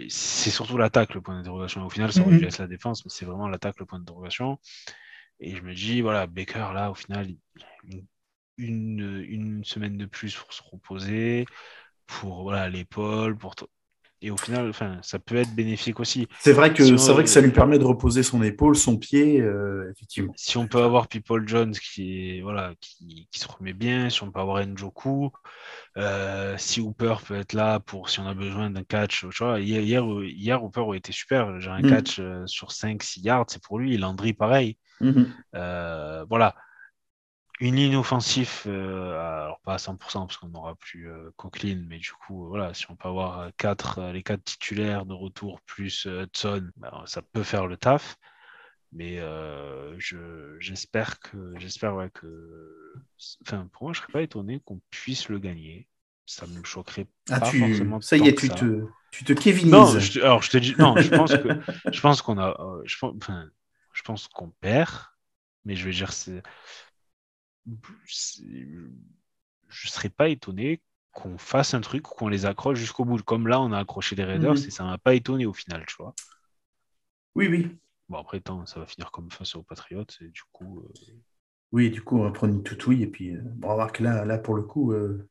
[0.10, 1.86] c'est surtout l'attaque le point d'interrogation.
[1.86, 4.60] Au final, ça aurait dû être la défense, mais c'est vraiment l'attaque le point d'interrogation.
[5.40, 7.28] Et je me dis, voilà, Baker, là, au final,
[7.84, 8.06] une,
[8.58, 11.46] une, une semaine de plus pour se reposer,
[12.08, 13.56] pour voilà, l'épaule, pour
[14.26, 16.28] et au final, enfin, ça peut être bénéfique aussi.
[16.40, 18.76] c'est vrai que Si on- c'est vrai que ça lui permet de reposer son épaule
[18.76, 23.40] son pied euh, effectivement Si on peut avoir People Jones qui est voilà, qui, qui
[23.40, 25.32] se remet bien, si on peut avoir Njoku,
[25.98, 29.60] euh, si Hooper peut être là pour si on a besoin d'un catch, tu vois,
[29.60, 31.60] hier, hier, hier, Hooper a été super.
[31.60, 31.90] J'ai un Mm.
[31.90, 33.98] catch euh, sur 5-6 yards, c'est pour lui.
[33.98, 34.78] Landry, pareil.
[35.02, 35.34] Mhm.
[35.56, 36.56] Euh, voilà.
[37.62, 42.00] Une ligne offensive, euh, alors pas à 100% parce qu'on n'aura plus euh, Coquelin, mais
[42.00, 45.14] du coup, euh, voilà, si on peut avoir euh, quatre, euh, les quatre titulaires de
[45.14, 48.18] retour plus Hudson, ben, ça peut faire le taf.
[48.94, 52.94] Mais euh, je, j'espère que, j'espère ouais, que,
[53.46, 55.88] enfin, pour moi, je serais pas étonné qu'on puisse le gagner.
[56.26, 58.02] Ça me choquerait ah pas tu forcément.
[58.02, 58.54] ça y est tu ça.
[58.54, 61.58] te tu te kévinises Non, je alors je te dis, non, je pense que,
[61.92, 63.50] je pense qu'on a, je pense, enfin,
[63.94, 64.92] je pense qu'on perd,
[65.66, 66.44] mais je vais dire, c'est-
[69.68, 73.22] je serais pas étonné qu'on fasse un truc, qu'on les accroche jusqu'au bout.
[73.22, 74.68] Comme là, on a accroché les Raiders Mhm.
[74.68, 76.16] et ça m'a pas étonné au final, tu vois.
[77.36, 77.78] oui oui
[78.10, 80.92] Bon, après, tant, ça va finir comme face aux Patriots et du coup, euh,
[81.72, 84.04] oui du coup on va prendre une toutouille et puis euh, on va voir que
[84.04, 85.28] là là pour le coup euh,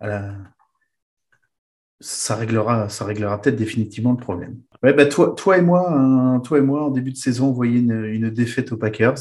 [0.00, 0.36] à la-
[2.00, 6.40] ça réglera ça réglera peut-être définitivement le problème ouais bah toi toi et moi hein,
[6.40, 9.18] toi et moi en début de saison on voyait une, une défaite aux Packers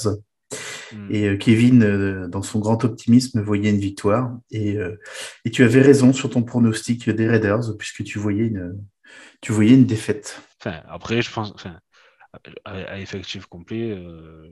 [0.94, 1.08] hmm.
[1.10, 4.38] Et euh, Kevin, euh, dans son grand optimisme, voyait une victoire.
[4.52, 5.00] Et, euh,
[5.46, 8.78] et tu avais raison sur ton pronostic des Raiders, puisque tu voyais une,
[9.42, 10.42] tu voyais une défaite.
[10.60, 11.80] Enfin, après, je pense, enfin,
[12.66, 14.50] à, à effectif complet, euh,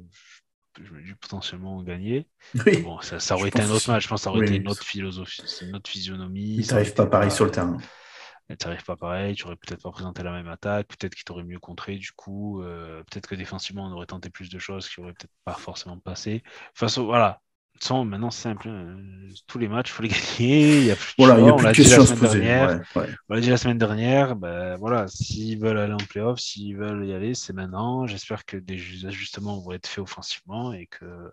[0.81, 2.27] je, me dis potentiellement gagner.
[2.65, 4.41] Oui, Bon, ça, ça aurait Je été un autre match, je pense que ça aurait
[4.41, 6.55] Oui, été une autre philosophie, une autre physionomie.
[6.55, 7.77] il t'arrive pas pareil sur le terrain.
[8.55, 11.59] T'arrives pas pareil, tu aurais peut-être pas présenté la même attaque, peut-être qu'il t'aurait mieux
[11.59, 15.13] contré du coup, euh, peut-être que défensivement on aurait tenté plus de choses qui auraient
[15.13, 16.43] peut-être pas forcément passé.
[16.79, 17.41] Enfin, voilà,
[17.81, 18.97] sans, maintenant c'est simple, hein.
[19.47, 20.79] tous les matchs, il faut les gagner.
[20.79, 21.41] Il y a plus de voilà, choix.
[21.41, 22.79] il y a on plus l'a de se semaine dernière.
[22.95, 23.17] ouais, ouais.
[23.29, 27.05] On l'a dit la semaine dernière, ben voilà, s'ils veulent aller en playoff, s'ils veulent
[27.07, 28.07] y aller, c'est maintenant.
[28.07, 31.31] J'espère que des ju- ajustements vont être faits offensivement et que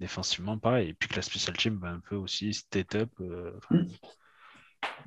[0.00, 0.90] défensivement, pareil.
[0.90, 3.10] Et puis que la special team va un peu aussi step up.
[3.20, 4.12] euh, Mm.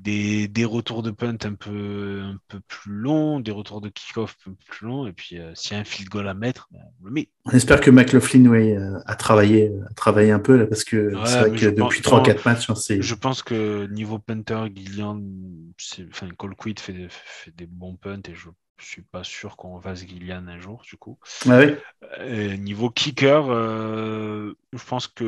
[0.05, 4.37] Des, des retours de punt un peu, un peu plus longs, des retours de kick-off
[4.47, 5.07] un peu plus longs.
[5.07, 7.29] Et puis euh, s'il y a un field goal à mettre, ben, on le met.
[7.45, 11.13] On espère que McLaughlin ouais, euh, a, travaillé, a travaillé un peu là, parce que
[11.13, 13.01] Ouais, c'est vrai que depuis pense- 3-4 matchs, hein, c'est.
[13.01, 15.21] Je pense que niveau punter, Gillian,
[16.11, 18.49] enfin, Colquitt fait, des- fait des bons punts et je
[18.83, 21.17] suis pas sûr qu'on fasse Gillian un jour, du coup.
[21.47, 21.61] Ah
[22.25, 25.27] Et niveau kicker, euh, je pense qu'ils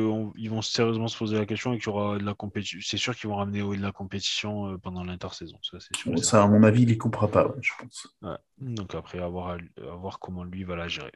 [0.50, 2.78] vont sérieusement se poser la question et qu'il y aura de la compétition.
[2.82, 5.58] C'est sûr qu'ils vont ramener de la compétition euh, pendant l'intersaison.
[5.62, 6.12] Ça, sûr.
[6.12, 8.08] Bon, à mon avis, il y comprend pas, ouais, je pense.
[8.22, 8.36] Ouais.
[8.58, 11.12] Donc après, à voir, à voir comment lui va la gérer.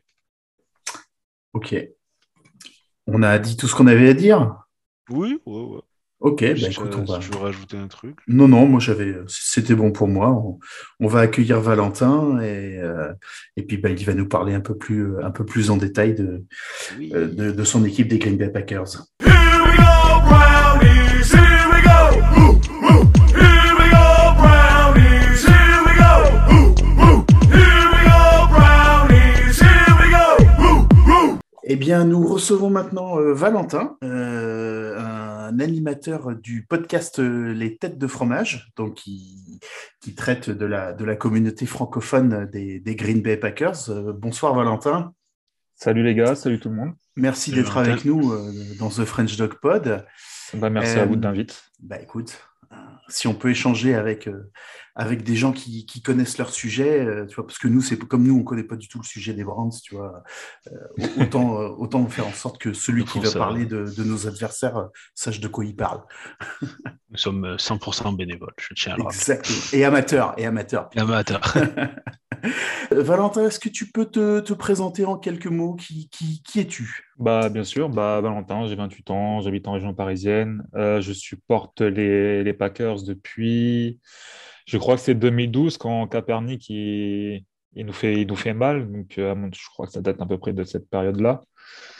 [1.53, 1.77] Ok.
[3.07, 4.65] On a dit tout ce qu'on avait à dire?
[5.11, 5.81] Oui, ouais, ouais.
[6.25, 7.21] Ok, bah, écoute, on va.
[7.21, 8.15] si tu veux rajouter un truc.
[8.29, 10.29] Non, non, moi j'avais, c'était bon pour moi.
[10.31, 10.59] On,
[11.01, 13.13] on va accueillir Valentin et, euh,
[13.57, 16.15] et puis bah, il va nous parler un peu plus, un peu plus en détail
[16.15, 16.45] de,
[16.97, 17.11] Oui.
[17.15, 19.03] euh, de, de son équipe des Green Bay Packers.
[19.21, 19.33] Here
[19.67, 21.33] we go, Brownies.
[21.33, 21.99] Here we go.
[23.35, 24.07] Here we go,
[24.39, 25.43] Brownies.
[25.45, 26.13] Here we go.
[27.51, 29.59] Here we go, Brownies.
[29.61, 31.39] Here we go.
[31.65, 34.52] Eh bien, nous recevons maintenant euh, Valentin, euh,
[35.43, 39.61] un animateur du podcast euh, Les Têtes de Fromage, donc qui,
[40.01, 43.91] qui traite de la, de la communauté francophone des, des Green Bay Packers.
[43.91, 45.13] Euh, bonsoir Valentin,
[45.75, 46.93] Salut les gars, salut tout le monde.
[47.17, 50.05] merci d'être avec nous euh, dans The French Dog Pod.
[50.55, 51.55] Bah, merci Euh, à vous de m'inviter.
[51.81, 52.39] Bah écoute,
[53.09, 54.29] si on peut échanger avec,
[54.95, 57.99] avec des gens qui, qui connaissent leur sujet, euh, tu vois, parce que nous, c'est
[57.99, 60.23] comme nous, on connaît pas du tout le sujet des Brands, tu vois,
[60.71, 64.27] euh, autant, euh, autant faire en sorte que celui qui va parler de, de nos
[64.27, 66.03] adversaires euh, sache de quoi il parle.
[66.61, 69.05] Nous sommes euh, 100% bénévoles, je tiens à le.
[69.05, 69.59] Exactement.
[69.73, 70.91] Et amateur, et amateur.
[70.97, 71.41] Amateur.
[71.57, 71.87] Euh,
[72.91, 75.75] Valentin, est-ce que tu peux te, te présenter en quelques mots?
[75.75, 77.11] Qui, qui, qui es-tu?
[77.19, 80.65] Bah, bien sûr, bah, Valentin, j'ai 28 ans, j'habite en région parisienne.
[80.75, 84.01] Euh, je supporte les, les Packers depuis,
[84.67, 87.45] je crois que c'est 2012 quand Kaepernick il,
[87.75, 88.91] il nous fait, il nous fait mal.
[88.91, 91.41] Donc, euh, je crois que ça date à peu près de cette période-là.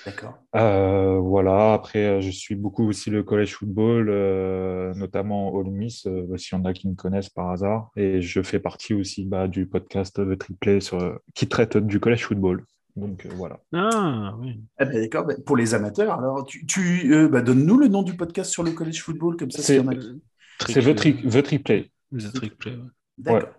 [0.05, 0.35] D'accord.
[0.57, 6.07] Euh, voilà, après, euh, je suis beaucoup aussi le college football, euh, notamment Ole Miss,
[6.07, 7.91] euh, s'il y en a qui me connaissent par hasard.
[7.97, 12.01] Et je fais partie aussi bah, du podcast The Triplay sur, euh, qui traite du
[12.01, 12.65] college football.
[12.97, 13.61] Donc, euh, voilà.
[13.73, 14.61] Ah, oui.
[14.77, 18.03] Ah ben, D'accord, ben, pour les amateurs, alors tu, tu, euh, bah, donne-nous le nom
[18.03, 20.21] du podcast sur le college football, comme ça, s'il y en a qui-
[20.69, 21.92] C'est The, Tri- The Triplay.
[22.13, 22.89] The Trick Play, ouais.
[23.19, 23.51] D'accord.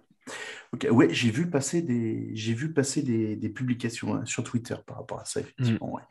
[0.73, 4.75] Ok, ouais, j'ai vu passer des, j'ai vu passer des, des publications hein, sur Twitter
[4.87, 5.93] par rapport à ça, effectivement.
[5.93, 6.01] ouais.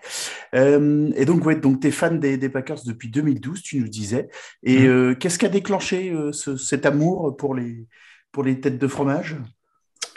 [0.55, 3.89] Euh, et donc, ouais, donc tu es fan des, des Packers depuis 2012, tu nous
[3.89, 4.29] disais.
[4.63, 4.87] Et Mhm.
[4.87, 7.87] euh, qu'est-ce qui a déclenché euh, ce- cet amour pour les,
[8.33, 9.37] pour les têtes de fromage?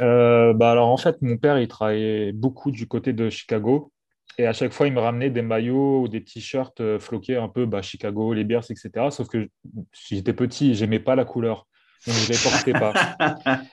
[0.02, 3.92] Euh, bah alors en fait, mon père, il travaillait beaucoup du côté de Chicago.
[4.38, 7.66] Et à chaque fois, il me ramenait des maillots ou des t-shirts floqués un peu
[7.66, 9.10] bah, Chicago, les Bears, etc.
[9.10, 9.50] Sauf que
[9.94, 11.68] j'étais petit, j'aimais pas la couleur.
[12.08, 12.94] Donc je les portais pas.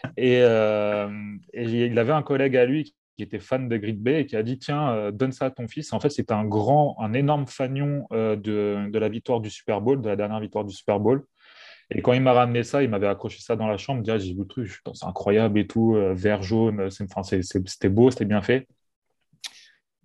[0.16, 1.08] Et, euh,
[1.54, 4.36] et il avait un collègue à lui qui était fan de Green Bay et qui
[4.36, 5.92] a dit Tiens, euh, donne ça à ton fils.
[5.92, 9.80] En fait, c'était un grand, un énorme fanion euh, de, de la victoire du Super
[9.80, 11.24] Bowl, de la dernière victoire du Super Bowl.
[11.90, 14.02] Et quand il m'a ramené ça, il m'avait accroché ça dans la chambre.
[14.02, 18.40] Déjà, j'ai vu le truc, c'est incroyable et tout, vert, jaune, c'était beau, c'était bien
[18.40, 18.66] fait.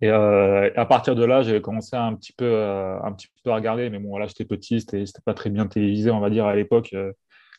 [0.00, 3.28] Et euh, à partir de là, j'ai commencé à un petit peu, euh, un petit
[3.42, 6.20] peu à regarder, mais bon, là, j'étais petit, c'était c'était pas très bien télévisé, on
[6.20, 7.12] va dire, à l'époque, euh,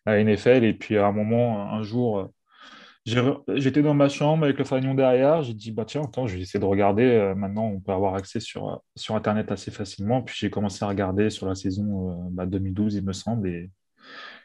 [0.05, 0.63] la NFL.
[0.63, 2.25] Et puis à un moment, un jour, euh,
[3.55, 6.41] j'étais dans ma chambre avec le fanion derrière, j'ai dit, bah tiens, attends, je vais
[6.41, 7.03] essayer de regarder.
[7.03, 10.21] Euh, maintenant, on peut avoir accès sur, euh, sur Internet assez facilement.
[10.21, 13.47] Puis j'ai commencé à regarder sur la saison euh, bah, 2012, il me semble.
[13.47, 13.69] Et,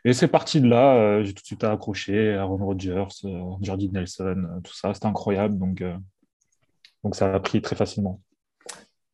[0.04, 3.08] et c'est parti de là, j'ai tout de suite accroché Aaron Rodgers,
[3.62, 5.58] Jordi Nelson, tout ça, c'était incroyable.
[5.58, 5.82] Donc,
[7.02, 8.20] donc ça a pris très facilement.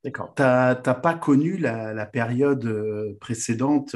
[0.02, 0.34] D'accord.
[0.34, 3.94] Tu n'as pas connu la, période précédente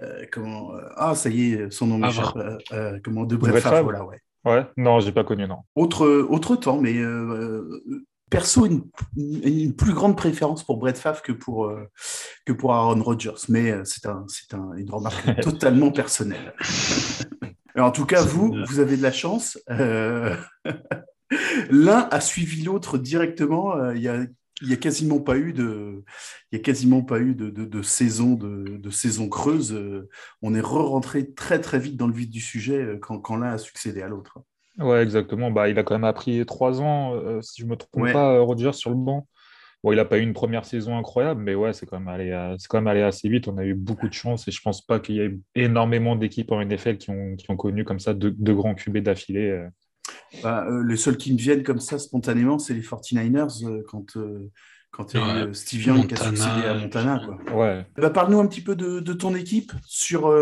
[0.00, 2.36] euh, comment, euh, Ah, ça y est, son nom m'échappe.
[2.72, 4.18] Euh, comment, de Brett Brett Favre, voilà, ouais.
[4.44, 5.58] Ouais, non, j'ai pas connu, non.
[5.76, 6.94] Autre, autre temps, mais
[8.32, 8.82] perso, une,
[9.16, 11.86] une plus grande préférence pour Brett Favre que pour, euh,
[12.46, 13.44] que pour Aaron Rodgers.
[13.50, 14.24] Mais euh, c'est un,
[14.54, 16.54] un, une remarque totalement personnelle.
[17.74, 19.58] Alors, en tout cas, vous, vous avez de la chance.
[19.70, 20.34] Euh,
[21.70, 23.90] L'un a suivi l'autre directement.
[23.92, 24.24] Il y a
[24.60, 26.04] Il n'y a quasiment pas eu de,
[26.52, 29.72] il y a quasiment pas eu de, de, de saison de, de saison creuse.
[29.72, 30.08] Euh,
[30.40, 33.52] On est re-rentré très très vite dans le vif du sujet euh, quand, quand l'un
[33.52, 34.38] a succédé à l'autre.
[34.78, 35.50] Ouais, exactement.
[35.50, 38.12] Bah, il a quand même appris trois ans, euh, si je me trompe Ouais.
[38.12, 39.26] pas, Rodgers sur le banc.
[39.82, 42.54] Bon, il n'a pas eu une première saison incroyable, mais ouais, c'est quand même allé,
[42.58, 43.48] c'est quand même allé assez vite.
[43.48, 46.52] On a eu beaucoup de chance et je pense pas qu'il y ait énormément d'équipes
[46.52, 49.66] en NFL qui ont, qui ont connu comme ça deux, deux grands QB d'affilée.
[50.42, 54.16] Bah, euh, les seuls qui me viennent comme ça spontanément, c'est les 49ers euh, quand,
[54.16, 54.50] euh,
[54.90, 55.42] quand il y a Ouais.
[55.48, 57.22] euh, Steve Young qui a succédé à Montana.
[57.24, 57.54] Quoi.
[57.54, 57.86] Ouais.
[57.96, 60.32] Bah, Parle-nous un petit peu de, de ton équipe sur,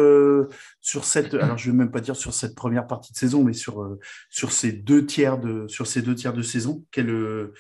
[0.80, 3.53] sur cette, alors je vais même pas dire sur cette première partie de saison, mais
[3.53, 3.97] sur,
[4.30, 6.84] sur ces deux tiers de, sur ces deux tiers de saison.
[6.93, 7.51] Quel,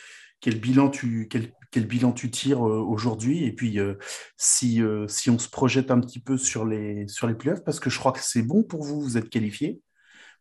[0.40, 3.44] quel bilan tu, quel, quel bilan tu tires aujourd'hui?
[3.44, 3.94] Et puis euh,
[4.36, 7.78] si, euh, si on se projette un petit peu sur les, sur les playoffs, parce
[7.80, 9.80] que je crois que c'est bon pour vous, vous êtes qualifié.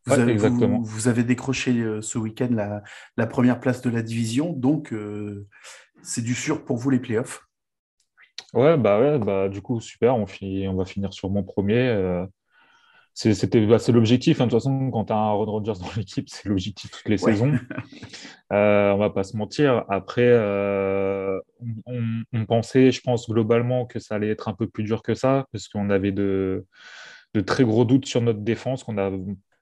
[0.05, 0.79] Vous, Ouais, avez, exactement.
[0.79, 2.83] vous, vous avez décroché euh, ce week-end la,
[3.17, 5.47] la première place de la division, donc euh,
[6.01, 7.45] c'est du sûr pour vous les playoffs.
[8.53, 11.75] Ouais, bah ouais, bah du coup, super, on, finit, on va finir sur mon premier.
[11.89, 12.25] euh,
[13.13, 15.89] c'est, c'était, bah, l'objectif, hein, de toute façon, quand tu as un Aaron Rodgers dans
[15.97, 17.33] l'équipe, c'est l'objectif toutes les Ouais.
[17.33, 17.53] saisons.
[18.53, 19.85] Euh, on va pas se mentir.
[19.89, 21.39] Après, euh,
[22.33, 25.45] on, pensait, je pense, globalement que ça allait être un peu plus dur que ça,
[25.51, 26.65] parce qu'on avait de,
[27.35, 29.11] de très gros doutes sur notre défense qu'on n'a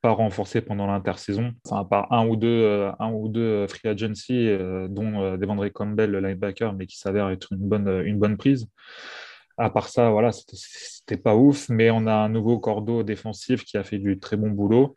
[0.01, 1.53] pas renforcé pendant l'intersaison.
[1.71, 5.71] À part un ou deux, euh, un ou deux euh, free agency, euh, dont Devandre
[5.71, 8.67] Campbell, le linebacker, mais qui s'avère être une bonne, une bonne prise.
[9.57, 13.77] À part ça, voilà, c'était pas ouf, mais on a un nouveau cordeau défensif qui
[13.77, 14.95] a fait du très bon boulot.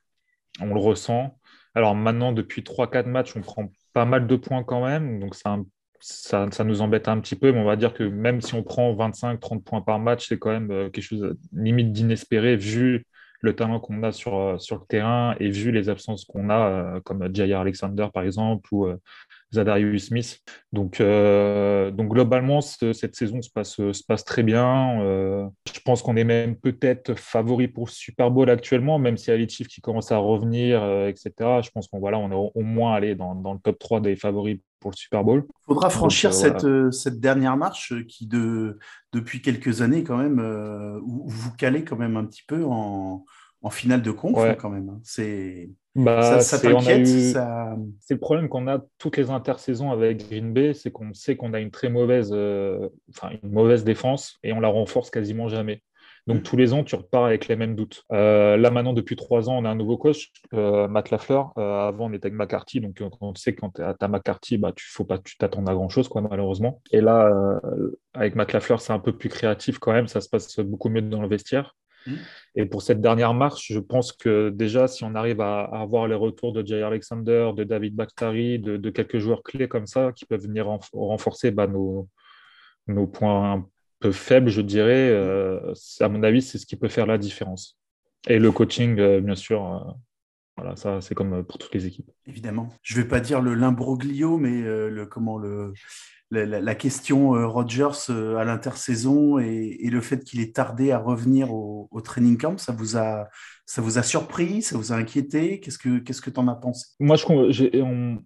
[0.60, 1.38] On le ressent.
[1.74, 5.58] Alors maintenant, depuis 3-4 matchs, on prend pas mal de points quand même, donc ça,
[6.00, 8.62] ça, ça nous embête un petit peu, mais on va dire que même si on
[8.62, 13.06] prend 25-30 points par match, c'est quand même quelque chose limite d'inespéré vu
[13.40, 16.68] le talent qu'on a sur, euh, sur le terrain et vu les absences qu'on a,
[16.96, 18.96] euh, comme Jair Alexander par exemple, ou euh,
[19.52, 20.40] Zadarius Smith.
[20.72, 25.00] Donc, euh, donc globalement, ce- cette saison se passe, se passe très bien.
[25.02, 29.32] Euh, je pense qu'on est même peut-être favori pour le Super Bowl actuellement, même s'il
[29.32, 31.32] y a les Chiefs qui commencent à revenir, euh, etc.
[31.62, 34.16] Je pense qu'on voilà, on est au, moins allé dans, dans le top 3 des
[34.16, 35.46] favoris pour le Super Bowl.
[35.66, 38.78] faudra franchir cette, cette dernière marche qui, de,
[39.12, 40.38] depuis quelques années, quand même,
[41.04, 43.24] où vous calez quand même un petit peu en,
[43.62, 44.50] en finale de conf, Ouais.
[44.50, 44.88] hein, quand même.
[44.88, 45.00] hein.
[45.02, 47.76] C'est, Bah, ça t'inquiète eu- ça...
[48.00, 51.52] C'est le problème qu'on a toutes les intersaisons avec Green Bay, c'est qu'on sait qu'on
[51.52, 55.82] a une très mauvaise, euh, enfin, une mauvaise défense et on la renforce quasiment jamais.
[56.26, 56.42] Donc Mm.
[56.42, 58.04] tous les ans, tu repars avec les mêmes doutes.
[58.12, 61.52] Euh, là maintenant, depuis trois ans, on a un nouveau coach, euh, Matt Lafleur.
[61.58, 64.72] Euh, avant, on était avec McCarthy, donc on sait que quand tu as McCarthy, bah,
[64.76, 66.82] tu faut pas tu t'attendes à grand chose, quoi, malheureusement.
[66.92, 67.58] Et là,
[68.14, 71.02] avec Matt Lafleur, c'est un peu plus créatif quand même, ça se passe beaucoup mieux
[71.02, 71.74] dans le vestiaire.
[72.06, 72.14] Mm.
[72.56, 76.08] Et pour cette dernière marche, je pense que déjà, si on arrive à, à avoir
[76.08, 80.12] les retours de Jay Alexander, de David Bakhtari, de, de quelques joueurs clés comme ça,
[80.12, 82.08] qui peuvent venir renf- renforcer bah, nos,
[82.86, 83.66] nos points un
[84.00, 87.78] peu faibles, je dirais, euh, à mon avis, c'est ce qui peut faire la différence.
[88.28, 89.92] Et le coaching, euh, bien sûr, euh,
[90.56, 92.10] voilà, ça, c'est comme pour toutes les équipes.
[92.26, 92.68] Évidemment.
[92.82, 95.72] Je vais pas dire le limbroglio, mais le, comment, le,
[96.30, 100.98] la, question euh, Rodgers euh, à l'intersaison et, et le fait qu'il ait tardé à
[100.98, 103.28] revenir au, au training camp, ça vous a,
[103.66, 105.60] ça vous a surpris, ça vous a inquiété?
[105.60, 106.86] Qu'est-ce que qu'est-ce que tu en as pensé?
[107.00, 108.18] Moi, je, on-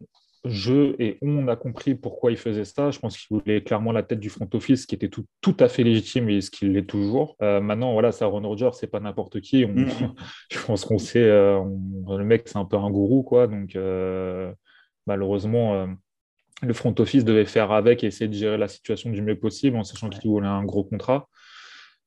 [0.45, 2.91] je et on a compris pourquoi il faisait ça.
[2.91, 5.69] Je pense qu'il voulait clairement la tête du front office, qui était tout, tout à
[5.69, 7.37] fait légitime et ce qu'il l'est toujours.
[7.41, 9.65] Euh, maintenant, voilà, ça, Ron Rodgers, c'est pas n'importe qui.
[9.65, 9.75] On-
[10.53, 13.47] je pense qu'on sait, euh, on- le mec, c'est un peu un gourou, quoi.
[13.47, 14.53] Donc, euh,
[15.07, 15.89] malheureusement,
[16.63, 19.77] le front office devait faire avec et essayer de gérer la situation du mieux possible,
[19.77, 21.29] en sachant qu'il voulait un gros contrat.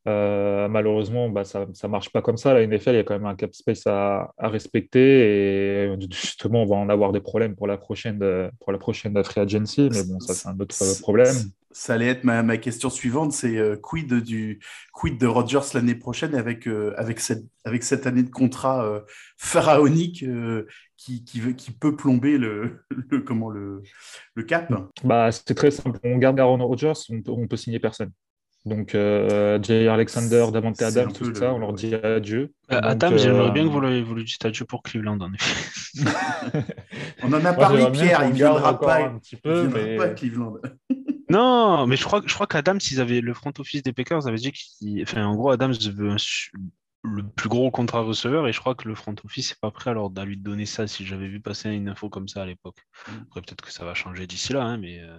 [0.07, 2.53] Euh, malheureusement, bah, ça ne marche pas comme ça.
[2.53, 6.63] La NFL, il y a quand même un cap space à, à respecter et justement,
[6.63, 8.19] on va en avoir des problèmes pour la prochaine,
[8.59, 9.89] pour la prochaine free agency.
[9.91, 11.35] Mais bon, ça, c'est un autre problème.
[11.71, 14.59] Ça allait être ma, ma question suivante, c'est euh, quid, du,
[14.93, 19.03] quid de Rodgers l'année prochaine avec, euh, avec, cette, avec cette année de contrat
[19.35, 20.23] pharaonique
[20.97, 23.81] qui, qui, veut- qui peut plomber le, le, comment, le,
[24.35, 24.71] le cap
[25.03, 25.99] Bah, c'est très simple.
[26.03, 28.11] On garde Aaron Rodgers, on peut, on peut signer personne.
[28.65, 32.51] Donc, euh, Jay Alexander, Davante Adams, tout ça, on leur dit adieu.
[32.71, 35.31] Euh, Adam, j'aimerais euh, bien que vous le, vous le dites adieu pour Cleveland, en
[35.33, 36.03] effet.
[37.23, 39.79] On en a moi, parlé, j'aimerais Pierre, il garde viendra pas, un petit il viendra
[39.79, 40.57] mais pas à Cleveland.
[41.29, 44.37] Non, mais je crois, je crois qu'Adams, ils avaient le front office des Packers avait
[44.37, 46.17] dit qu'il, enfin, en gros, Adams veut un
[47.15, 49.89] le plus gros contrat receveur et je crois que le front office n'est pas prêt
[49.91, 52.77] alors à lui donner ça si j'avais vu passer une info comme ça à l'époque.
[53.07, 53.11] Mm.
[53.27, 55.17] Après, peut-être que ça va changer d'ici là, hein, mais euh,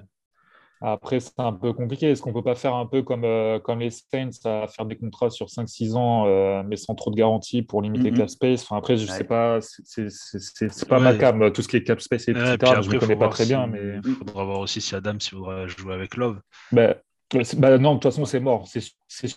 [0.80, 2.10] Après, c'est un peu compliqué.
[2.10, 4.96] Est-ce qu'on peut pas faire un peu comme, euh, comme les Saints, à faire des
[4.96, 8.18] contrats sur 5-6 ans, euh, mais sans trop de garantie pour limiter Mhm.
[8.18, 8.62] cap space?
[8.62, 9.18] Enfin, Après, je Ouais.
[9.18, 11.02] sais pas, c'est- pas Ouais.
[11.02, 12.38] ma cam, tout ce qui est cap space, etc.
[12.42, 14.94] Ouais, je après, ne connais pas très si- bien, mais Il faudra voir aussi si
[14.94, 16.40] Adam s'il voudra jouer avec Love.
[16.70, 17.02] bah, c'est-
[17.58, 18.66] bah, non, de toute façon, c'est mort.
[18.66, 18.82] C'est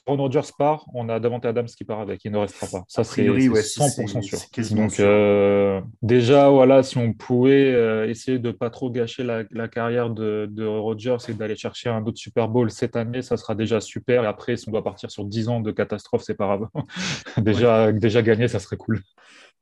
[0.06, 2.84] Aaron Rodgers part, on a Davante Adams qui part avec, il ne restera pas.
[2.88, 4.78] Ça, c'est priori, c'est ouais, 100% c'est- sûr.
[4.78, 5.06] Donc, sûr.
[5.08, 10.10] euh, déjà, voilà, si on pouvait euh, essayer de pas trop gâcher la, la carrière
[10.10, 13.82] de, de Rodgers et d'aller chercher un autre Super Bowl cette année, ça sera déjà
[13.82, 14.24] super.
[14.24, 16.68] Et après, si on doit partir sur 10 ans de catastrophe, c'est pas grave.
[17.38, 19.02] déjà, déjà gagner, ça serait cool.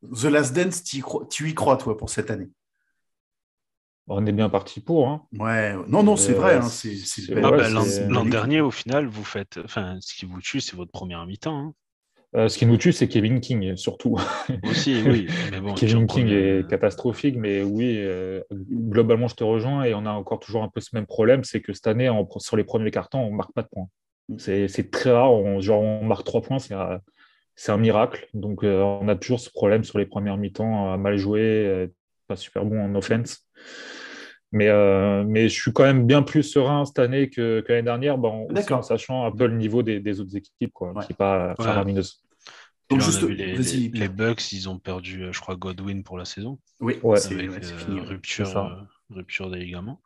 [0.03, 2.47] The Last Dance, tu y crois, tu y crois, toi, pour cette année?
[4.09, 5.07] On est bien parti pour.
[5.07, 5.21] Hein.
[5.37, 6.55] Ouais, non, non, c'est Euh, vrai.
[6.55, 9.59] hein, c'est c'est Ah bah, l'an dernier, au final, vous faites.
[9.63, 11.57] Enfin, ce qui vous tue, c'est votre première mi-temps.
[11.57, 11.73] hein.
[12.35, 14.17] Euh, ce qui nous tue, c'est Kevin King, surtout.
[14.63, 15.27] Aussi, oui.
[15.51, 20.05] Mais bon, Kevin King est catastrophique, mais oui, euh, globalement, je te rejoins et on
[20.05, 22.91] a encore toujours un peu ce même problème, c'est que cette année, sur les premiers
[22.91, 23.87] cartons, on marque pas de points.
[24.37, 26.99] C'est c'est très rare, on, genre on marque trois points, c'est un,
[27.55, 28.27] c'est un miracle.
[28.35, 31.87] Donc euh, on a toujours ce problème sur les premières mi-temps, euh, mal joué, euh,
[32.27, 33.47] pas super bon en offense.
[34.51, 37.83] Mais, euh, mais je suis quand même bien plus serein cette année que, que l'année
[37.83, 38.79] dernière, bon, aussi D'accord.
[38.79, 41.05] en sachant un peu le niveau des, des autres équipes, quoi, Ouais.
[41.05, 42.23] qui n'est pas faramineuse.
[42.89, 43.21] Donc, là, juste-
[43.93, 46.57] les, Bucks, ils ont perdu, euh, je crois, Godwin pour la saison.
[46.79, 47.19] Oui, Ouais.
[47.19, 47.99] c'est ouais, euh, fini.
[47.99, 48.75] rupture, euh,
[49.11, 50.01] rupture des ligaments.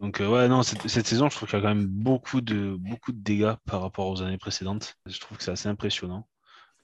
[0.00, 2.40] Donc, euh, ouais, non, cette, cette saison, je trouve qu'il y a quand même beaucoup
[2.40, 4.94] de, beaucoup de dégâts par rapport aux années précédentes.
[5.04, 6.26] Je trouve que c'est assez impressionnant.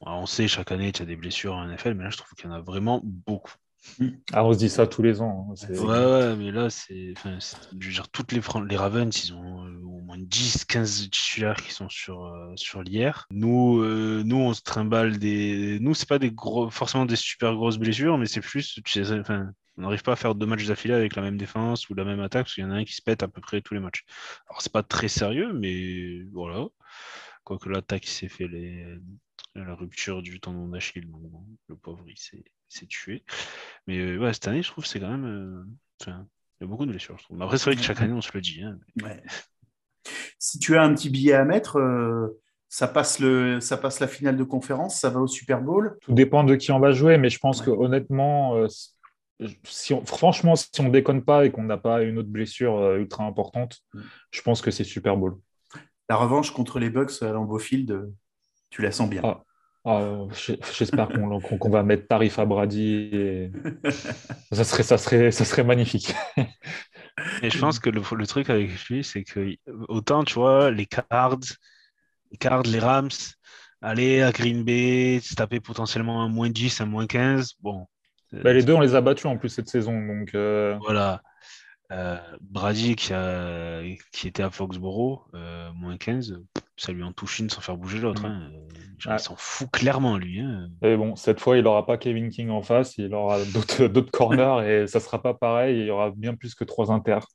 [0.04, 2.18] Alors, on sait, chaque année, il y a des blessures en NFL, mais là, je
[2.18, 3.54] trouve qu'il y en a vraiment beaucoup.
[4.32, 5.48] Ah, on se dit ça tous les ans.
[5.50, 7.12] hein, Ouais, ouais, mais là, c'est.
[7.16, 7.38] Enfin,
[7.78, 8.40] je veux dire, toutes les,
[8.76, 13.26] Ravens, ils ont euh, au moins 10, 15 titulaires qui sont sur, euh, sur l'IR.
[13.30, 15.78] Nous, euh, nous, on se trimballe des.
[15.80, 18.80] Nous, c'est pas des gros, forcément des super grosses blessures, mais c'est plus.
[19.20, 22.04] Enfin, on n'arrive pas à faire deux matchs d'affilée avec la même défense ou la
[22.04, 23.74] même attaque, parce qu'il y en a un qui se pète à peu près tous
[23.74, 24.04] les matchs.
[24.48, 26.66] Alors, c'est pas très sérieux, mais voilà.
[27.44, 28.48] Quoique l'attaque, s'est fait
[29.54, 31.06] la rupture du tendon d'Achille,
[31.68, 32.42] le pauvre, il s'est
[32.74, 33.24] s'est tué.
[33.86, 35.24] Mais euh, ouais, cette année, je trouve que c'est quand même.
[35.24, 35.64] euh,
[36.00, 36.26] enfin,
[36.60, 37.36] il y a beaucoup de blessures, je trouve.
[37.38, 38.62] Mais après, c'est vrai que chaque année, on se le dit.
[38.62, 38.78] hein.
[39.02, 39.22] Ouais.
[40.38, 44.06] Si tu as un petit billet à mettre, euh, ça, passe le, ça passe la
[44.08, 45.96] finale de conférence, ça va au Super Bowl.
[46.02, 47.66] Tout dépend de qui on va jouer, mais je pense Ouais.
[47.66, 48.66] que honnêtement, euh,
[49.64, 52.98] si on- franchement, si on déconne pas et qu'on n'a pas une autre blessure euh,
[52.98, 54.00] ultra importante, Mm.
[54.30, 55.38] je pense que c'est Super Bowl.
[56.08, 58.12] La revanche contre les Bucks à Lambeau Field,
[58.70, 59.22] tu la sens bien.
[59.24, 59.42] Ah.
[59.86, 60.28] Ah, euh,
[60.78, 63.10] J'espère qu'on va mettre tarif à Brady.
[63.12, 63.52] et-
[64.52, 66.14] ça, serait, ça, serait, ça serait magnifique.
[67.42, 69.54] Et je pense que le, le truc avec lui, c'est que
[69.88, 71.38] autant, tu vois, les Cards,
[72.32, 73.08] les Cards, les Rams,
[73.82, 77.86] aller à Green Bay, se taper potentiellement un moins 10, un moins 15, bon.
[78.32, 79.92] Bah, les deux, on les a battus en plus cette saison.
[80.06, 81.22] Donc, euh, Voilà.
[81.92, 83.82] Euh, Brady qui, a,
[84.12, 86.40] qui était à Foxborough, euh, moins 15,
[86.76, 88.22] ça lui en touche une sans faire bouger l'autre.
[88.22, 88.26] Mm.
[88.26, 88.50] hein.
[89.06, 89.16] Ouais.
[89.16, 90.40] Il s'en fout clairement, lui.
[90.40, 90.70] hein.
[90.82, 93.38] et bon, cette fois, il n'aura pas Kevin King en face, il aura
[93.88, 95.78] d'autres corners et ça sera pas pareil.
[95.80, 97.26] Il y aura bien plus que trois inters.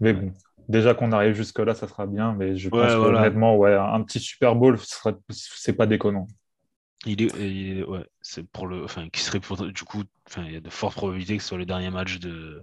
[0.00, 0.32] Mais bon,
[0.68, 2.34] déjà qu'on arrive jusque-là, ça sera bien.
[2.34, 6.28] Mais je pense que, honnêtement, ouais, un petit Super Bowl, ce c'est pas déconnant.
[7.06, 10.44] Il est, il est- ouais, c'est pour le, enfin, qui serait pour, du coup, enfin,
[10.46, 12.62] il y a de fortes probabilités que ce soit le dernier match de,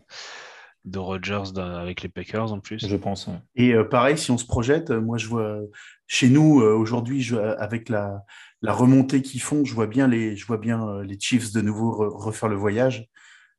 [0.86, 2.88] de Rodgers avec les Packers en plus.
[2.88, 3.27] Je pense.
[3.27, 3.33] ouais.
[3.55, 5.59] Et euh, pareil, si on se projette, euh, moi je vois
[6.07, 8.23] chez nous euh, aujourd'hui, je- avec la,
[8.61, 11.61] la remontée qu'ils font, je vois bien les, je vois bien euh, les Chiefs de
[11.61, 13.07] nouveau re- refaire le voyage.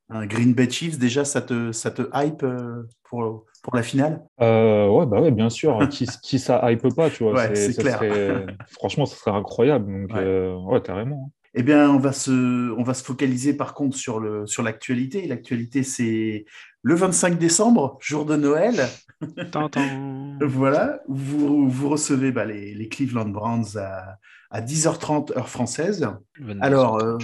[0.09, 4.23] Un Green Bay Chiefs, déjà, ça te, ça te hype euh, pour, pour la finale?
[4.41, 5.81] Euh, ouais, bah ouais, bien sûr.
[5.91, 7.33] qui, qui ça hype pas, tu vois.
[7.33, 7.99] Ouais, c'est ça clair.
[7.99, 9.87] serait- Franchement, ça serait incroyable.
[10.03, 10.23] Donc, Ouais.
[10.23, 11.33] euh, ouais, carrément.
[11.59, 15.27] Eh bien, on va se, on va se focaliser par contre sur le, sur l'actualité.
[15.27, 16.45] L'actualité, c'est
[16.87, 18.87] le 25 décembre, jour de Noël.
[20.41, 24.19] Voilà, vous, vous recevez bah, les, les Cleveland Browns à,
[24.51, 26.09] à 10h30 heure française.
[26.39, 27.23] 22, Alors, 30.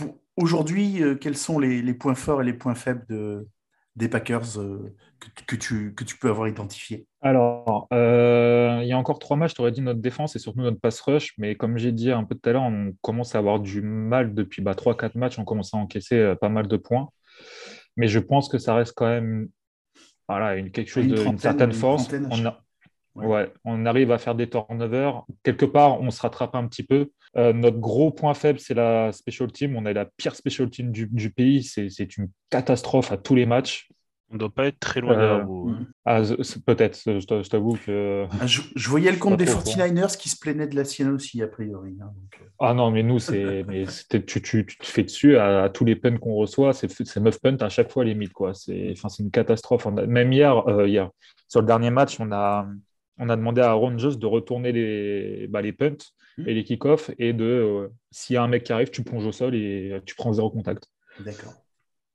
[0.00, 0.06] euh,
[0.36, 3.48] aujourd'hui, euh, quels sont les, les points forts et les points faibles de,
[3.96, 7.06] des Packers euh, que, que tu, que tu peux avoir identifiés?
[7.20, 10.60] Alors, euh, il y a encore trois matchs, tu aurais dit notre défense et surtout
[10.60, 13.38] notre pass rush, mais comme j'ai dit un peu tout à l'heure, on commence à
[13.38, 17.08] avoir du mal depuis bah, 3-4 matchs, on commence à encaisser pas mal de points.
[17.96, 19.48] Mais je pense que ça reste quand même
[20.28, 22.08] voilà, une, quelque chose Une de une trentaine, certaine force.
[22.30, 22.62] On, a-
[23.16, 23.26] Ouais.
[23.26, 25.24] ouais, on arrive à faire des turnovers.
[25.42, 27.10] Quelque part, on se rattrape un petit peu.
[27.36, 29.76] Euh, notre gros point faible, c'est la special team.
[29.76, 31.64] On est la pire special team du, du pays.
[31.64, 33.88] C'est une catastrophe à tous les matchs.
[34.32, 35.70] On doit pas être très loin Euh, derrière vous.
[35.70, 35.86] hein.
[36.04, 36.22] Ah,
[36.64, 38.26] peut-être, je t'a- je t'avoue que.
[38.40, 39.76] Ah, Je, je voyais le compte des trop au courant.
[39.76, 41.96] 49ers qui se plaignait de la sienne aussi, a priori.
[42.00, 42.44] hein, donc, euh.
[42.60, 45.68] Ah non, mais nous, c'est, mais c'était- tu, tu, tu te fais dessus à, à
[45.68, 48.54] tous les punts qu'on reçoit, c'est, c'est meuf punt à chaque fois limite, quoi.
[48.54, 49.86] C'est, enfin, c'est une catastrophe.
[49.86, 51.10] On a- même hier, euh, hier,
[51.48, 52.68] sur le dernier match, on a,
[53.18, 55.96] on a demandé à Aaron Jones de retourner les, bah, les punts
[56.46, 59.26] et les kick-offs et de, euh, s'il y a un mec qui arrive, tu plonges
[59.26, 60.86] au sol et tu prends zéro contact.
[61.18, 61.52] D'accord.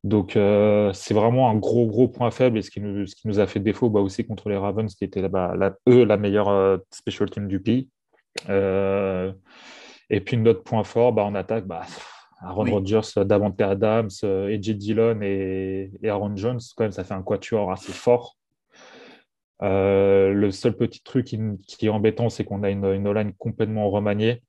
[0.05, 3.27] Donc, euh, c'est vraiment un gros, gros point faible et ce qui nous, ce qui
[3.27, 6.47] nous a fait défaut bah, aussi contre les Ravens, qui étaient la- eux, la meilleure
[6.49, 7.89] euh, special team du pays.
[8.47, 9.33] Euh,
[10.11, 11.81] et puis, notre point fort bah, en attaque, bah,
[12.39, 12.71] Aaron Oui.
[12.71, 17.71] Rodgers, Davante Adams, AJ Dillon et, et Aaron Jones, quand même, ça fait un quatuor
[17.71, 18.37] assez fort.
[19.61, 23.89] Le seul petit truc qui, qui est embêtant, c'est qu'on a une, une O-line complètement
[23.89, 24.43] remaniée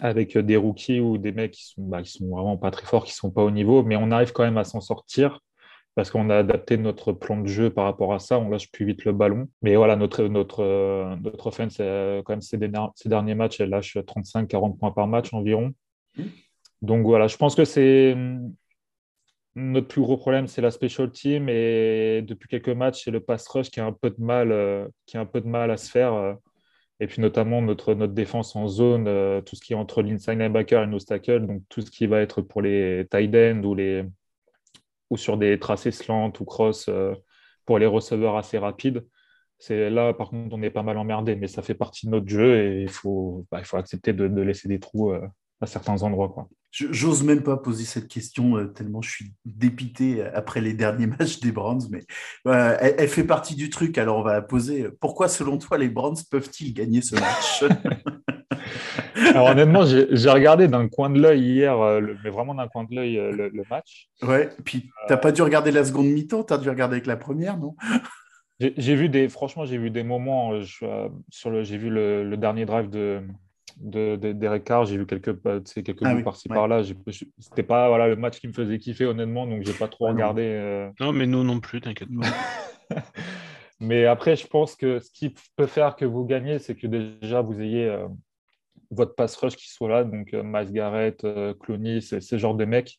[0.00, 3.12] avec des rookies ou des mecs qui sont, bah, sont vraiment pas très forts, qui
[3.12, 5.40] sont pas au niveau, mais on arrive quand même à s'en sortir
[5.94, 8.86] parce qu'on a adapté notre plan de jeu par rapport à ça, on lâche plus
[8.86, 9.48] vite le ballon.
[9.60, 13.60] Mais voilà, notre, notre, euh, notre offense, euh, quand même, ces derniers, ces derniers matchs,
[13.60, 15.72] elle lâche 35-40 points par match environ.
[16.80, 18.54] Donc voilà, je pense que c'est hum,
[19.54, 23.46] notre plus gros problème, c'est la special team et depuis quelques matchs, c'est le pass
[23.48, 25.76] rush qui a un peu de mal, euh, qui a un peu de mal à
[25.76, 26.36] se faire.
[27.02, 30.38] Et puis notamment notre, notre défense en zone, euh, tout ce qui est entre l'inside
[30.38, 33.74] linebacker et nos tackles, donc tout ce qui va être pour les tight ends ou,
[33.74, 34.04] les,
[35.10, 37.12] ou sur des tracés slant ou cross euh,
[37.66, 39.04] pour les receveurs assez rapides.
[39.58, 42.28] C'est là, par contre, on est pas mal emmerdé, mais ça fait partie de notre
[42.28, 45.26] jeu et il faut, bah, il faut accepter de, de laisser des trous euh,
[45.60, 46.28] à certains endroits.
[46.28, 46.48] Quoi.
[46.74, 51.38] J'ose même pas poser cette question euh, tellement je suis dépité après les derniers matchs
[51.40, 52.02] des Browns, mais
[52.48, 53.98] euh, elle, elle fait partie du truc.
[53.98, 54.88] Alors on va la poser.
[55.00, 57.64] Pourquoi, selon toi, les Browns peuvent-ils gagner ce match?
[59.34, 62.84] Alors honnêtement, j'ai regardé d'un coin de l'œil hier, euh, le- mais vraiment d'un coin
[62.84, 64.08] de l'œil, euh, le, le match.
[64.22, 64.48] Ouais.
[64.64, 67.76] Puis t'as pas dû regarder la seconde mi-temps, t'as dû regarder avec la première, non?
[68.60, 70.52] J'ai vu des, franchement, j'ai vu des moments.
[70.52, 73.20] euh, je- euh, sur le, j'ai vu le, le dernier drive de
[73.78, 76.54] de- de- d'Eric Carr, j'ai vu quelques, euh, tu sais, quelques Ah oui, par-ci ouais.
[76.54, 76.82] par-là.
[77.38, 80.12] C'était pas voilà le match qui me faisait kiffer honnêtement, donc j'ai pas trop Ah
[80.12, 80.42] regardé.
[80.42, 82.26] euh, Non, mais nous non plus, t'inquiète pas.
[83.80, 87.40] Mais après, je pense que ce qui peut faire que vous gagnez, c'est que déjà
[87.42, 88.06] vous ayez euh,
[88.90, 92.54] votre pass rush qui soit là, donc euh, Miles Garrett, euh, Clooney, c'est ce genre
[92.54, 92.92] de mecs.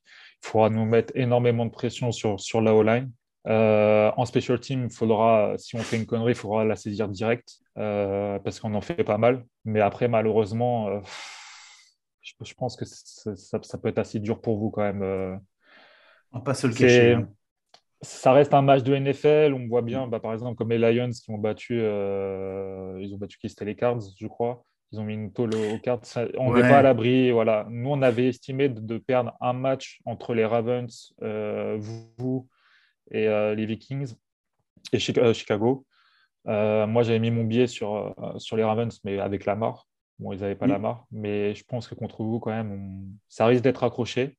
[0.43, 3.09] Il faudra nous mettre énormément de pression sur, sur la O-line.
[3.46, 7.58] Euh, en special team, faudra, si on fait une connerie, il faudra la saisir direct
[7.78, 9.44] euh, parce qu'on en fait pas mal.
[9.66, 11.00] Mais après, malheureusement, euh,
[12.22, 15.39] je, je pense que ça, ça peut être assez dur pour vous quand même.
[16.32, 17.14] On pas se le cacher.
[17.14, 17.28] hein.
[18.02, 19.54] Ça reste un match de NFL.
[19.54, 23.38] On voit bien, bah, par exemple, comme les Lions qui ont battu, ils ont battu
[23.38, 23.50] qui?
[23.50, 24.64] C'était les Cards, je crois.
[24.91, 26.06] Ils ont mis une tôle aux cards.
[26.06, 26.70] Ça- on n'est Ouais.
[26.70, 27.32] pas à l'abri.
[27.32, 27.66] Voilà.
[27.70, 32.48] Nous, on avait estimé de, de perdre un match entre les Ravens, vous
[33.14, 34.14] et euh, les Vikings
[34.91, 35.86] et euh, Chicago.
[36.47, 39.88] Euh, moi, j'avais mis mon billet sur, sur les Ravens, mais avec la mort.
[40.20, 40.72] Bon, ils n'avaient pas Mm.
[40.72, 44.38] la mort, mais je pense que contre vous, quand même, on- ça risque d'être accroché.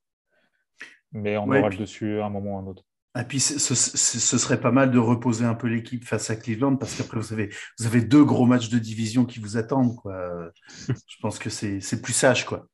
[1.12, 2.82] Mais on Ouais, aura puis- le dessus à un moment ou à un autre.
[3.18, 6.30] Et puis ce, ce- ce- ce serait pas mal de reposer un peu l'équipe face
[6.30, 7.48] à Cleveland parce qu'après vous avez,
[7.78, 9.94] vous avez deux gros matchs de division qui vous attendent.
[9.94, 10.50] Quoi.
[11.08, 12.44] Je pense que c'est c'est plus sage.
[12.44, 12.66] Quoi.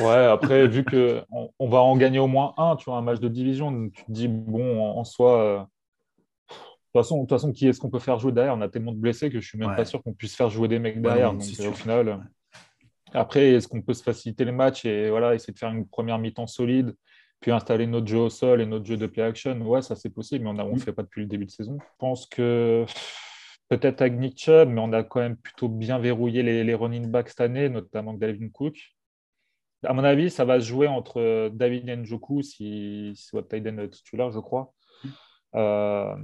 [0.00, 3.20] Ouais, après, vu que on, va en gagner au moins un, tu vois, un match
[3.20, 7.20] de division, donc tu te dis, bon, en, en soi, euh, de toute façon, de
[7.22, 8.54] toute façon, qui est-ce qu'on peut faire jouer derrière?
[8.54, 9.76] On a tellement de blessés que je suis même Ouais.
[9.76, 11.32] pas sûr qu'on puisse faire jouer des mecs derrière.
[11.32, 12.16] donc, euh, au final, euh,
[13.14, 16.18] après, est-ce qu'on peut se faciliter les matchs et voilà, essayer de faire une première
[16.18, 16.94] mi-temps solide,
[17.40, 19.58] puis installer notre jeu au sol et notre jeu de play action?
[19.62, 20.78] Ouais, ça c'est possible, mais on ne Mm.
[20.78, 21.78] fait pas depuis le début de saison.
[21.80, 22.84] Je pense que
[23.68, 27.06] peut-être avec Nick Chubb, mais on a quand même plutôt bien verrouillé les, les running
[27.10, 28.95] backs cette année, notamment Dalvin Cook.
[29.86, 33.88] À mon avis, ça va se jouer entre euh, David Njoku, si si tight end
[33.88, 34.72] titulaire, je crois.
[35.54, 36.14] Euh,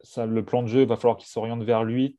[0.00, 2.18] ça, le plan de jeu, il va falloir qu'il s'oriente vers lui.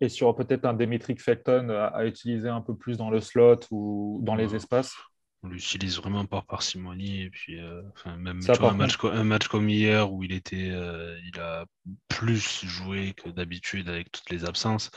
[0.00, 3.60] Et sur peut-être un Demetric Felton à, à utiliser un peu plus dans le slot
[3.70, 4.94] ou dans les espaces.
[5.42, 7.22] On l'utilise vraiment par parcimonie.
[7.22, 10.22] Et puis, euh, enfin, même Ça, vois, un, match, co- un match comme hier où
[10.24, 11.64] il était, euh, il a
[12.08, 14.90] plus joué que d'habitude avec toutes les absences.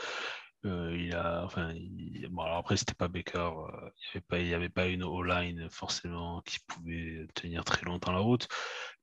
[0.64, 3.38] Euh, il a, enfin, il- bon, alors après, c'était pas Baker.
[3.74, 3.90] euh,
[4.38, 8.48] il n'y avait pas, avait une O-line forcément qui pouvait tenir très longtemps la route.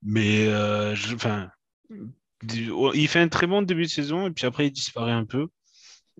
[0.02, 1.50] Mais, euh, je- enfin,
[2.70, 5.24] oh, il fait un très bon début de saison et puis après, il disparaît un
[5.24, 5.48] peu.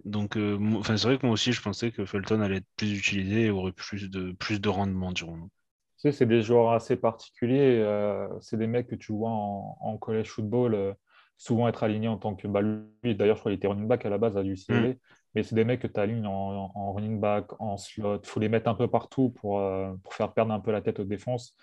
[0.04, 2.98] Donc, euh, enfin, c'est vrai que moi aussi, je pensais que Felton allait être plus
[2.98, 5.50] utilisé et aurait plus de, plus de rendement, dirons-nous.
[5.98, 7.78] Tu sais, c'est des joueurs assez particuliers.
[7.78, 10.96] euh, c'est des mecs que tu vois en, en college football
[11.36, 12.48] souvent être alignés en tant que.
[12.48, 14.94] Bah, lui, d'ailleurs, je crois qu'il était running back à la base à l'UCLA.
[15.34, 16.32] Mais c'est des mecs que tu alignes en,
[16.66, 18.20] en- en running back, en slot.
[18.24, 20.80] Il faut les mettre un peu partout pour, euh, pour faire perdre un peu la
[20.82, 21.54] tête aux défenses.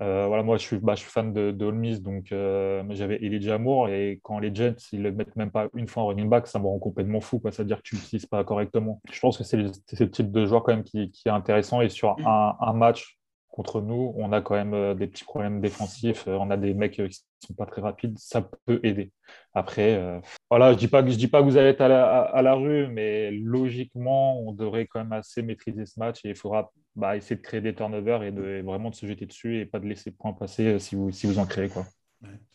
[0.00, 2.84] Euh, voilà, moi, je suis, bah, je suis fan de, de Ole Miss, donc euh,
[2.90, 6.06] j'avais Elijah Moore, et quand les Jets, ils le mettent même pas une fois en
[6.06, 7.50] running back, ça me rend complètement fou, quoi.
[7.50, 9.00] C'est-à-dire que tu l'utilises pas correctement.
[9.10, 11.32] Je pense que c'est le, c'est le type de joueur quand même qui, qui est
[11.32, 13.17] intéressant, et sur un, un match
[13.58, 16.74] contre nous, on a quand même euh, des petits problèmes défensifs, euh, on a des
[16.74, 19.10] mecs euh, qui sont pas très rapides, ça peut aider.
[19.52, 23.32] Après, voilà, je dis pas dis pas que vous allez être à la, rue, mais
[23.32, 27.42] logiquement, on devrait quand même assez maîtriser ce match et il faudra bah, essayer de
[27.42, 28.30] créer des turnovers et,
[28.62, 31.40] vraiment de se jeter dessus et pas de laisser point passer si vous, si vous
[31.40, 31.68] en créez.
[31.68, 31.84] Quoi.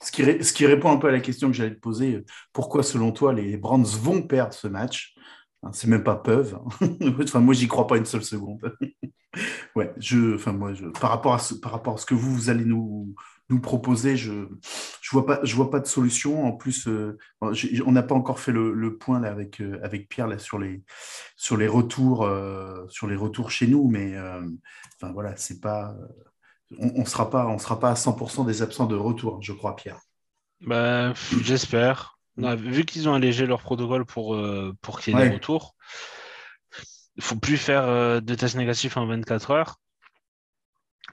[0.02, 2.24] Ce qui, ce qui répond un peu à la question que j'allais te poser,
[2.54, 5.16] pourquoi selon toi les Browns vont perdre ce match?
[5.64, 6.58] Hein, C'est même pas peuvent.
[6.82, 6.88] hein.
[7.24, 8.76] enfin, moi, j'y crois pas une seule seconde.
[9.76, 12.34] ouais, je, enfin, moi, je, par, rapport à ce, par rapport à ce que vous,
[12.34, 13.14] vous allez nous,
[13.50, 14.48] nous proposer, je
[15.02, 16.46] je vois pas, je vois pas de solution.
[16.46, 20.10] En plus, euh, on n'a pas encore fait le, le point là, avec, euh, avec
[20.10, 20.84] Pierre là, sur, les,
[21.36, 25.96] sur, les retours, euh, sur les retours chez nous, mais enfin, voilà, c'est pas.
[26.80, 29.76] On ne sera, pas- on sera pas à 100% des absents de retour, je crois,
[29.76, 30.00] Pierre.
[30.62, 32.18] Bah, j'espère.
[32.36, 34.36] Vu qu'ils ont allégé leur protocole pour,
[34.82, 35.30] pour qu'il y ait Ouais.
[35.30, 35.76] des retours,
[37.16, 39.80] il faut plus faire euh, de tests négatifs en 24 heures.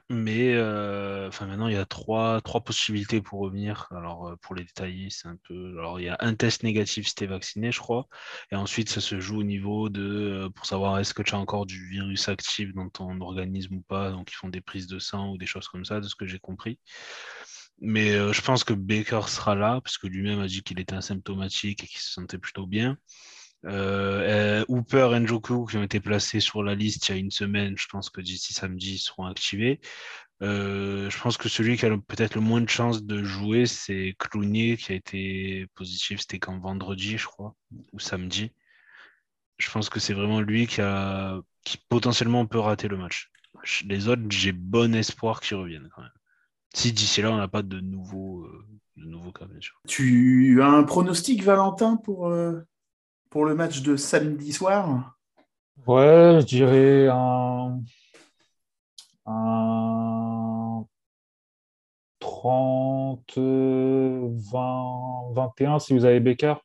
[0.09, 3.87] Mais euh, maintenant, il y a trois, trois possibilités pour revenir.
[3.91, 5.77] Alors, euh, pour les détailler, c'est un peu.
[5.79, 8.07] Alors, il y a un test négatif si tu es vacciné, je crois.
[8.51, 10.49] Et ensuite, ça se joue au niveau de.
[10.55, 14.11] pour savoir est-ce que tu as encore du virus actif dans ton organisme ou pas.
[14.11, 16.25] Donc, ils font des prises de sang ou des choses comme ça, de ce que
[16.25, 16.79] j'ai compris.
[17.79, 21.83] Mais je pense que Baker sera là, parce que lui-même a dit qu'il était asymptomatique
[21.83, 22.97] et qu'il se sentait plutôt bien.
[23.65, 27.17] Euh, euh, Hooper et Njoku qui ont été placés sur la liste il y a
[27.19, 29.79] une semaine, je pense que d'ici samedi, ils seront activés.
[30.41, 34.15] Euh, je pense que celui qui a peut-être le moins de chances de jouer, c'est
[34.17, 37.55] Clooney qui a été positif, c'était quand vendredi, je crois,
[37.93, 38.51] ou samedi.
[39.57, 43.29] Je pense que c'est vraiment lui qui a qui potentiellement peut rater le match.
[43.85, 46.11] Les autres, j'ai bon espoir qu'ils reviennent quand même.
[46.73, 49.59] Si d'ici là, on n'a pas de nouveaux, euh, de cas, bien.
[49.87, 52.61] Tu as un pronostic, Valentin, pour, euh,
[53.31, 55.17] pour le match de samedi soir?
[55.85, 57.81] Ouais, je dirais un,
[59.25, 60.85] un
[62.19, 66.55] 30, euh, 20, 21 si vous avez Baker.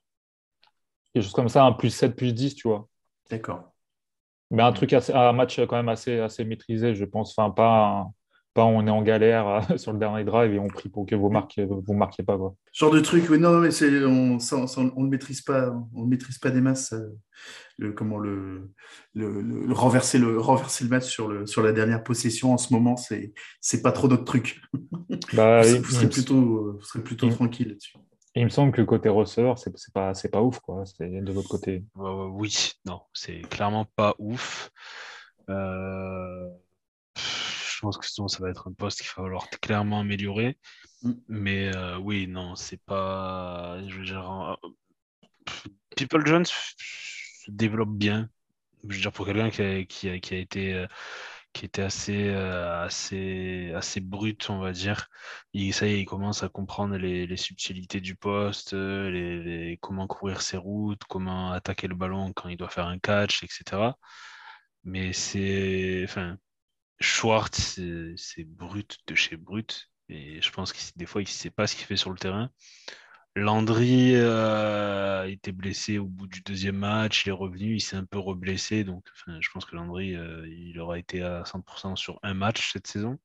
[1.12, 2.88] Quelque chose comme ça, un plus 7, plus 10, tu vois.
[3.30, 3.72] D'accord.
[4.50, 7.36] Mais un truc assez, un match quand même assez, assez maîtrisé, je pense.
[7.36, 8.12] Enfin, pas, un-
[8.56, 11.14] pas on est en galère euh, sur le dernier drive et on prie pour que
[11.14, 12.56] vous marquiez, vous marquiez pas, quoi.
[12.72, 16.50] Genre de truc, oui, non, mais c'est, on ne maîtrise pas, on ne maîtrise pas
[16.50, 16.92] des masses.
[16.92, 17.14] euh,
[17.78, 18.70] Le, comment le,
[19.14, 22.58] le, le- le renverser le renverser le match sur le sur la dernière possession en
[22.58, 24.60] ce moment, c'est c'est pas trop notre truc.
[25.34, 27.96] Bah, vous, il, vous serez plutôt euh, vous serez plutôt il- tranquille là-dessus.
[28.34, 30.84] il me semble que le côté receveur, c'est c'est pas, c'est pas ouf, quoi.
[30.86, 31.84] C'est de l'autre côté.
[31.96, 34.70] Oui, non, c'est clairement pas ouf.
[35.48, 36.48] Euh,
[37.86, 40.58] pense que sinon, ça va être un poste qu'il va falloir clairement améliorer.
[41.02, 41.12] Mm.
[41.28, 43.78] Mais euh, oui, non, c'est pas.
[43.86, 44.56] Je veux dire,
[45.96, 48.28] People Jones se développe bien.
[48.88, 50.86] Je veux dire, pour quelqu'un qui a, qui a, qui a été, euh,
[51.52, 55.08] qui était assez, euh, assez, assez brut, on va dire.
[55.54, 59.78] Il, ça y est, il commence à comprendre les, les subtilités du poste, les, les-
[59.78, 63.98] comment courir ses routes, comment attaquer le ballon quand il doit faire un catch, etc.
[64.84, 66.38] Mais c'est, enfin,
[67.00, 67.80] Schwartz,
[68.16, 69.90] c'est brut de chez brut.
[70.08, 72.18] Et je pense que des fois, il ne sait pas ce qu'il fait sur le
[72.18, 72.50] terrain.
[73.36, 77.96] Landry euh, a été blessé au bout du deuxième match, il est revenu, il s'est
[77.96, 78.82] un peu reblessé.
[78.82, 82.86] Donc, je pense que Landry, euh, il aura été à 100% sur un match cette
[82.86, 83.18] saison.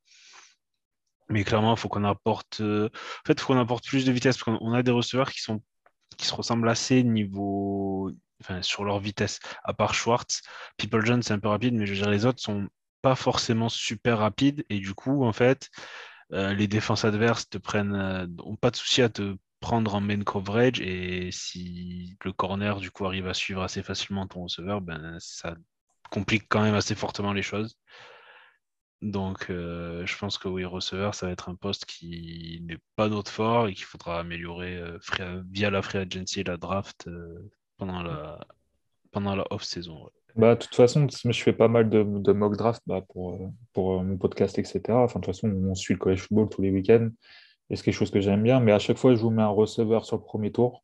[1.30, 4.67] Mais clairement, il faut qu'on apporte, euh, en fait, apporte plus de vitesse parce qu'on
[4.67, 5.63] on a des receveurs qui sont
[6.17, 8.11] qui se ressemblent assez niveau,
[8.61, 9.39] sur leur vitesse.
[9.63, 10.41] À part Schwartz,
[10.78, 12.67] People John, c'est un peu rapide, mais je veux dire, les autres sont
[13.02, 14.66] pas forcément super rapides.
[14.70, 15.70] Et du coup, en fait,
[16.34, 20.02] euh, les défenses adverses te prennent, euh, ont pas de souci à te prendre en
[20.02, 20.80] main coverage.
[20.82, 25.56] Et si le corner, du coup, arrive à suivre assez facilement ton receveur, ben, ça
[26.12, 27.78] complique quand même assez fortement les choses.
[29.02, 33.10] Donc, euh, je pense que oui, receveur, ça va être un poste qui n'est pas
[33.10, 34.80] notre fort et qu'il faudra améliorer
[35.49, 37.10] via la free agency et la draft
[37.78, 38.39] pendant la,
[39.12, 40.08] pendant la off-saison.
[40.36, 43.48] Bah, de toute façon, je fais pas mal de, de mock draft bah, pour, euh,
[43.74, 44.82] pour euh, mon podcast, etc.
[44.90, 47.10] Enfin, de toute façon, on suit le college football tous les week-ends
[47.70, 48.60] et c'est quelque chose que j'aime bien.
[48.60, 50.84] Mais à chaque fois, je vous mets un receveur sur le premier tour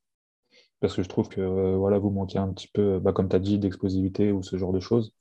[0.80, 3.36] parce que je trouve que euh, voilà, vous manquez un petit peu, bah, comme tu
[3.36, 5.14] as dit, d'explosivité ou ce genre de choses.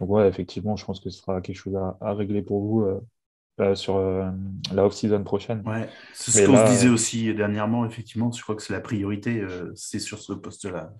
[0.00, 2.82] Donc, ouais, effectivement, je pense que ce sera quelque chose à, à régler pour vous
[2.82, 3.00] euh,
[3.60, 4.30] euh, sur euh,
[4.72, 5.62] la off-season prochaine.
[5.66, 8.32] Ouais, c'est ce qu'on se disait aussi dernièrement, effectivement.
[8.32, 10.92] Je crois que c'est la priorité, c'est sur ce poste-là.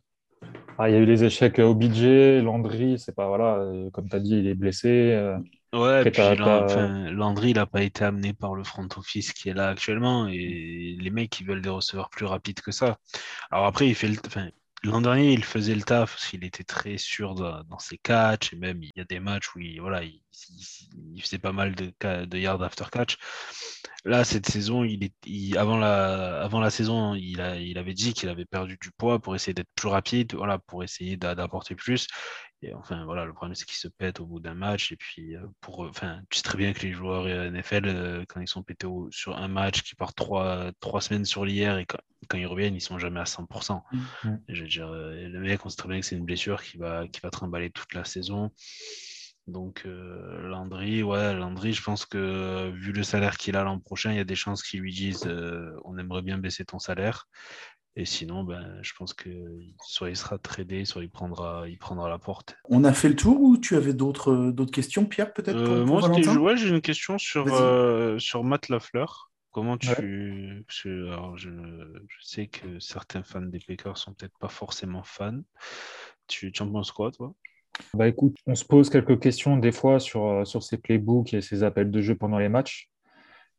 [0.83, 4.09] Ah, il y a eu les échecs au budget, Landry, c'est pas, voilà, euh, comme
[4.09, 4.89] tu as dit, il est blessé.
[5.13, 5.37] euh,
[5.73, 9.49] Ouais, Après, puis enfin, Landry, il n'a pas été amené par le front office qui
[9.51, 12.99] est là actuellement et les mecs, ils veulent des receveurs plus rapides que ça.
[13.51, 14.17] Alors après, il fait le...
[14.27, 14.51] enfin,
[14.83, 18.57] l'an dernier, il faisait le taf parce qu'il était très sûr dans, ses catchs et
[18.57, 20.21] même il y a des matchs où il, voilà, il,
[21.23, 23.17] faisait pas mal de, yards after catch.
[24.05, 24.87] Là, cette saison,
[25.57, 29.71] avant la, saison, il, il avait dit qu'il avait perdu du poids pour essayer d'être
[29.75, 32.07] plus rapide, voilà, pour essayer d'a- d'apporter plus.
[32.63, 34.93] Et enfin, voilà, le problème, c'est qu'il se pète au bout d'un match.
[34.93, 38.25] Et puis, euh, pour, enfin, tu sais très bien que les joueurs euh, NFL, euh,
[38.29, 41.87] quand ils sont pétés sur un match, qui partent trois, trois semaines sur l'hier et
[41.87, 43.83] quand, quand ils reviennent, ils sont jamais à 100%.
[43.93, 44.43] Mhm.
[44.49, 46.63] Et je veux dire, euh, le mec, on sait très bien que c'est une blessure
[46.63, 48.51] qui va, qui va trimballer toute la saison.
[49.47, 53.81] Donc, euh, Landry, ouais, Landry, je pense que euh, vu le salaire qu'il a l'an
[53.81, 56.79] prochain, il y a des chances qu'ils lui disent euh, on aimerait bien baisser ton
[56.79, 57.27] salaire.
[57.97, 59.29] Et sinon, ben, je pense que
[59.85, 62.57] soit il sera tradé, soit il prendra, il prendra la porte.
[62.69, 66.01] On a fait le tour ou tu avais d'autres d'autres questions, Pierre, peut-être Euh, pour
[66.01, 69.31] moi, ouais, j'ai une question sur, euh, sur Matt Lafleur.
[69.51, 69.89] Comment tu.
[69.89, 70.63] Ouais.
[70.65, 75.03] parce que, alors, je, je sais que certains fans des Packers sont peut-être pas forcément
[75.03, 75.41] fans.
[76.29, 77.35] Tu, tu en penses quoi, toi?
[77.95, 81.41] Bah écoute, on se pose quelques questions des fois sur, euh, sur ces playbooks et
[81.41, 82.89] ces appels de jeu pendant les matchs.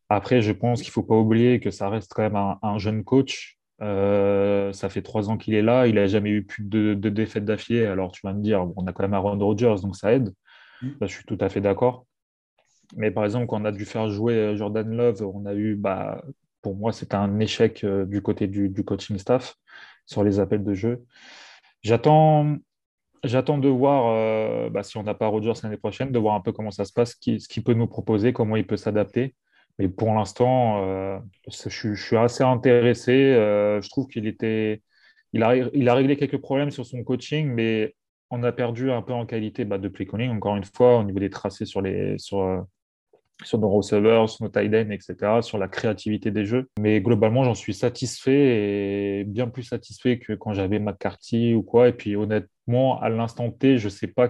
[0.07, 2.77] Après, je pense qu'il ne faut pas oublier que ça reste quand même un, un
[2.77, 3.57] jeune coach.
[3.81, 7.45] Euh, ça fait trois ans qu'il est là, il n'a jamais eu plus de, défaites
[7.45, 7.85] d'affilée.
[7.85, 10.33] Alors tu vas me dire, on a quand même Aaron Rodgers, donc ça aide.
[10.81, 10.87] Mm.
[11.01, 12.05] Là, je suis tout à fait d'accord.
[12.95, 15.75] Mais par exemple, quand on a dû faire jouer euh, Jordan Love, on a eu,
[15.75, 16.21] bah,
[16.61, 19.55] pour moi, c'était un échec euh, du côté du, du coaching staff
[20.05, 21.03] sur les appels de jeu.
[21.81, 22.57] J'attends,
[23.23, 26.41] j'attends de voir, euh, bah, si on n'a pas Rodgers l'année prochaine, de voir un
[26.41, 29.33] peu comment ça se passe, qui- ce qu'il peut nous proposer, comment il peut s'adapter.
[29.81, 31.17] Mais pour l'instant, euh,
[31.47, 33.11] je, suis- assez intéressé.
[33.13, 34.83] Euh, je trouve qu'il était,
[35.33, 37.95] il a, réglé quelques problèmes sur son coaching, mais
[38.29, 41.03] on a perdu un peu en qualité bah, de play calling, encore une fois, au
[41.03, 42.61] niveau des tracés sur, les, sur, euh,
[43.53, 46.69] nos receveurs, sur nos tight ends, etc., sur la créativité des jeux.
[46.79, 51.89] Mais globalement, j'en suis satisfait et bien plus satisfait que quand j'avais McCarthy ou quoi.
[51.89, 52.47] Et puis honnêtement,
[53.01, 54.29] à l'instant T, je ne sais pas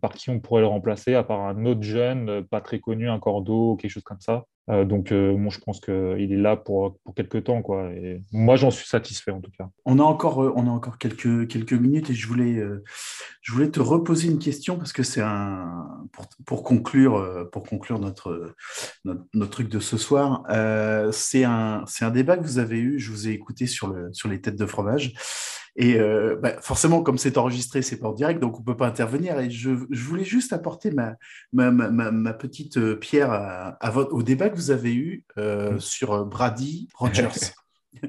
[0.00, 3.08] par qui on pourrait le remplacer, à part un autre jeune, euh, pas très connu,
[3.08, 4.44] un cordeau, quelque chose comme ça.
[4.70, 7.62] Euh, donc, euh, je pense qu'il est là pour, quelques temps.
[7.62, 7.90] Quoi.
[8.30, 9.68] Moi, j'en suis satisfait en tout cas.
[9.84, 10.54] On a encore, euh,
[10.98, 12.62] quelques, minutes et je voulais,
[13.70, 16.06] te reposer une question parce que c'est un
[16.46, 17.48] pour, conclure,
[17.98, 18.54] notre,
[19.50, 20.44] truc de ce soir.
[21.12, 23.00] c'est un, débat que vous avez eu.
[23.00, 23.92] Je vous ai écouté sur
[24.28, 25.14] les têtes de fromage.
[25.76, 28.86] Et euh, bah, forcément, comme c'est enregistré, c'est pas en direct, donc on peut pas
[28.86, 29.38] intervenir.
[29.38, 31.14] Et je, je voulais juste apporter ma,
[31.52, 34.92] ma, ma, ma- ma petite euh, pierre à, à votre, au débat que vous avez
[34.94, 37.28] eu euh, sur euh, Brady Rogers.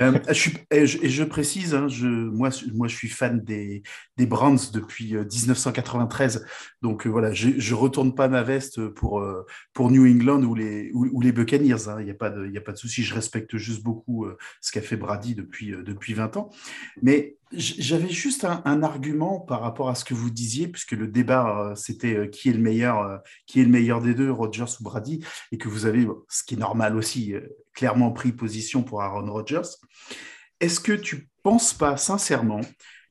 [0.00, 1.86] Euh, je et, je, précise, hein,
[2.32, 3.82] moi, je suis fan des,
[4.16, 6.44] des Browns depuis euh, 1993,
[6.82, 9.44] donc euh, voilà, je, je retourne pas ma veste pour, euh,
[9.78, 13.82] New England ou les, Buccaneers, hein, il n'y a pas de, souci, je respecte juste
[13.82, 16.50] beaucoup euh, ce qu'a fait Brady depuis, euh, depuis 20 ans,
[17.02, 21.70] mais j'avais juste un, argument par rapport à ce que vous disiez, puisque le débat
[21.70, 24.64] euh, c'était euh, qui est le meilleur, euh, qui est le meilleur des deux, Rodgers
[24.80, 27.34] ou Brady, et que vous avez, ce qui est normal aussi,
[27.74, 29.68] clairement pris position pour Aaron Rodgers.
[30.60, 32.60] Est-ce que tu penses pas sincèrement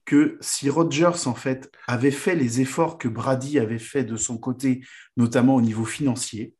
[0.06, 4.38] que si Rodgers en fait avait fait les efforts que Brady avait fait de son
[4.38, 4.82] côté,
[5.18, 6.54] notamment au niveau financier,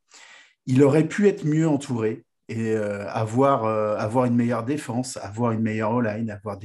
[0.66, 5.52] il aurait pu être mieux entouré et euh, avoir, euh, avoir une meilleure défense, avoir
[5.52, 6.58] une meilleure O-line, avoir,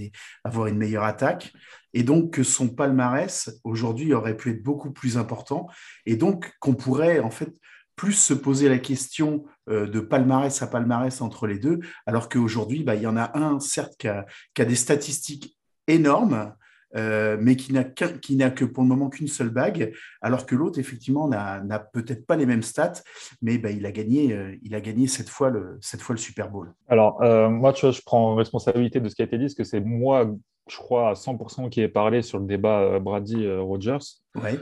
[0.44, 1.52] avoir une meilleure attaque,
[1.94, 5.68] et donc que son palmarès aujourd'hui aurait pu être beaucoup plus important,
[6.06, 7.54] et donc qu'on pourrait en fait
[7.96, 12.84] plus se poser la question euh, de palmarès à palmarès entre les deux, alors qu'aujourd'hui,
[12.84, 15.56] bah, il y en a un, certes, qui a des statistiques
[15.86, 16.54] énormes,
[16.96, 19.92] euh, mais qui n'a qu'un- qui n'a que pour le moment qu'une seule bague,
[20.22, 23.02] alors que l'autre, effectivement, n'a n'a peut-être pas les mêmes stats,
[23.42, 26.20] mais bah, il, a gagné, euh, il a gagné cette fois le, cette fois le
[26.20, 26.72] Super Bowl.
[26.88, 29.54] Alors, euh, moi, tu vois, je prends responsabilité de ce qui a été dit, parce
[29.54, 30.34] que c'est moi,
[30.70, 33.98] je crois, à 100% qui ai parlé sur le débat Brady-Rogers.
[34.34, 34.58] Ouais.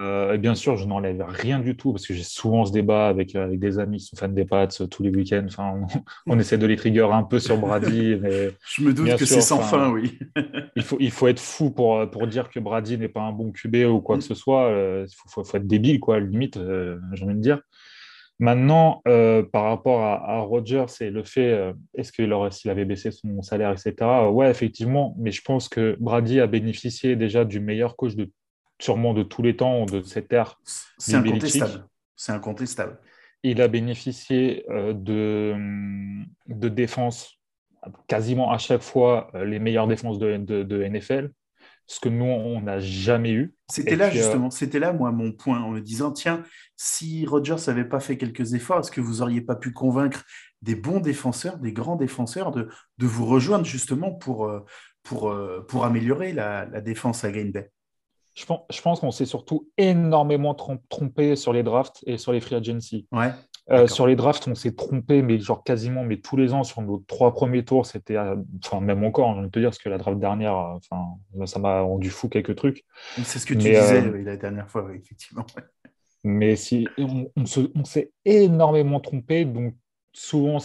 [0.00, 3.08] Euh, et bien sûr, je n'enlève rien du tout, parce que j'ai souvent ce débat
[3.08, 5.44] avec, euh, avec des amis qui sont fans des Pats euh, tous les week-ends.
[5.46, 6.00] Enfin, on,
[6.34, 9.40] on essaie de les trigger un peu sur Brady, mais Je me doute que c'est
[9.40, 10.18] sans fin, oui.
[10.76, 13.52] il faut, il faut être fou pour, pour dire que Brady n'est pas un bon
[13.52, 14.70] QB ou quoi que ce soit.
[14.70, 17.60] Il faut, faut- faut être débile, quoi, limite, euh, j'ai envie de dire.
[18.38, 22.84] Maintenant, euh, par rapport à, à Rodgers et le fait, euh, est-ce qu'il s'il avait
[22.84, 23.94] baissé son salaire, etc.
[24.02, 28.30] euh, ouais, effectivement, mais je pense que Brady a bénéficié déjà du meilleur coach de
[28.80, 30.60] sûrement de tous les temps de cette ère.
[30.98, 31.86] C'est incontestable.
[32.16, 32.98] C'est incontestable.
[33.42, 37.38] Il a bénéficié euh, de, hum, de défense
[38.08, 41.30] quasiment à chaque fois euh, les meilleures défenses de, de- de NFL.
[41.86, 43.54] ce que nous, on n'a jamais eu.
[43.70, 46.42] C'était là, puis, euh, justement, c'était là, moi, mon point, en me disant, tiens,
[46.74, 50.24] si Rodgers n'avait pas fait quelques efforts, est-ce que vous n'auriez pas pu convaincre
[50.62, 54.50] des bons défenseurs, des grands défenseurs, de, de vous rejoindre justement pour,
[55.04, 55.32] pour,
[55.68, 57.70] pour améliorer la, la défense à Green Bay?
[58.36, 62.32] Je pense, je pense qu'on s'est surtout énormément trom- trompé sur les drafts et sur
[62.32, 63.08] les free agency.
[63.10, 63.32] Ouais,
[63.70, 66.82] Euh, sur les drafts, on s'est trompé, mais genre quasiment, mais tous les ans sur
[66.82, 69.78] nos trois premiers tours, c'était, euh, enfin même encore, j'ai envie de te dire, parce
[69.78, 72.84] que la draft dernière, euh, enfin, ça m'a rendu fou quelques trucs.
[73.24, 75.46] c'est ce que tu Mais, disais euh, la dernière fois, effectivement.
[76.22, 79.74] Mais si on, on s'est énormément trompé, donc
[80.16, 80.58] souvent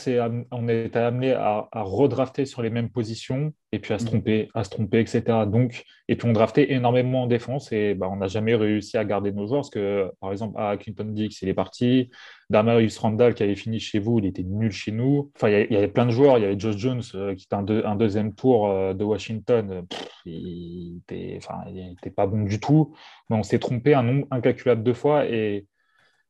[0.51, 4.09] on est amené à, à redrafter sur les mêmes positions et puis à se Mhm.
[4.09, 5.23] tromper, à se tromper, etc.
[5.45, 9.03] Donc, et puis on draftait énormément en défense et bah, on n'a jamais réussi à
[9.03, 12.09] garder nos joueurs parce que par exemple, à Quinton Dix, il est parti,
[12.49, 15.31] Damarius Randall qui avait fini chez vous, il était nul chez nous.
[15.35, 17.55] Enfin, il y, avait plein de joueurs, il y avait Josh Jones euh, qui était
[17.55, 22.25] un, deux- un deuxième tour euh, de Washington, pff, il était, enfin, il était pas
[22.25, 22.93] bon du tout.
[23.29, 25.65] Mais on s'est trompé un nombre incalculable de fois et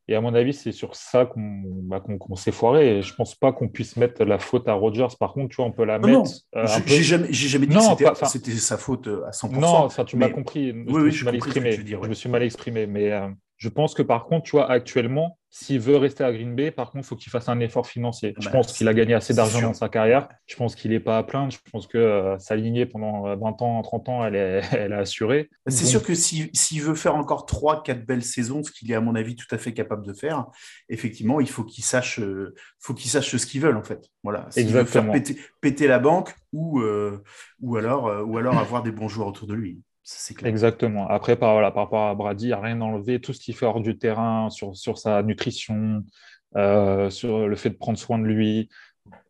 [0.08, 2.04] et à mon avis, c'est sur ça qu'on bah,
[2.36, 2.98] s'est foiré.
[2.98, 5.08] Et je pense pas qu'on puisse mettre la faute à Rodgers.
[5.20, 6.20] Par contre, tu vois, on peut la Non, mettre
[6.54, 9.60] non, euh, J'ai jamais, dit Non, que c'était- sa faute euh, à 100%.
[9.60, 10.70] Non, ça, tu m'as compris.
[10.70, 12.06] Je Oui, me oui, suis j'ai mal compris dire, ouais.
[12.06, 12.88] Je me suis mal exprimé.
[12.88, 13.28] Mais euh,
[13.62, 16.90] je pense que par contre, tu vois, actuellement, s'il veut rester à Green Bay, par
[16.92, 18.34] contre, il faut qu'il fasse un effort financier.
[18.40, 20.30] Je Bah, pense qu'il a gagné assez d'argent dans sa carrière.
[20.48, 21.52] Je pense qu'il n'est pas à plaindre.
[21.52, 24.94] Je pense que euh, sa lignée pendant euh, 20 ans, 30 ans, elle est, elle
[24.94, 25.50] est assurée.
[25.68, 29.02] C'est sûr que si- s'il veut faire encore 3-4 belles saisons, ce qu'il est à
[29.02, 30.46] mon avis tout à fait capable de faire,
[30.90, 34.10] effectivement, il faut qu'il sache, euh, faut qu'il sache ce qu'ils veulent en fait.
[34.24, 34.48] Voilà.
[34.52, 37.22] S'il veut faire péter, péter la banque ou, euh,
[37.62, 39.82] ou, alors, euh, ou alors avoir des bons joueurs autour de lui.
[40.04, 40.50] Ça, C'est clair.
[40.50, 41.08] Exactement.
[41.08, 43.20] Après, par, voilà, par rapport à Brady, il n'y a rien enlevé.
[43.22, 46.04] Tout ce qu'il fait hors du terrain, sur, sur sa nutrition,
[46.56, 48.70] euh, sur le fait de prendre soin de lui,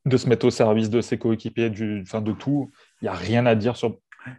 [0.05, 2.71] de se mettre au service de ses coéquipiers, du, enfin, de tout,
[3.01, 3.97] il n'y a rien à dire sur,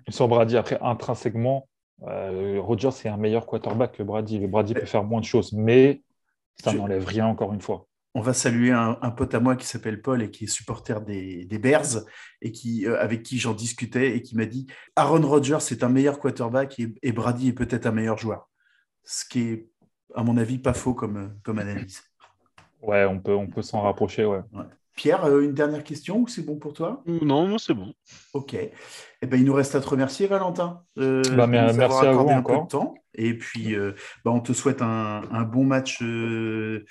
[0.09, 0.57] sur Brady.
[0.57, 1.69] Après, intrinsèquement,
[2.09, 4.47] euh, Rodgers est un meilleur quarterback que Brady.
[4.47, 6.03] Brady peut faire moins de choses, mais
[6.63, 7.87] ça n'enlève rien, encore une fois.
[8.15, 11.01] On va saluer un, un pote à moi qui s'appelle Paul et qui est supporter
[11.01, 12.05] des, des Bears
[12.43, 14.67] et qui, euh, avec qui j'en discutais et qui m'a dit
[14.97, 18.51] Aaron Rodgers est un meilleur quarterback et, et Brady est peut-être un meilleur joueur.
[19.05, 19.69] Ce qui est,
[20.15, 22.03] à mon avis, pas faux comme, euh, comme analyse.
[22.83, 24.41] Ouais, on peut, on peut s'en rapprocher, ouais.
[24.95, 27.03] Pierre, euh, une dernière question ou c'est bon pour toi?
[27.07, 27.95] Non, moi c'est bon.
[28.35, 28.53] Ok.
[28.55, 30.83] Eh ben, il nous reste à te remercier, Valentin.
[30.99, 32.65] euh, Bah, de mais- nous merci avoir à vous accordé un peu encore.
[32.65, 32.95] de temps.
[33.15, 36.85] Et puis, euh, bah, on te souhaite un, un bon match euh, euh,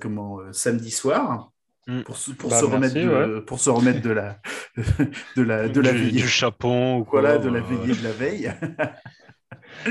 [0.00, 1.50] comment, euh, samedi soir.
[1.86, 2.00] Mm.
[2.02, 4.38] Pour, se, pour, Bah, se merci, remettre de, pour se remettre de la,
[5.36, 6.22] de la, de la du, veillée.
[6.22, 7.20] du chapon ou quoi.
[7.20, 8.52] Voilà, de la euh, veillée de la veille.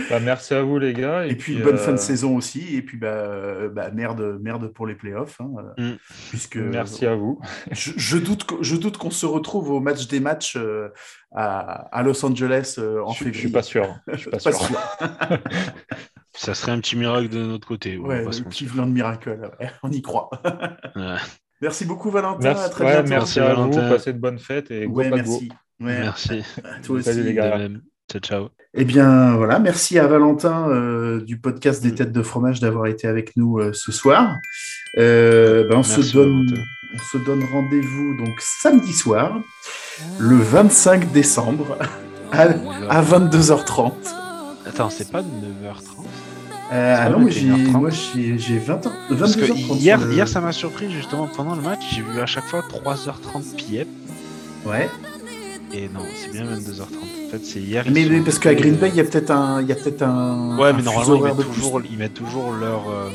[0.10, 1.26] Bah, merci à vous, les gars.
[1.28, 2.76] Et, puis, bonne fin de euh, saison aussi.
[2.78, 5.40] Et puis, bah, euh, bah, merde, merde pour les playoffs.
[5.42, 5.92] hein, Mm.
[6.30, 7.40] puisque Merci à vous.
[7.72, 10.88] je, je doute, je doute qu'on se retrouve au match des matchs euh,
[11.36, 13.40] à, à Los Angeles euh, en Je, je février.
[13.42, 13.96] suis pas sûr.
[14.08, 14.66] Je suis pas, Pas sûr.
[14.68, 14.80] sûr.
[16.36, 17.98] Ça serait un petit miracle de notre côté.
[17.98, 18.46] Ouais, le mentir.
[18.50, 20.30] Cleveland Miracle, ouais, on y croit.
[20.96, 21.16] Ouais.
[21.62, 23.10] Merci beaucoup Valentin, à très ouais, bientôt.
[23.10, 23.88] merci à Valentin.
[23.88, 23.94] vous.
[23.96, 25.50] Passez de bonnes fêtes et go merci.
[25.80, 26.44] Ouais, Merci.
[26.84, 27.06] toi aussi.
[27.06, 27.58] Salut, les gars.
[27.58, 27.82] De même.
[28.12, 28.50] Ciao, ciao.
[28.74, 33.08] Eh bien, voilà, merci à Valentin euh, du podcast des Têtes de Fromage d'avoir été
[33.08, 34.36] avec nous euh, ce soir.
[34.98, 36.62] Euh, ben, on, Merci, se donne, Valentin.
[36.96, 39.40] on se donne rendez-vous donc samedi soir,
[40.20, 41.78] le 25 décembre,
[42.32, 42.42] à,
[42.90, 43.94] à 22h30.
[44.66, 46.06] Attends, c'est pas 9h30
[46.74, 47.34] Euh, ah pas non, moi 21h30.
[47.34, 48.90] j'ai, moi j'ai, j'ai 20h,
[49.20, 49.78] Parce que 22h30.
[49.78, 51.82] hier, sur le- hier, ça m'a surpris justement pendant le match.
[51.94, 53.88] J'ai vu à chaque fois 3h30 PM.
[54.66, 54.90] Ouais.
[55.74, 56.82] Et non, c'est bien 22h30.
[57.28, 57.84] En fait, c'est hier.
[57.92, 59.76] Mais, mais parce qu'à Green Bay, il y euh, a peut-être un, il y a
[59.76, 60.58] peut-être un.
[60.58, 62.90] Ouais, un mais normalement, ils mettent, toujours, ils mettent toujours leur.
[62.90, 63.10] euh,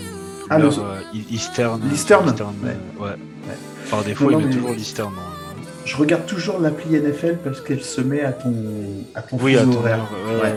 [0.51, 1.81] Ah, leur le- euh, Eastern.
[1.91, 3.11] L'Eastern euh, ouais.
[3.91, 5.13] Par défaut, Non, ils mettent mais- toujours l'Eastern.
[5.85, 8.53] Je regarde toujours l'appli NFL parce qu'elle se met à ton,
[9.15, 10.01] à ton Oui, fuseau horaire.
[10.29, 10.55] Ouais, ouais,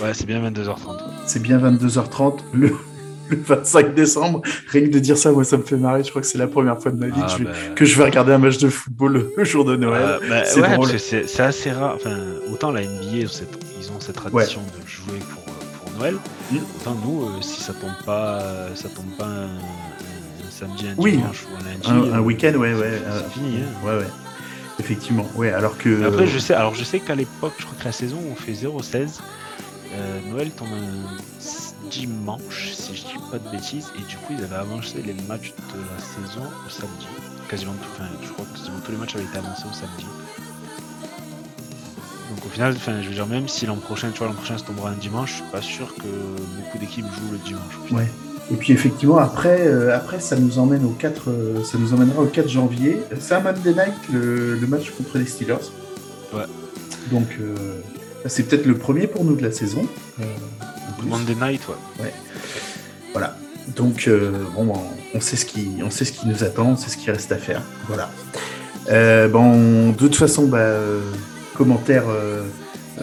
[0.00, 0.14] Ouais.
[0.14, 0.68] c'est bien 22h30.
[0.96, 1.12] ouais.
[1.26, 2.68] C'est bien 22h30 le,
[3.30, 4.42] le 25 décembre.
[4.68, 6.02] Rien que de dire ça, moi, ça me fait marrer.
[6.04, 7.50] Je crois que c'est la première fois de ma vie Ah, que, je vais, bah,
[7.76, 10.02] que je vais regarder un match de football le, jour de Noël.
[10.02, 11.94] euh, bah, c'est ouais, assez rare.
[11.96, 12.16] Enfin,
[12.52, 16.14] autant la NBA, ils ont cette, ils ont cette tradition de jouer pour, pour Noël.
[16.50, 16.56] Mm.
[16.80, 20.94] Autant nous, euh, si ça tombe pas, euh, ça tombe pas un, un- samedi, un
[20.98, 21.12] Oui.
[21.12, 23.00] dimanche ou un lundi, un, un euh, week-end, ouais, ouais.
[23.02, 23.58] c'est euh, fini.
[23.60, 23.86] Hein.
[23.86, 24.06] ouais, ouais.
[24.78, 25.50] Effectivement, ouais.
[25.52, 26.04] Alors que.
[26.06, 28.52] Après, je sais, alors je sais qu'à l'époque, je crois que la saison, on fait
[28.52, 29.20] 0-16.
[29.92, 34.44] Euh, Noël tombe un dimanche, si je dis pas de bêtises, et du coup, ils
[34.44, 37.06] avaient avancé les matchs de la saison au samedi.
[37.48, 40.06] Quasiment tout, enfin, je crois que quasiment tous les matchs avaient été avancés au samedi.
[42.30, 44.56] Donc au final, enfin, je veux dire, même si l'an prochain, tu vois, l'an prochain
[44.56, 47.74] ça tombera un dimanche, je suis pas sûr que beaucoup d'équipes jouent le dimanche.
[47.90, 48.08] Ouais.
[48.52, 52.22] Et puis effectivement, après, euh, après ça nous emmène au 4, euh, ça nous emmènera
[52.22, 53.00] au 4 janvier.
[53.18, 55.56] C'est un Monday Night, le, le match contre les Steelers.
[56.32, 56.44] Ouais.
[57.10, 57.80] Donc, euh,
[58.26, 59.86] C'est peut-être le premier pour nous de la saison.
[60.20, 60.24] euh.
[61.06, 61.62] Monday Night,
[62.00, 62.12] ouais.
[63.12, 63.36] Voilà.
[63.76, 64.80] Donc, euh, bon, ben,
[65.14, 67.32] on sait ce qui, on sait ce qui nous attend, on sait ce qui reste
[67.32, 67.62] à faire.
[67.88, 68.10] Voilà.
[68.90, 71.00] Euh, bon, de toute façon, bah, euh,
[71.56, 72.04] commentaire,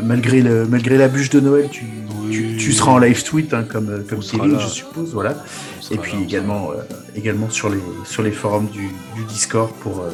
[0.01, 1.85] malgré, le, malgré la bûche de Noël, tu,
[2.31, 2.57] tu, Oui.
[2.59, 5.11] tu seras en live tweet, hein, comme, comme Kevin, je suppose.
[5.13, 5.43] Voilà.
[5.91, 6.75] Et puis également, euh,
[7.15, 10.09] également sur, les, sur les forums du, du Discord pour, euh,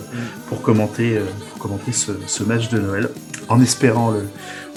[0.48, 3.10] pour commenter, euh, pour commenter ce, ce match de Noël,
[3.50, 4.28] en espérant le,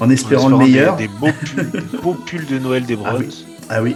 [0.01, 0.97] en En espérant le espérant meilleur.
[0.97, 3.18] Des, des beaux, pulls, des beaux pulls de Noël des Ah Browns.
[3.27, 3.47] oui.
[3.68, 3.94] Ah oui,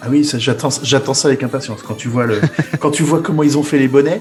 [0.00, 1.80] ah oui, j'attends, j'attends ça avec impatience.
[1.82, 2.40] Quand tu vois le,
[2.80, 4.20] quand tu vois comment ils ont fait les bonnets,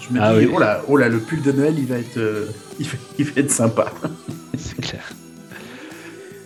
[0.00, 0.52] je me Ah dis oui.
[0.54, 2.46] oh là, oh là, le pull de Noël, il va être, euh,
[2.80, 3.92] il, va, il va être sympa.
[4.58, 5.04] C'est clair.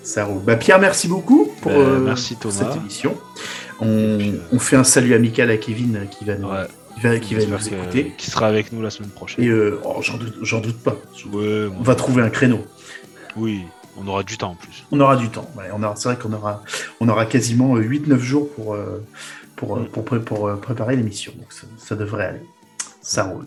[0.03, 0.43] Ça roule.
[0.45, 2.55] Bah Pierre, merci beaucoup pour, Bah, euh, merci, Thomas.
[2.55, 3.15] cette émission.
[3.81, 6.67] On, puis, euh, on fait un salut amical à Kevin euh, qui va nous, Ouais.
[6.97, 8.13] qui va, qui va J'espère nous que- écouter.
[8.17, 9.45] Qui sera avec nous la semaine prochaine.
[9.45, 10.97] Et euh, oh, j'en doute, pas.
[11.33, 12.65] Ouais, On va trouver un créneau.
[13.37, 13.63] Oui,
[13.97, 14.85] on aura du temps en plus.
[14.93, 15.51] On aura du temps.
[15.57, 16.63] Ouais, on aura, c'est vrai qu'on aura,
[17.01, 19.05] on aura quasiment 8-9 jours pour, euh,
[19.57, 19.87] pour, Mm.
[19.89, 21.33] pour, pré- pour, euh, préparer l'émission.
[21.37, 22.43] Donc ça, ça devrait aller.
[23.03, 23.47] Ça roule.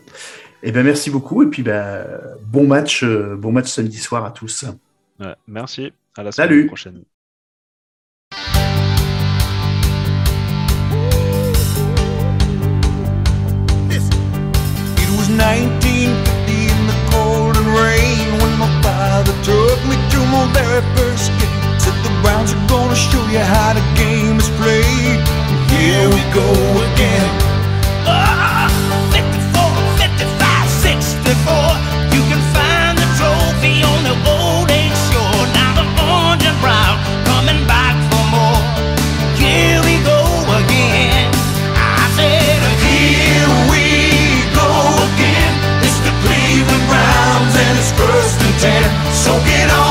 [0.64, 1.42] Et ben merci beaucoup.
[1.44, 2.06] Et puis ben,
[2.44, 4.66] bon match, bon match samedi soir à tous.
[5.48, 5.94] Merci.
[6.16, 6.56] À la Salut.
[6.56, 7.04] semaine prochaine.
[20.28, 21.80] To my very first game.
[21.80, 25.20] Said the Browns are gonna show you how the game is played.
[25.72, 26.50] Here we go
[26.92, 27.30] again.
[28.06, 28.68] Ah,
[29.12, 29.72] 54,
[30.02, 31.72] 55, 64.
[32.16, 34.70] You can find the trophy on the old
[35.12, 35.44] shore.
[35.56, 36.96] Now the orange brown
[37.30, 38.62] coming back for more.
[39.40, 40.22] Here we go
[40.60, 41.30] again.
[41.76, 43.86] I said, Here we
[44.56, 44.72] go
[45.08, 45.54] again.
[45.86, 48.88] It's the Cleveland Browns and it's first and ten.
[49.14, 49.87] So get on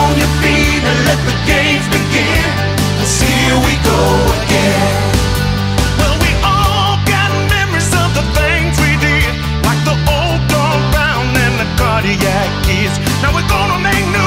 [13.23, 14.26] Now we're gonna make new